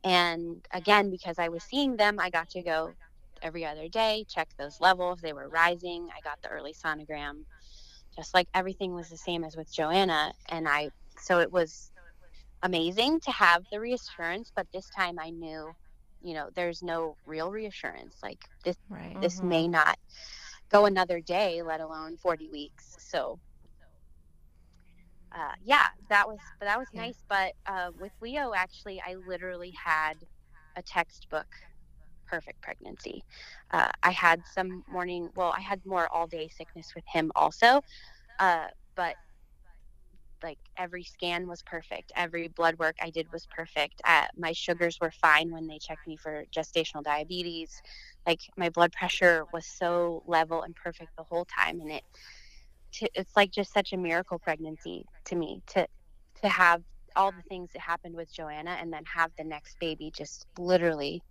and 0.04 0.66
again 0.74 1.10
because 1.12 1.40
i 1.40 1.50
was 1.50 1.64
seeing 1.64 1.96
them 1.98 2.20
i 2.20 2.30
got 2.30 2.50
to 2.50 2.62
go 2.62 2.94
every 3.46 3.66
other 3.66 3.90
day 3.90 4.26
check 4.30 4.50
those 4.60 4.82
levels 4.82 5.22
they 5.22 5.34
were 5.34 5.50
rising 5.50 6.10
i 6.18 6.22
got 6.24 6.40
the 6.44 6.50
early 6.50 6.74
sonogram 6.74 7.44
just 8.18 8.34
like 8.36 8.48
everything 8.56 8.94
was 8.96 9.10
the 9.10 9.18
same 9.18 9.46
as 9.46 9.58
with 9.58 9.74
joanna 9.74 10.34
and 10.50 10.68
i 10.70 10.90
so 11.20 11.40
it 11.40 11.52
was 11.54 11.92
amazing 12.64 13.20
to 13.22 13.32
have 13.32 13.64
the 13.72 13.80
reassurance 13.82 14.52
but 14.56 14.68
this 14.74 14.90
time 14.92 15.20
i 15.20 15.32
knew 15.32 15.74
you 16.22 16.34
know 16.36 16.50
there's 16.56 16.84
no 16.84 17.18
real 17.26 17.52
reassurance 17.52 18.18
like 18.24 18.40
this 18.66 18.78
Right. 18.90 19.18
this 19.22 19.42
Mhm. 19.42 19.50
may 19.50 19.68
not 19.68 19.98
go 20.72 20.86
another 20.86 21.22
day, 21.22 21.64
let 21.64 21.82
alone 21.82 22.18
40 22.18 22.50
weeks. 22.52 22.96
So, 23.00 23.40
uh, 25.36 25.54
yeah, 25.64 25.88
that 26.10 26.28
was 26.28 26.40
but 26.60 26.68
that 26.68 26.80
was 26.80 26.90
Yeah. 26.94 27.08
nice. 27.08 27.24
But 27.30 27.54
uh, 27.68 27.92
with 28.00 28.14
Leo, 28.22 28.54
actually, 28.56 29.02
I 29.06 29.16
literally 29.16 29.74
had 29.84 30.16
a 30.78 30.84
textbook 30.84 31.48
perfect 32.30 32.62
pregnancy. 32.62 33.22
Uh, 33.72 33.90
I 34.04 34.12
had 34.12 34.42
some 34.54 34.84
morning, 34.88 35.30
well, 35.36 35.54
I 35.56 35.62
had 35.62 35.82
more 35.86 36.08
all 36.14 36.28
day 36.28 36.50
sickness 36.50 36.92
with 36.96 37.06
him 37.12 37.32
also, 37.36 37.82
uh, 38.40 38.68
but 38.96 39.16
like 40.44 40.60
every 40.78 41.04
scan 41.04 41.48
was 41.48 41.64
perfect. 41.64 42.12
Every 42.16 42.48
blood 42.50 42.78
work 42.78 42.96
I 43.02 43.10
did 43.10 43.28
was 43.32 43.48
perfect. 43.56 44.02
Uh, 44.06 44.26
my 44.38 44.54
sugars 44.54 44.98
were 45.02 45.12
fine 45.12 45.52
when 45.52 45.68
they 45.68 45.80
checked 45.80 46.08
me 46.08 46.18
for 46.18 46.46
gestational 46.56 47.04
diabetes. 47.04 47.72
Like 48.28 48.42
my 48.58 48.70
blood 48.70 48.92
pressure 48.92 49.46
was 49.54 49.66
so 49.66 50.24
level 50.28 50.62
and 50.64 50.76
perfect 50.76 51.12
the 51.18 51.24
whole 51.24 51.46
time, 51.46 51.82
and 51.82 51.92
it 51.92 52.04
it's 53.14 53.36
like 53.36 53.52
just 53.52 53.74
such 53.74 53.94
a 53.94 53.98
miracle 53.98 54.40
pregnancy 54.40 55.06
to 55.26 55.36
me 55.36 55.62
to 55.68 55.88
to 56.42 56.50
have 56.50 56.82
all 57.16 57.32
the 57.32 57.44
things 57.50 57.70
that 57.74 57.82
happened 57.82 58.16
with 58.16 58.34
Joanna 58.34 58.78
and 58.80 58.92
then 58.92 59.04
have 59.14 59.32
the 59.38 59.44
next 59.44 59.78
baby 59.80 60.12
just 60.16 60.46
literally 60.58 61.22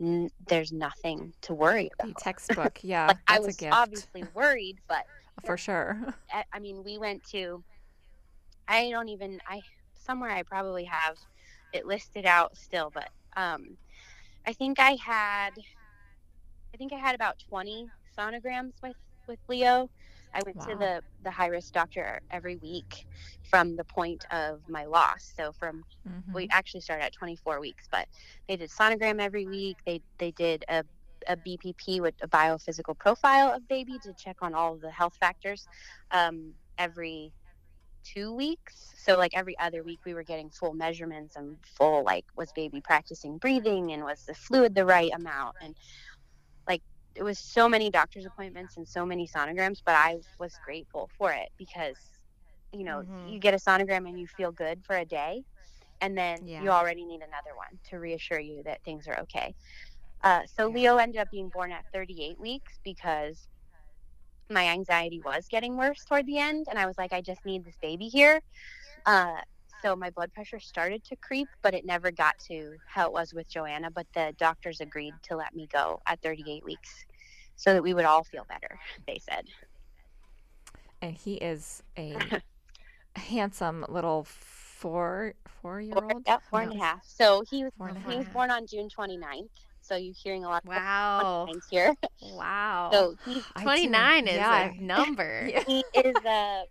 n- 0.00 0.30
there's 0.48 0.72
nothing 0.72 1.34
to 1.42 1.54
worry 1.54 1.90
The 2.02 2.12
about. 2.12 2.16
textbook, 2.18 2.80
yeah, 2.82 3.06
like 3.08 3.18
I 3.26 3.38
that's 3.38 3.46
was 3.46 3.54
a 3.54 3.58
gift 3.58 3.72
obviously 3.72 4.24
worried, 4.34 4.78
but 4.88 5.04
for 5.44 5.56
sure. 5.56 6.14
I, 6.32 6.44
I 6.52 6.58
mean, 6.60 6.82
we 6.84 6.98
went 6.98 7.24
to. 7.30 7.64
I 8.68 8.90
don't 8.90 9.08
even. 9.08 9.40
I 9.48 9.62
somewhere 9.94 10.30
I 10.30 10.42
probably 10.42 10.84
have 10.84 11.16
it 11.72 11.86
listed 11.86 12.26
out 12.26 12.56
still, 12.56 12.90
but 12.92 13.10
um, 13.36 13.76
I 14.46 14.52
think 14.52 14.78
I 14.80 14.96
had. 15.04 15.52
I 16.74 16.76
think 16.76 16.92
I 16.92 16.96
had 16.96 17.14
about 17.14 17.38
twenty 17.48 17.90
sonograms 18.16 18.74
with 18.82 18.96
with 19.26 19.38
Leo. 19.48 19.90
I 20.34 20.42
went 20.42 20.60
to 20.62 20.76
the 20.76 21.02
the 21.22 21.30
high 21.30 21.48
risk 21.48 21.72
doctor 21.72 22.20
every 22.30 22.56
week 22.56 23.06
from 23.42 23.76
the 23.76 23.84
point 23.84 24.24
of 24.30 24.62
my 24.68 24.84
loss. 24.86 25.32
So 25.36 25.52
from 25.52 25.84
Mhm. 26.06 26.34
we 26.34 26.48
actually 26.50 26.80
started 26.82 27.04
at 27.04 27.12
24 27.14 27.60
weeks, 27.60 27.86
but 27.90 28.08
they 28.48 28.56
did 28.56 28.70
sonogram 28.70 29.20
every 29.20 29.46
week. 29.46 29.78
They 29.86 30.02
they 30.18 30.32
did 30.32 30.64
a 30.68 30.84
a 31.28 31.36
BPP 31.36 32.00
with 32.00 32.14
a 32.22 32.28
biophysical 32.28 32.98
profile 32.98 33.52
of 33.54 33.66
baby 33.68 33.98
to 34.02 34.12
check 34.14 34.38
on 34.42 34.54
all 34.54 34.76
the 34.76 34.90
health 34.90 35.16
factors 35.20 35.66
um, 36.10 36.54
every 36.78 37.32
two 38.04 38.34
weeks. 38.34 38.92
So 38.98 39.16
like 39.18 39.32
every 39.34 39.58
other 39.58 39.82
week, 39.82 40.00
we 40.06 40.14
were 40.14 40.24
getting 40.24 40.50
full 40.50 40.74
measurements 40.74 41.36
and 41.36 41.58
full 41.64 42.04
like 42.04 42.26
was 42.36 42.52
baby 42.52 42.80
practicing 42.82 43.38
breathing 43.38 43.92
and 43.92 44.04
was 44.04 44.24
the 44.24 44.34
fluid 44.34 44.74
the 44.74 44.84
right 44.86 45.12
amount 45.14 45.56
and 45.60 45.76
it 47.14 47.22
was 47.22 47.38
so 47.38 47.68
many 47.68 47.90
doctor's 47.90 48.26
appointments 48.26 48.76
and 48.76 48.86
so 48.86 49.06
many 49.06 49.26
sonograms, 49.26 49.80
but 49.84 49.94
I 49.94 50.16
was 50.38 50.58
grateful 50.64 51.08
for 51.18 51.32
it 51.32 51.48
because 51.58 51.96
you 52.72 52.84
know 52.84 53.02
Mhm. 53.02 53.32
you 53.32 53.38
get 53.38 53.54
a 53.54 53.58
sonogram 53.58 54.08
and 54.08 54.18
you 54.18 54.26
feel 54.26 54.52
good 54.52 54.84
for 54.84 54.96
a 54.96 55.04
day 55.04 55.44
and 56.00 56.16
then 56.16 56.46
Yeah. 56.46 56.62
you 56.62 56.70
already 56.70 57.04
need 57.04 57.20
another 57.22 57.54
one 57.56 57.80
to 57.90 57.98
reassure 57.98 58.40
you 58.40 58.62
that 58.64 58.82
things 58.84 59.06
are 59.08 59.18
okay. 59.20 59.54
Uh, 60.22 60.42
so 60.46 60.66
Yeah. 60.68 60.74
Leo 60.74 60.96
ended 60.96 61.20
up 61.20 61.30
being 61.30 61.48
born 61.50 61.72
at 61.72 61.84
38 61.92 62.38
weeks 62.40 62.78
because 62.84 63.48
my 64.50 64.68
anxiety 64.68 65.20
was 65.24 65.46
getting 65.48 65.76
worse 65.76 66.04
toward 66.04 66.26
the 66.26 66.38
end, 66.38 66.66
and 66.68 66.78
I 66.78 66.86
was 66.86 66.98
like, 66.98 67.12
I 67.12 67.20
just 67.20 67.44
need 67.46 67.64
this 67.64 67.76
baby 67.80 68.08
here. 68.08 68.40
Uh, 69.06 69.40
so 69.84 69.94
my 69.94 70.10
blood 70.10 70.32
pressure 70.32 70.58
started 70.58 71.04
to 71.04 71.16
creep, 71.16 71.48
but 71.62 71.74
it 71.74 71.84
never 71.84 72.10
got 72.10 72.38
to 72.48 72.76
how 72.86 73.06
it 73.06 73.12
was 73.12 73.34
with 73.34 73.48
Joanna. 73.48 73.90
But 73.90 74.06
the 74.14 74.34
doctors 74.38 74.80
agreed 74.80 75.12
to 75.24 75.36
let 75.36 75.54
me 75.54 75.68
go 75.72 76.00
at 76.06 76.20
38 76.22 76.64
weeks 76.64 77.04
so 77.56 77.74
that 77.74 77.82
we 77.82 77.92
would 77.94 78.04
all 78.04 78.24
feel 78.24 78.44
better, 78.48 78.78
they 79.06 79.18
said. 79.18 79.44
and 81.02 81.14
he 81.14 81.34
is 81.34 81.82
a 81.98 82.16
handsome 83.16 83.84
little 83.88 84.24
four 84.24 85.34
four 85.46 85.80
year 85.80 85.94
Four, 85.94 86.12
old. 86.12 86.22
yeah, 86.26 86.38
four 86.50 86.62
and 86.62 86.72
a 86.72 86.78
half. 86.78 87.00
So 87.04 87.42
he 87.50 87.64
was, 87.64 87.72
Four 87.78 87.92
he 88.08 88.16
was 88.16 88.26
born 88.32 88.50
on 88.50 88.66
June 88.66 88.88
29th. 88.88 89.48
So 89.82 89.96
you're 89.96 90.14
hearing 90.16 90.44
a 90.44 90.48
lot 90.48 90.62
of 90.64 90.68
Wow. 90.70 91.46
29s 91.48 91.62
here. 91.70 91.94
Wow. 92.22 92.88
So 92.90 93.16
he's 93.24 93.44
I 93.54 93.60
do- 93.62 93.64
29 93.64 94.28
is 94.28 94.34
yeah. 94.36 94.72
a 94.72 94.74
number. 94.80 95.50
He 95.66 95.84
is 95.94 96.16
uh 96.24 96.62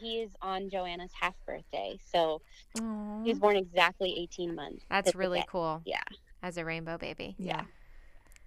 he 0.00 0.20
is 0.22 0.30
on 0.42 0.68
Joanna's 0.70 1.10
half 1.18 1.34
birthday, 1.46 1.98
so 2.12 2.40
Aw. 2.80 3.22
he 3.22 3.30
was 3.30 3.38
born 3.38 3.56
exactly 3.56 4.14
18 4.18 4.54
months. 4.54 4.84
That's 4.90 5.12
to 5.12 5.18
really 5.18 5.40
day. 5.40 5.46
cool. 5.48 5.82
Yeah. 5.84 6.02
As 6.42 6.56
a 6.58 6.64
rainbow 6.64 6.98
baby. 6.98 7.34
yeah. 7.38 7.62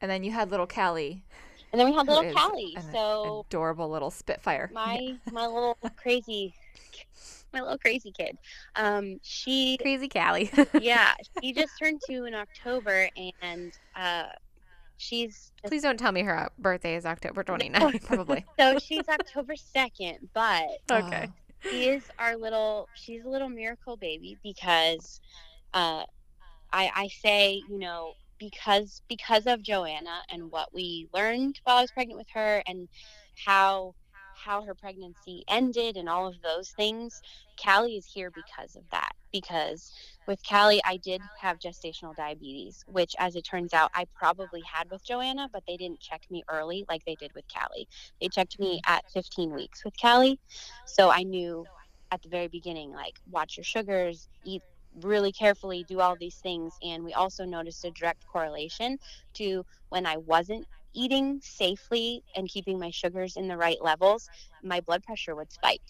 And 0.01 0.11
then 0.11 0.23
you 0.23 0.31
had 0.31 0.51
little 0.51 0.67
Callie, 0.67 1.23
And 1.71 1.79
then 1.81 1.89
we 1.89 1.95
had 1.95 2.07
little 2.07 2.31
Callie. 2.33 2.75
an 2.77 2.91
So 2.93 3.45
adorable 3.49 3.89
little 3.89 4.11
Spitfire. 4.11 4.69
my 4.73 5.15
my 5.31 5.47
little 5.47 5.77
crazy 5.95 6.53
my 7.53 7.61
little 7.61 7.77
crazy 7.79 8.11
kid. 8.11 8.37
Um 8.75 9.19
she 9.23 9.77
Crazy 9.81 10.07
Callie. 10.07 10.51
yeah, 10.79 11.15
she 11.41 11.53
just 11.53 11.71
turned 11.81 11.99
2 12.07 12.25
in 12.25 12.35
October 12.35 13.09
and 13.41 13.71
uh 13.95 14.25
she's 14.97 15.51
just, 15.61 15.71
Please 15.71 15.83
don't 15.83 15.97
tell 15.97 16.11
me 16.11 16.23
her 16.23 16.37
uh, 16.37 16.49
birthday 16.57 16.95
is 16.95 17.05
October 17.05 17.43
29th. 17.43 18.03
Probably. 18.05 18.45
so 18.59 18.77
she's 18.79 19.07
October 19.09 19.53
2nd, 19.53 20.17
but 20.33 20.67
Okay. 20.91 21.27
she 21.69 21.89
is 21.89 22.03
our 22.19 22.37
little 22.37 22.89
she's 22.93 23.23
a 23.25 23.29
little 23.29 23.49
miracle 23.49 23.97
baby 23.97 24.37
because 24.43 25.19
uh 25.73 26.03
i 26.71 26.89
i 26.95 27.07
say 27.07 27.61
you 27.69 27.77
know 27.77 28.13
because 28.39 29.01
because 29.09 29.47
of 29.47 29.61
joanna 29.61 30.21
and 30.31 30.49
what 30.51 30.73
we 30.73 31.07
learned 31.13 31.59
while 31.63 31.77
i 31.77 31.81
was 31.81 31.91
pregnant 31.91 32.17
with 32.17 32.27
her 32.33 32.63
and 32.67 32.87
how 33.45 33.93
how 34.47 34.61
her 34.61 34.73
pregnancy 34.73 35.43
ended 35.47 35.97
and 35.97 36.09
all 36.09 36.27
of 36.27 36.35
those 36.41 36.69
things 36.71 37.21
callie 37.63 37.97
is 37.97 38.05
here 38.05 38.31
because 38.31 38.75
of 38.75 38.83
that 38.91 39.11
because 39.31 39.91
with 40.27 40.39
callie 40.47 40.81
i 40.85 40.97
did 40.97 41.21
have 41.39 41.59
gestational 41.59 42.15
diabetes 42.15 42.83
which 42.87 43.15
as 43.19 43.35
it 43.35 43.43
turns 43.43 43.73
out 43.73 43.91
i 43.93 44.05
probably 44.15 44.61
had 44.61 44.89
with 44.89 45.03
joanna 45.05 45.49
but 45.51 45.63
they 45.67 45.77
didn't 45.77 45.99
check 45.99 46.21
me 46.31 46.43
early 46.49 46.85
like 46.89 47.03
they 47.05 47.15
did 47.15 47.31
with 47.35 47.45
callie 47.53 47.87
they 48.21 48.27
checked 48.27 48.59
me 48.59 48.77
mm-hmm. 48.77 48.93
at 48.93 49.03
15 49.11 49.53
weeks 49.53 49.83
with 49.83 49.93
callie 49.99 50.39
so 50.85 51.09
I 51.11 51.23
knew 51.23 51.65
at 52.11 52.21
the 52.21 52.29
very 52.29 52.47
beginning, 52.47 52.91
like, 52.91 53.19
watch 53.29 53.57
your 53.57 53.63
sugars, 53.63 54.29
eat 54.43 54.61
really 55.01 55.31
carefully, 55.31 55.85
do 55.87 55.99
all 55.99 56.15
these 56.19 56.37
things. 56.37 56.73
And 56.81 57.03
we 57.03 57.13
also 57.13 57.45
noticed 57.45 57.85
a 57.85 57.91
direct 57.91 58.25
correlation 58.25 58.97
to 59.35 59.65
when 59.89 60.05
I 60.05 60.17
wasn't 60.17 60.65
eating 60.97 61.39
safely 61.43 62.23
and 62.35 62.49
keeping 62.49 62.79
my 62.79 62.91
sugars 62.91 63.37
in 63.37 63.47
the 63.47 63.57
right 63.57 63.81
levels, 63.81 64.29
my 64.63 64.81
blood 64.81 65.03
pressure 65.03 65.35
would 65.35 65.51
spike. 65.53 65.81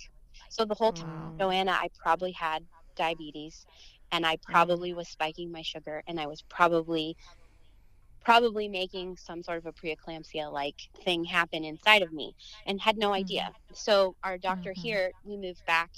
So 0.50 0.66
the 0.66 0.76
whole 0.76 0.94
time, 0.94 1.06
Wow. 1.10 1.38
Joanna, 1.40 1.72
I 1.74 1.90
probably 2.04 2.34
had 2.34 2.66
diabetes 2.98 3.66
and 4.12 4.26
I 4.26 4.38
probably 4.44 4.94
was 4.94 5.10
spiking 5.10 5.52
my 5.52 5.64
sugar 5.64 6.04
and 6.08 6.20
I 6.20 6.28
was 6.28 6.44
probably 6.50 7.18
probably 8.26 8.68
making 8.70 9.18
some 9.18 9.44
sort 9.44 9.58
of 9.60 9.66
a 9.68 9.74
preeclampsia 9.74 10.52
like 10.52 10.76
thing 11.06 11.26
happen 11.26 11.64
inside 11.66 12.04
of 12.04 12.12
me 12.14 12.36
and 12.66 12.82
had 12.82 12.98
no 12.98 13.14
idea. 13.14 13.52
So 13.74 14.16
our 14.24 14.38
doctor 14.38 14.74
Mhm. 14.76 14.76
here, 14.76 15.14
we 15.24 15.38
moved 15.38 15.64
back 15.66 15.92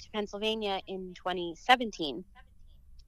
to 0.00 0.10
Pennsylvania 0.14 0.80
in 0.86 1.14
2017 1.20 2.24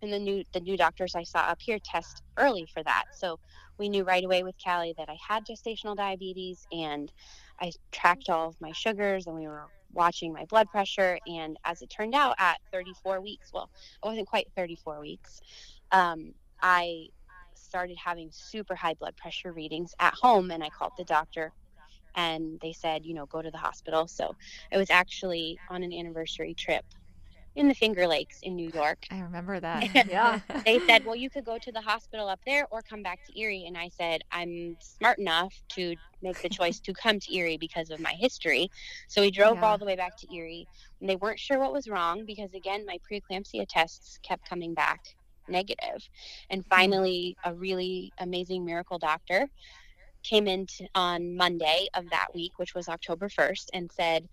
and 0.03 0.13
the 0.13 0.19
new 0.19 0.45
the 0.53 0.61
new 0.61 0.77
doctors 0.77 1.15
I 1.15 1.25
saw 1.25 1.41
up 1.41 1.59
here 1.61 1.79
test 1.83 2.23
early 2.39 2.67
for 2.73 2.83
that. 2.85 3.05
So 3.11 3.39
we 3.79 3.89
knew 3.89 4.05
right 4.05 4.25
away 4.25 4.43
with 4.43 4.57
Callie 4.63 4.95
that 4.99 5.09
I 5.09 5.17
had 5.27 5.45
gestational 5.47 5.97
diabetes 5.97 6.67
and 6.73 7.11
I 7.61 7.73
tracked 7.93 8.29
all 8.29 8.49
of 8.49 8.57
my 8.61 8.73
sugars 8.73 9.27
and 9.27 9.37
we 9.37 9.47
were 9.47 9.67
watching 9.93 10.33
my 10.33 10.45
blood 10.47 10.71
pressure 10.71 11.19
and 11.27 11.57
as 11.65 11.83
it 11.83 11.91
turned 11.91 12.15
out 12.15 12.35
at 12.39 12.59
34 12.73 13.21
weeks, 13.21 13.51
well, 13.53 13.71
I 14.03 14.09
wasn't 14.09 14.29
quite 14.29 14.47
34 14.57 15.01
weeks. 15.01 15.41
Um, 15.93 16.33
I 16.61 17.09
started 17.55 17.97
having 18.03 18.31
super 18.33 18.75
high 18.75 18.95
blood 18.95 19.17
pressure 19.17 19.53
readings 19.53 19.93
at 20.01 20.15
home 20.15 20.51
and 20.51 20.63
I 20.63 20.71
called 20.71 20.93
the 20.97 21.05
doctor 21.05 21.53
and 22.15 22.59
they 22.63 22.73
said, 22.73 23.05
you 23.05 23.15
know, 23.15 23.27
go 23.27 23.43
to 23.43 23.51
the 23.51 23.59
hospital. 23.59 24.09
So 24.09 24.35
I 24.73 24.77
was 24.77 24.91
actually 24.91 25.61
on 25.69 25.83
an 25.83 25.93
anniversary 25.93 26.55
trip 26.55 26.85
in 27.55 27.69
the 27.69 27.75
Finger 27.75 28.07
Lakes 28.07 28.41
in 28.43 28.55
New 28.55 28.71
York. 28.73 29.07
I 29.11 29.21
remember 29.21 29.59
that. 29.61 29.95
yeah. 30.09 30.41
They 30.65 30.79
said, 30.81 31.05
well, 31.05 31.17
you 31.17 31.31
could 31.31 31.45
go 31.45 31.59
to 31.59 31.73
the 31.73 31.81
hospital 31.81 32.29
up 32.29 32.41
there 32.47 32.67
or 32.71 32.83
come 32.83 33.03
back 33.03 33.25
to 33.27 33.39
Erie. 33.39 33.65
And 33.67 33.77
I 33.77 33.89
said, 33.89 34.23
I'm 34.31 34.77
smart 34.81 35.19
enough 35.19 35.55
to 35.71 35.95
make 36.23 36.41
the 36.43 36.49
choice 36.49 36.79
to 36.81 36.93
come 36.93 37.19
to 37.21 37.35
Erie 37.35 37.57
because 37.57 37.91
of 37.91 38.01
my 38.01 38.13
history. 38.13 38.71
So 39.09 39.21
we 39.23 39.31
drove 39.31 39.57
Yeah. 39.57 39.65
all 39.65 39.79
the 39.79 39.85
way 39.85 39.97
back 39.97 40.17
to 40.19 40.35
Erie. 40.35 40.67
And 41.01 41.09
they 41.09 41.17
weren't 41.17 41.41
sure 41.41 41.59
what 41.59 41.73
was 41.73 41.89
wrong 41.89 42.25
because, 42.27 42.55
again, 42.55 42.85
my 42.87 42.99
preeclampsia 43.11 43.67
tests 43.69 44.19
kept 44.23 44.49
coming 44.49 44.75
back 44.75 45.01
negative. 45.49 46.09
And 46.51 46.63
hmm. 46.63 46.69
finally, 46.69 47.37
a 47.45 47.55
really 47.55 48.13
amazing 48.19 48.65
miracle 48.65 48.99
doctor 48.99 49.49
came 50.23 50.47
in 50.47 50.67
t- 50.67 50.89
on 50.95 51.37
Monday 51.37 51.87
of 51.95 52.11
that 52.11 52.29
week, 52.35 52.59
which 52.59 52.75
was 52.75 52.89
October 52.89 53.29
1st, 53.29 53.69
and 53.73 53.91
said, 53.91 54.29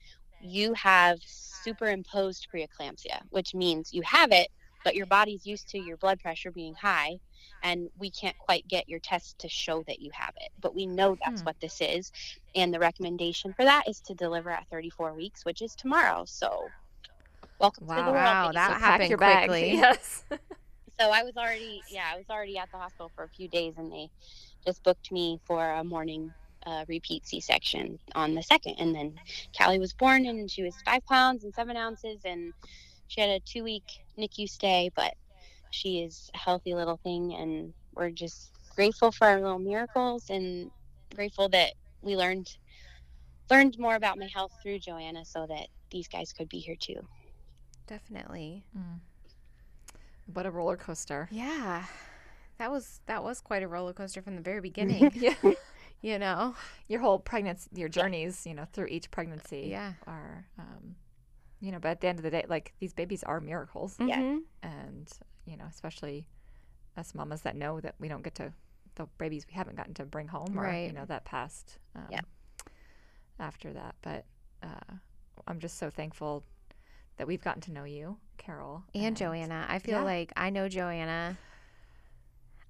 You 0.46 0.74
have 0.76 1.20
superimposed 1.26 2.48
preeclampsia, 2.54 3.22
which 3.30 3.56
means 3.56 3.94
you 3.94 4.04
have 4.04 4.32
it, 4.32 4.50
but 4.84 4.96
your 4.96 5.08
body's 5.08 5.46
used 5.46 5.70
to 5.70 5.80
your 5.80 5.98
blood 5.98 6.20
pressure 6.20 6.52
being 6.52 6.76
high, 6.76 7.18
and 7.64 7.90
we 7.98 8.12
can't 8.12 8.38
quite 8.38 8.68
get 8.68 8.88
your 8.88 9.00
test 9.00 9.40
to 9.40 9.50
show 9.50 9.84
that 9.88 10.00
you 10.02 10.12
have 10.14 10.34
it. 10.38 10.50
But 10.60 10.76
we 10.76 10.86
know 10.86 11.18
that's 11.26 11.42
Hmm. 11.42 11.46
what 11.46 11.58
this 11.62 11.82
is. 11.82 12.12
And 12.56 12.74
the 12.74 12.80
recommendation 12.80 13.54
for 13.54 13.66
that 13.66 13.88
is 13.88 14.02
to 14.02 14.14
deliver 14.16 14.52
at 14.52 14.68
34 14.70 15.16
weeks, 15.16 15.46
which 15.46 15.62
is 15.64 15.76
tomorrow. 15.76 16.26
So, 16.28 16.74
welcome 17.60 17.88
to 17.96 18.04
Wow. 18.04 18.04
the 18.04 18.14
world. 18.14 18.40
Wow, 18.40 18.52
that 18.54 18.72
So 18.72 18.76
happened 18.80 19.10
your 19.10 19.18
bag. 19.18 19.50
quickly. 19.50 19.72
Yes. 19.74 20.26
so 21.00 21.12
I 21.12 21.24
was 21.24 21.36
already 21.38 21.84
yeah 21.90 22.10
I 22.14 22.18
was 22.18 22.26
already 22.30 22.58
at 22.58 22.70
the 22.72 22.78
hospital 22.78 23.12
for 23.16 23.24
a 23.26 23.30
few 23.30 23.50
days 23.50 23.76
and 23.78 23.92
they 23.92 24.10
just 24.66 24.84
booked 24.84 25.12
me 25.12 25.40
for 25.46 25.72
a 25.72 25.84
morning 25.84 26.34
uh, 26.66 26.86
repeat 26.88 27.28
C-section 27.28 28.00
on 28.16 28.34
the 28.34 28.42
second 28.42 28.76
and 28.80 28.96
then 28.96 29.14
Callie 29.58 29.80
was 29.80 29.94
born 29.94 30.26
and 30.26 30.50
she 30.50 30.64
was 30.64 30.76
five 30.86 31.06
pounds 31.06 31.44
and 31.44 31.54
seven 31.54 31.78
ounces 31.78 32.22
and 32.26 32.54
she 33.08 33.22
had 33.22 33.30
a 33.30 33.40
two 33.40 33.64
week 33.64 33.84
NICU 34.18 34.50
stay, 34.50 34.90
but 34.96 35.14
she 35.72 36.00
is 36.00 36.30
a 36.34 36.38
healthy 36.38 36.74
little 36.74 36.98
thing, 36.98 37.34
and 37.34 37.74
we're 37.94 38.10
just 38.10 38.52
grateful 38.76 39.12
for 39.12 39.28
our 39.28 39.40
little 39.40 39.60
miracles 39.60 40.30
and 40.30 40.72
grateful 41.16 41.50
that 41.50 41.74
we 42.02 42.16
learned 42.16 42.58
learned 43.50 43.78
more 43.78 43.96
about 43.96 44.18
my 44.18 44.28
health 44.34 44.52
through 44.62 44.80
Joanna, 44.80 45.26
so 45.26 45.46
that 45.48 45.68
these 45.92 46.08
guys 46.08 46.34
could 46.34 46.50
be 46.50 46.60
here 46.60 46.76
too. 46.80 47.08
Definitely. 47.88 48.66
Mm. 48.78 49.00
What 50.34 50.46
a 50.46 50.52
roller 50.52 50.78
coaster. 50.78 51.28
Yeah. 51.32 51.86
That 52.58 52.72
was 52.72 53.02
that 53.06 53.24
was 53.24 53.42
quite 53.42 53.64
a 53.64 53.68
roller 53.68 53.94
coaster 53.94 54.22
from 54.22 54.36
the 54.36 54.42
very 54.42 54.62
beginning. 54.70 55.12
yeah. 55.14 55.36
You 56.06 56.20
know. 56.20 56.56
Your 56.88 57.00
whole 57.00 57.18
pregnancy, 57.18 57.70
your 57.74 57.90
journeys, 57.90 58.46
you 58.46 58.54
know, 58.54 58.66
through 58.72 58.88
each 58.88 59.10
pregnancy 59.10 59.68
Yeah. 59.72 59.94
are, 60.06 60.46
um, 60.60 60.96
you 61.60 61.72
know, 61.72 61.80
but 61.80 61.90
at 61.90 62.02
the 62.02 62.08
end 62.08 62.20
of 62.20 62.24
the 62.24 62.30
day, 62.30 62.46
like 62.48 62.74
these 62.80 62.94
babies 62.94 63.24
are 63.24 63.42
miracles. 63.42 63.96
Yeah. 64.00 64.22
Mhm. 64.22 64.42
And, 64.62 65.12
you 65.46 65.58
know, 65.58 65.66
especially 65.68 66.28
us 66.96 67.16
mamas 67.16 67.42
that 67.42 67.56
know 67.56 67.82
that 67.82 67.96
we 68.00 68.08
don't 68.08 68.22
get 68.22 68.36
to, 68.36 68.54
the 68.96 69.08
babies 69.18 69.46
we 69.48 69.54
haven't 69.54 69.76
gotten 69.78 69.94
to 69.96 70.06
bring 70.06 70.28
home 70.28 70.58
or, 70.60 70.72
you 70.72 70.94
know, 70.94 71.06
that 71.06 71.26
past 71.26 71.80
um, 71.96 72.06
Yeah. 72.12 72.22
after 73.40 73.74
that. 73.74 73.96
But 74.04 74.26
uh, 74.62 74.96
I'm 75.48 75.60
just 75.60 75.78
so 75.78 75.90
thankful 75.90 76.44
that 77.18 77.26
we've 77.28 77.42
gotten 77.42 77.62
to 77.64 77.72
know 77.72 77.84
you, 77.86 78.18
Carol. 78.38 78.84
And 78.94 79.18
Joanna. 79.18 79.66
I 79.68 79.80
feel 79.80 80.00
yeah. 80.00 80.04
like 80.04 80.32
I 80.38 80.50
know 80.52 80.70
Joanna. 80.70 81.38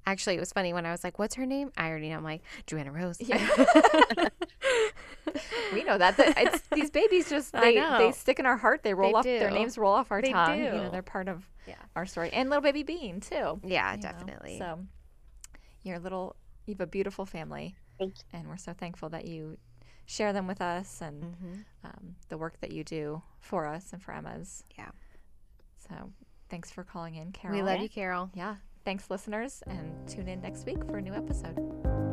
Actually, 0.08 0.36
it 0.36 0.40
was 0.40 0.52
funny 0.54 0.72
when 0.74 0.86
I 0.86 0.92
was 0.92 1.04
like, 1.04 1.18
"What's 1.18 1.36
her 1.36 1.46
name?" 1.46 1.72
I 1.78 1.90
already 1.90 2.10
know. 2.10 2.18
I'm 2.18 2.24
like 2.24 2.42
Joanna 2.68 2.92
Rose. 2.92 3.18
Yeah. 3.20 3.38
we 5.74 5.84
know 5.84 5.98
that. 5.98 6.18
that 6.18 6.34
it's, 6.38 6.62
these 6.72 6.90
babies 6.92 7.30
just 7.30 7.52
they, 7.54 7.76
they 7.98 8.12
stick 8.12 8.40
in 8.40 8.46
our 8.46 8.58
heart. 8.58 8.84
They 8.84 8.94
roll 8.94 9.10
They 9.12 9.18
off. 9.18 9.24
Their 9.24 9.52
names 9.52 9.78
roll 9.78 9.94
off 9.94 10.12
our 10.12 10.22
They 10.22 10.32
tongue. 10.32 10.60
You 10.60 10.72
know, 10.72 10.90
they're 10.92 11.02
part 11.02 11.28
of 11.28 11.50
Yeah. 11.68 11.76
our 11.96 12.06
story. 12.06 12.30
And 12.32 12.50
little 12.50 12.62
baby 12.62 12.84
Bean 12.84 13.20
too. 13.20 13.60
yeah, 13.64 13.92
you 13.92 13.98
know. 13.98 14.02
definitely. 14.02 14.58
So 14.60 14.80
you're 15.84 15.98
a 15.98 16.00
little. 16.00 16.36
You 16.68 16.74
have 16.76 16.82
a 16.82 16.88
beautiful 16.88 17.26
family, 17.26 17.76
Thank 18.00 18.16
and 18.34 18.48
we're 18.48 18.58
so 18.58 18.74
thankful 18.74 19.10
that 19.10 19.26
you 19.28 19.58
share 20.08 20.34
them 20.34 20.48
with 20.48 20.62
us 20.62 21.02
and 21.02 21.24
Mhm. 21.24 21.66
um, 21.84 22.16
the 22.30 22.38
work 22.38 22.60
that 22.62 22.72
you 22.72 22.84
do 22.84 23.22
for 23.40 23.66
us 23.68 23.92
and 23.94 24.02
for 24.02 24.12
Emma's. 24.14 24.64
Yeah. 24.78 24.90
So 25.88 26.12
thanks 26.50 26.72
for 26.72 26.84
calling 26.84 27.16
in, 27.16 27.32
Carol. 27.32 27.56
We 27.58 27.64
love 27.64 27.78
Yeah. 27.78 27.84
you, 27.84 27.90
Carol. 27.90 28.30
Yeah. 28.34 28.56
Thanks, 28.86 29.10
listeners, 29.10 29.64
and 29.66 30.08
tune 30.08 30.28
in 30.28 30.42
next 30.42 30.68
week 30.68 30.86
for 30.86 30.98
a 30.98 31.02
new 31.02 31.14
episode. 31.14 32.05